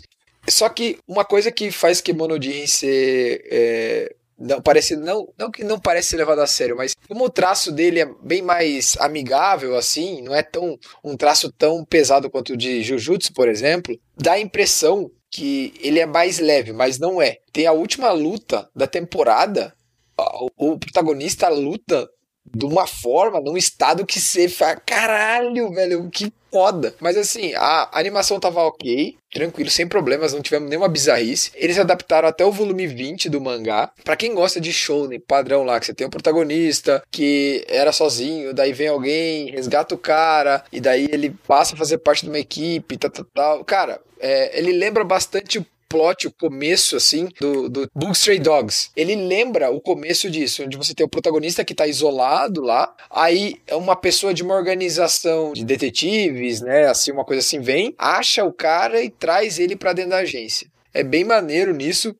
[0.49, 3.43] Só que uma coisa que faz Kemono Jin ser.
[3.51, 7.31] é, não, parece, não, não que não parece ser levado a sério, mas como o
[7.31, 12.55] traço dele é bem mais amigável, assim, não é tão um traço tão pesado quanto
[12.55, 17.21] o de Jujutsu, por exemplo, dá a impressão que ele é mais leve, mas não
[17.21, 17.37] é.
[17.53, 19.75] Tem a última luta da temporada,
[20.19, 22.09] o, o protagonista luta
[22.53, 26.95] de uma forma, num estado que você fala, caralho, velho, que foda.
[27.01, 31.53] Mas assim, a animação tava ok, tranquilo, sem problemas, não tivemos nenhuma bizarrice.
[31.55, 33.91] Eles adaptaram até o volume 20 do mangá.
[34.05, 38.53] Pra quem gosta de shounen padrão lá, que você tem um protagonista que era sozinho,
[38.53, 42.39] daí vem alguém, resgata o cara, e daí ele passa a fazer parte de uma
[42.39, 43.65] equipe, tal, tal, tal.
[43.65, 48.91] Cara, é, ele lembra bastante o plot, o começo, assim, do, do Book Stray Dogs.
[48.97, 53.57] Ele lembra o começo disso, onde você tem o protagonista que tá isolado lá, aí
[53.67, 58.45] é uma pessoa de uma organização de detetives, né, assim, uma coisa assim, vem, acha
[58.45, 60.69] o cara e traz ele pra dentro da agência.
[60.95, 62.15] É bem maneiro nisso.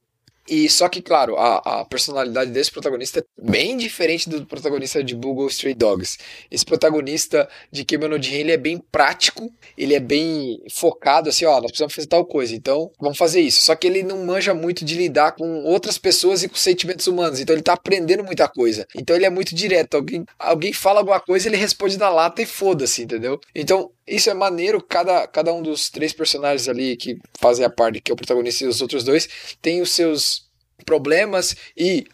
[0.51, 5.15] E só que, claro, a, a personalidade desse protagonista é bem diferente do protagonista de
[5.15, 6.19] Google Stray Dogs.
[6.51, 9.49] Esse protagonista de Kemono Jin, ele é bem prático,
[9.79, 13.63] ele é bem focado, assim, ó, nós precisamos fazer tal coisa, então vamos fazer isso.
[13.63, 17.39] Só que ele não manja muito de lidar com outras pessoas e com sentimentos humanos,
[17.39, 18.89] então ele tá aprendendo muita coisa.
[18.97, 22.47] Então ele é muito direto, alguém, alguém fala alguma coisa, ele responde na lata e
[22.47, 23.41] foda-se, entendeu?
[23.55, 28.01] Então isso é maneiro, cada, cada um dos três personagens ali que fazem a parte,
[28.01, 29.29] que é o protagonista e os outros dois,
[29.63, 30.49] tem os seus
[30.87, 32.07] problemas e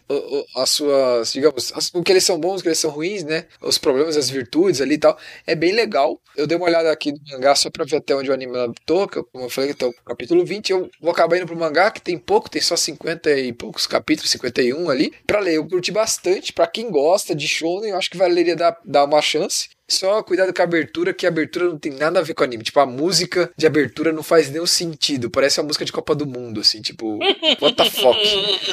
[0.55, 3.45] as suas, digamos, o que eles são bons, o que eles são ruins, né?
[3.61, 5.17] Os problemas, as virtudes ali e tal.
[5.45, 6.19] É bem legal.
[6.35, 9.07] Eu dei uma olhada aqui no mangá só pra ver até onde o anime adaptou,
[9.07, 10.71] que eu- como eu falei, que tá o capítulo 20.
[10.71, 14.29] Eu vou acabar indo pro mangá, que tem pouco, tem só 50 e poucos capítulos,
[14.31, 15.55] 51 ali, pra ler.
[15.55, 16.51] Eu curti bastante.
[16.51, 19.69] Pra quem gosta de shonen, eu acho que valeria dar, dar uma chance.
[19.89, 22.45] Só cuidado com a abertura, que a abertura não tem nada a ver com o
[22.45, 22.63] anime.
[22.63, 25.29] Tipo, a música de abertura não faz nenhum sentido.
[25.29, 27.17] Parece uma música de Copa do Mundo, assim, tipo,
[27.61, 28.19] what the fuck?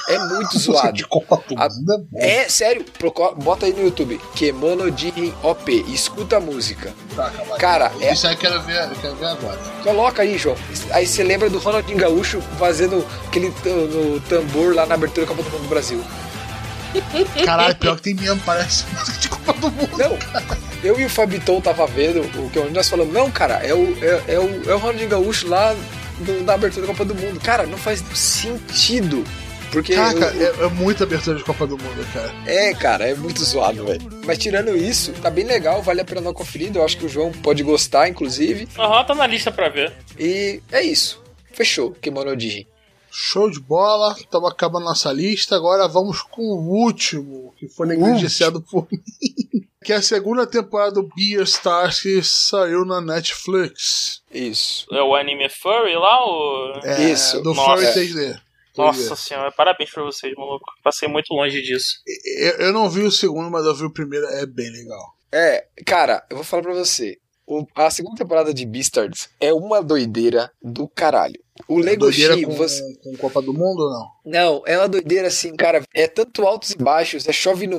[0.09, 0.93] É muito zoado.
[0.93, 2.35] De Copa do A- Mundo é.
[2.45, 2.85] É sério,
[3.37, 6.93] bota aí no YouTube, Kemono Jirin OP, e escuta a música.
[7.15, 7.57] Tá, calma.
[7.59, 9.59] Cara, é- Isso aí eu quero ver, eu quero ver agora.
[9.85, 10.57] Coloca aí, João.
[10.91, 15.43] Aí você lembra do Ronaldinho Gaúcho fazendo aquele no tambor lá na abertura da Copa
[15.49, 16.03] do Mundo do Brasil.
[17.45, 19.97] Caralho, pior que tem mesmo, parece música de Copa do Mundo.
[19.99, 20.19] Não,
[20.83, 24.35] eu e o Fabiton tava vendo o que nós falamos, não, cara, é o, é,
[24.35, 25.75] é o, é o Ronaldinho Gaúcho lá
[26.21, 27.41] do- da abertura da Copa do Mundo.
[27.41, 29.25] Cara, não faz sentido.
[29.73, 32.33] Porque Caraca, o- é, é muita abertura de Copa do Mundo, cara.
[32.47, 34.01] É, cara, é muito zoado, velho.
[34.25, 36.79] Mas tirando isso, tá bem legal, vale a pena dar uma conferida.
[36.79, 38.69] Eu acho que o João pode gostar, inclusive.
[38.79, 39.93] Aham, tá na lista pra ver.
[40.19, 41.21] E é isso.
[41.53, 42.69] Fechou, Kimono Digi.
[43.17, 45.55] Show de bola, estamos acabando nossa lista.
[45.55, 48.99] Agora vamos com o último, que foi negligenciado por mim.
[49.85, 54.23] Que é a segunda temporada do Beastars que saiu na Netflix.
[54.33, 54.87] Isso.
[54.91, 56.81] É o anime Furry lá, o...
[56.83, 57.39] É, Isso.
[57.43, 57.93] Do Nossa.
[57.93, 58.41] Furry 3D.
[58.79, 60.65] Nossa senhora, parabéns pra vocês, maluco.
[60.83, 61.99] Passei muito longe disso.
[62.39, 65.15] Eu, eu não vi o segundo, mas eu vi o primeiro, é bem legal.
[65.31, 67.19] É, cara, eu vou falar pra você.
[67.47, 71.44] O- a segunda temporada de Beastards é uma doideira do caralho.
[71.69, 72.83] O Doideira Legoshi, com, você...
[73.03, 74.15] com Copa do Mundo ou não?
[74.25, 75.83] Não, é uma doideira assim, cara.
[75.95, 77.79] É tanto altos e baixos, é chove no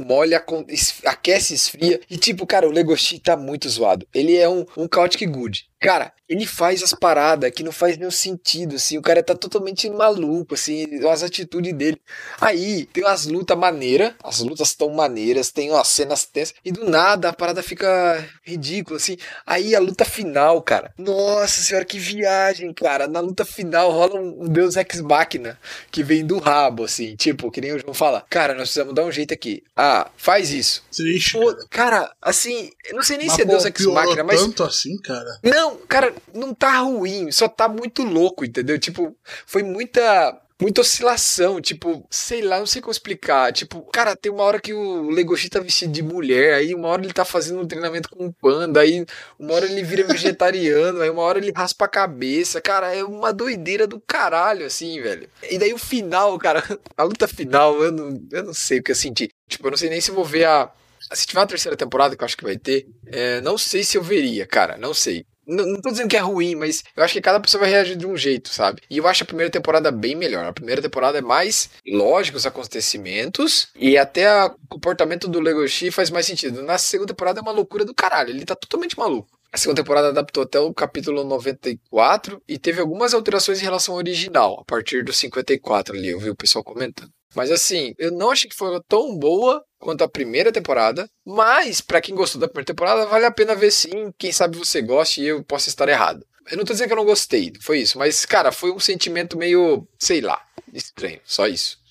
[0.69, 1.99] es- aquece e esfria.
[2.09, 4.07] E tipo, cara, o Legoshi tá muito zoado.
[4.13, 5.67] Ele é um, um Chaotic Good.
[5.81, 8.97] Cara, ele faz as paradas que não faz nenhum sentido, assim.
[8.97, 11.99] O cara tá totalmente maluco, assim, as atitudes dele.
[12.39, 16.89] Aí, tem umas lutas maneiras, as lutas tão maneiras, tem umas cenas tensas, e do
[16.89, 19.17] nada a parada fica ridícula, assim.
[19.45, 20.93] Aí a luta final, cara.
[20.97, 23.07] Nossa senhora, que viagem, cara.
[23.07, 25.59] Na luta final rola um, Deus Ex Machina
[25.91, 27.15] que vem do rabo, assim.
[27.15, 28.25] Tipo, que nem o João fala.
[28.29, 29.63] Cara, nós precisamos dar um jeito aqui.
[29.75, 30.83] Ah, faz isso.
[30.95, 31.33] Triste.
[31.33, 32.11] Pô, cara.
[32.21, 34.41] assim, eu não sei nem Mas, se é pô, Deus Ex Machina, mas.
[34.41, 35.39] tanto assim, cara.
[35.43, 38.77] Não, cara, não tá ruim, só tá muito louco, entendeu?
[38.79, 39.15] Tipo,
[39.45, 40.39] foi muita.
[40.61, 43.51] Muita oscilação, tipo, sei lá, não sei como explicar.
[43.51, 47.03] Tipo, cara, tem uma hora que o Legoshi tá vestido de mulher, aí uma hora
[47.03, 49.05] ele tá fazendo um treinamento com um panda, aí
[49.37, 52.61] uma hora ele vira vegetariano, aí uma hora ele raspa a cabeça.
[52.61, 55.29] Cara, é uma doideira do caralho, assim, velho.
[55.49, 56.63] E daí o final, cara,
[56.95, 59.29] a luta final, eu não, eu não sei o que eu senti.
[59.49, 60.71] Tipo, eu não sei nem se vou ver a.
[61.11, 63.97] Se tiver uma terceira temporada, que eu acho que vai ter, é, não sei se
[63.97, 65.25] eu veria, cara, não sei.
[65.47, 67.95] Não, não tô dizendo que é ruim, mas eu acho que cada pessoa vai reagir
[67.95, 68.81] de um jeito, sabe?
[68.89, 70.45] E eu acho a primeira temporada bem melhor.
[70.45, 76.09] A primeira temporada é mais lógico os acontecimentos e até o comportamento do Legoshi faz
[76.09, 76.61] mais sentido.
[76.63, 79.35] Na segunda temporada é uma loucura do caralho, ele tá totalmente maluco.
[79.55, 83.99] A segunda temporada adaptou até o capítulo 94 e teve algumas alterações em relação ao
[83.99, 87.14] original, a partir do 54 ali, eu vi o pessoal comentando.
[87.35, 92.01] Mas assim, eu não achei que foi tão boa quanto a primeira temporada, mas pra
[92.01, 94.11] quem gostou da primeira temporada, vale a pena ver sim.
[94.17, 96.25] Quem sabe você goste e eu posso estar errado.
[96.49, 99.37] Eu não tô dizendo que eu não gostei, foi isso, mas cara, foi um sentimento
[99.37, 100.41] meio, sei lá,
[100.71, 101.83] estranho, só isso.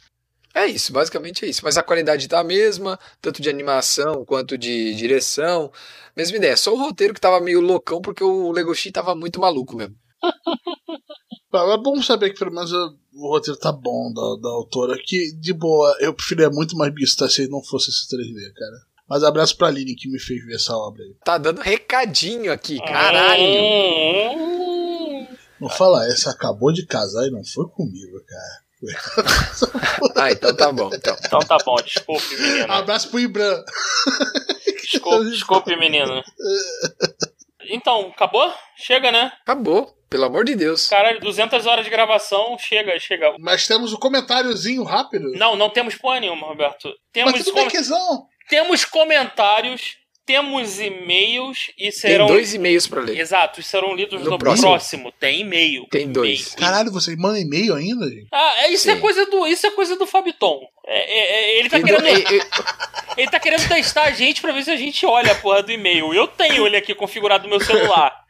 [0.54, 1.62] É isso, basicamente é isso.
[1.64, 5.72] Mas a qualidade tá a mesma, tanto de animação quanto de direção.
[6.16, 9.76] Mesma ideia, só o roteiro que tava meio loucão porque o Legoshi tava muito maluco
[9.76, 9.96] mesmo.
[11.56, 14.96] É bom saber que pelo menos o roteiro tá bom da, da autora.
[15.04, 18.76] Que, de boa, eu preferia muito mais Beastars se ele não fosse esse 3D, cara.
[19.08, 21.14] Mas abraço pra Aline que me fez ver essa obra aí.
[21.24, 23.42] Tá dando recadinho aqui, caralho.
[23.44, 25.26] Hum,
[25.60, 28.64] Não fala essa, acabou de casar e não foi comigo, cara.
[30.16, 30.90] Ah, então tá bom.
[30.92, 31.16] Então.
[31.24, 32.72] Então tá bom, desculpe, menino.
[32.72, 33.64] Abraço pro Ibram.
[34.82, 36.22] Desculpe, desculpe, menino.
[37.70, 38.52] Então, acabou?
[38.76, 39.32] Chega, né?
[39.40, 40.86] Acabou, pelo amor de Deus.
[40.86, 43.34] Caralho, 200 horas de gravação, chega, chega.
[43.40, 45.32] Mas temos um comentáriozinho rápido.
[45.32, 46.86] Não, não temos porra nenhuma, Roberto.
[46.86, 48.26] Mas Temos, tudo com- bem quezão.
[48.48, 52.26] temos comentários, temos e-mails e Tem serão.
[52.26, 53.18] dois e-mails pra ler.
[53.18, 54.68] Exato, e serão lidos No no, próximo.
[54.68, 55.12] próximo.
[55.18, 55.84] Tem e-mail.
[55.90, 56.46] Tem dois.
[56.52, 56.56] E-mail.
[56.58, 58.28] Caralho, vocês mandam e-mail ainda, gente?
[58.32, 59.00] Ah, é, isso é Sim.
[59.00, 59.48] coisa do.
[59.48, 60.60] Isso é coisa do Fabiton.
[60.86, 62.42] É, é, é, ele, tá Tem do- querendo, e- e-
[63.20, 65.72] ele tá querendo testar a gente pra ver se a gente olha a porra do
[65.72, 66.14] e-mail.
[66.14, 68.23] Eu tenho ele aqui configurado no meu celular.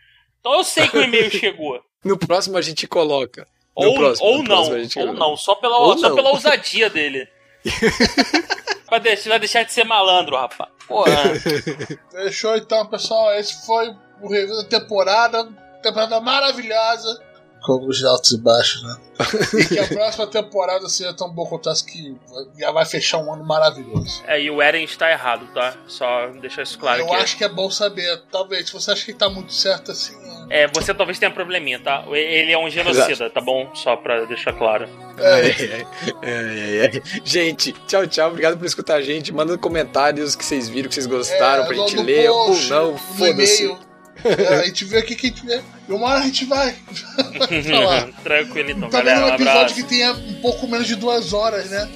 [0.45, 1.81] Então eu sei que o e-mail chegou.
[2.05, 3.49] No próximo a gente coloca.
[3.75, 4.63] No Ou, próximo, ou não,
[4.99, 6.17] ou não, só pela, Ou só não.
[6.17, 7.27] pela ousadia dele.
[8.87, 10.71] pra deixar, vai deixar de ser malandro, rapaz.
[10.87, 11.33] Porra.
[12.13, 13.35] Fechou então, pessoal.
[13.35, 13.89] Esse foi
[14.21, 15.49] o review da temporada.
[15.83, 17.21] Temporada maravilhosa.
[17.65, 18.97] Com os altos e baixos, né?
[19.59, 22.15] e que a próxima temporada seja tão boa quanto essa que
[22.59, 24.23] já vai fechar um ano maravilhoso.
[24.27, 25.75] É, e o Eren está errado, tá?
[25.87, 27.23] Só deixar isso claro Eu aqui.
[27.23, 28.21] acho que é bom saber.
[28.31, 30.15] Talvez, se você acha que tá muito certo assim.
[30.51, 32.05] É, você talvez tenha probleminha, tá?
[32.11, 33.75] Ele é um genocida, tá bom?
[33.75, 34.87] Só pra deixar claro.
[35.17, 35.87] É,
[36.23, 37.03] ai, ai.
[37.25, 38.29] Gente, tchau, tchau.
[38.29, 39.33] Obrigado por escutar a gente.
[39.33, 42.99] Manda comentários que vocês viram, que vocês gostaram é, pra gente ler post, ou não.
[42.99, 43.94] Foda-se.
[44.25, 45.61] É, a gente vê o que a gente vê.
[45.89, 46.75] E uma hora a gente vai,
[47.39, 48.09] vai falar.
[48.23, 49.21] Tranquilo então, Tá galera.
[49.21, 49.75] vendo Um episódio abraço.
[49.75, 51.89] que tenha um pouco menos de duas horas, né?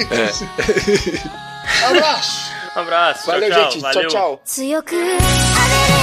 [0.00, 1.84] É.
[1.86, 2.50] Abraço!
[2.76, 3.26] Um abraço.
[3.26, 3.70] Valeu, tchau.
[3.70, 3.80] gente.
[3.82, 4.08] Valeu.
[4.08, 5.99] Tchau, tchau.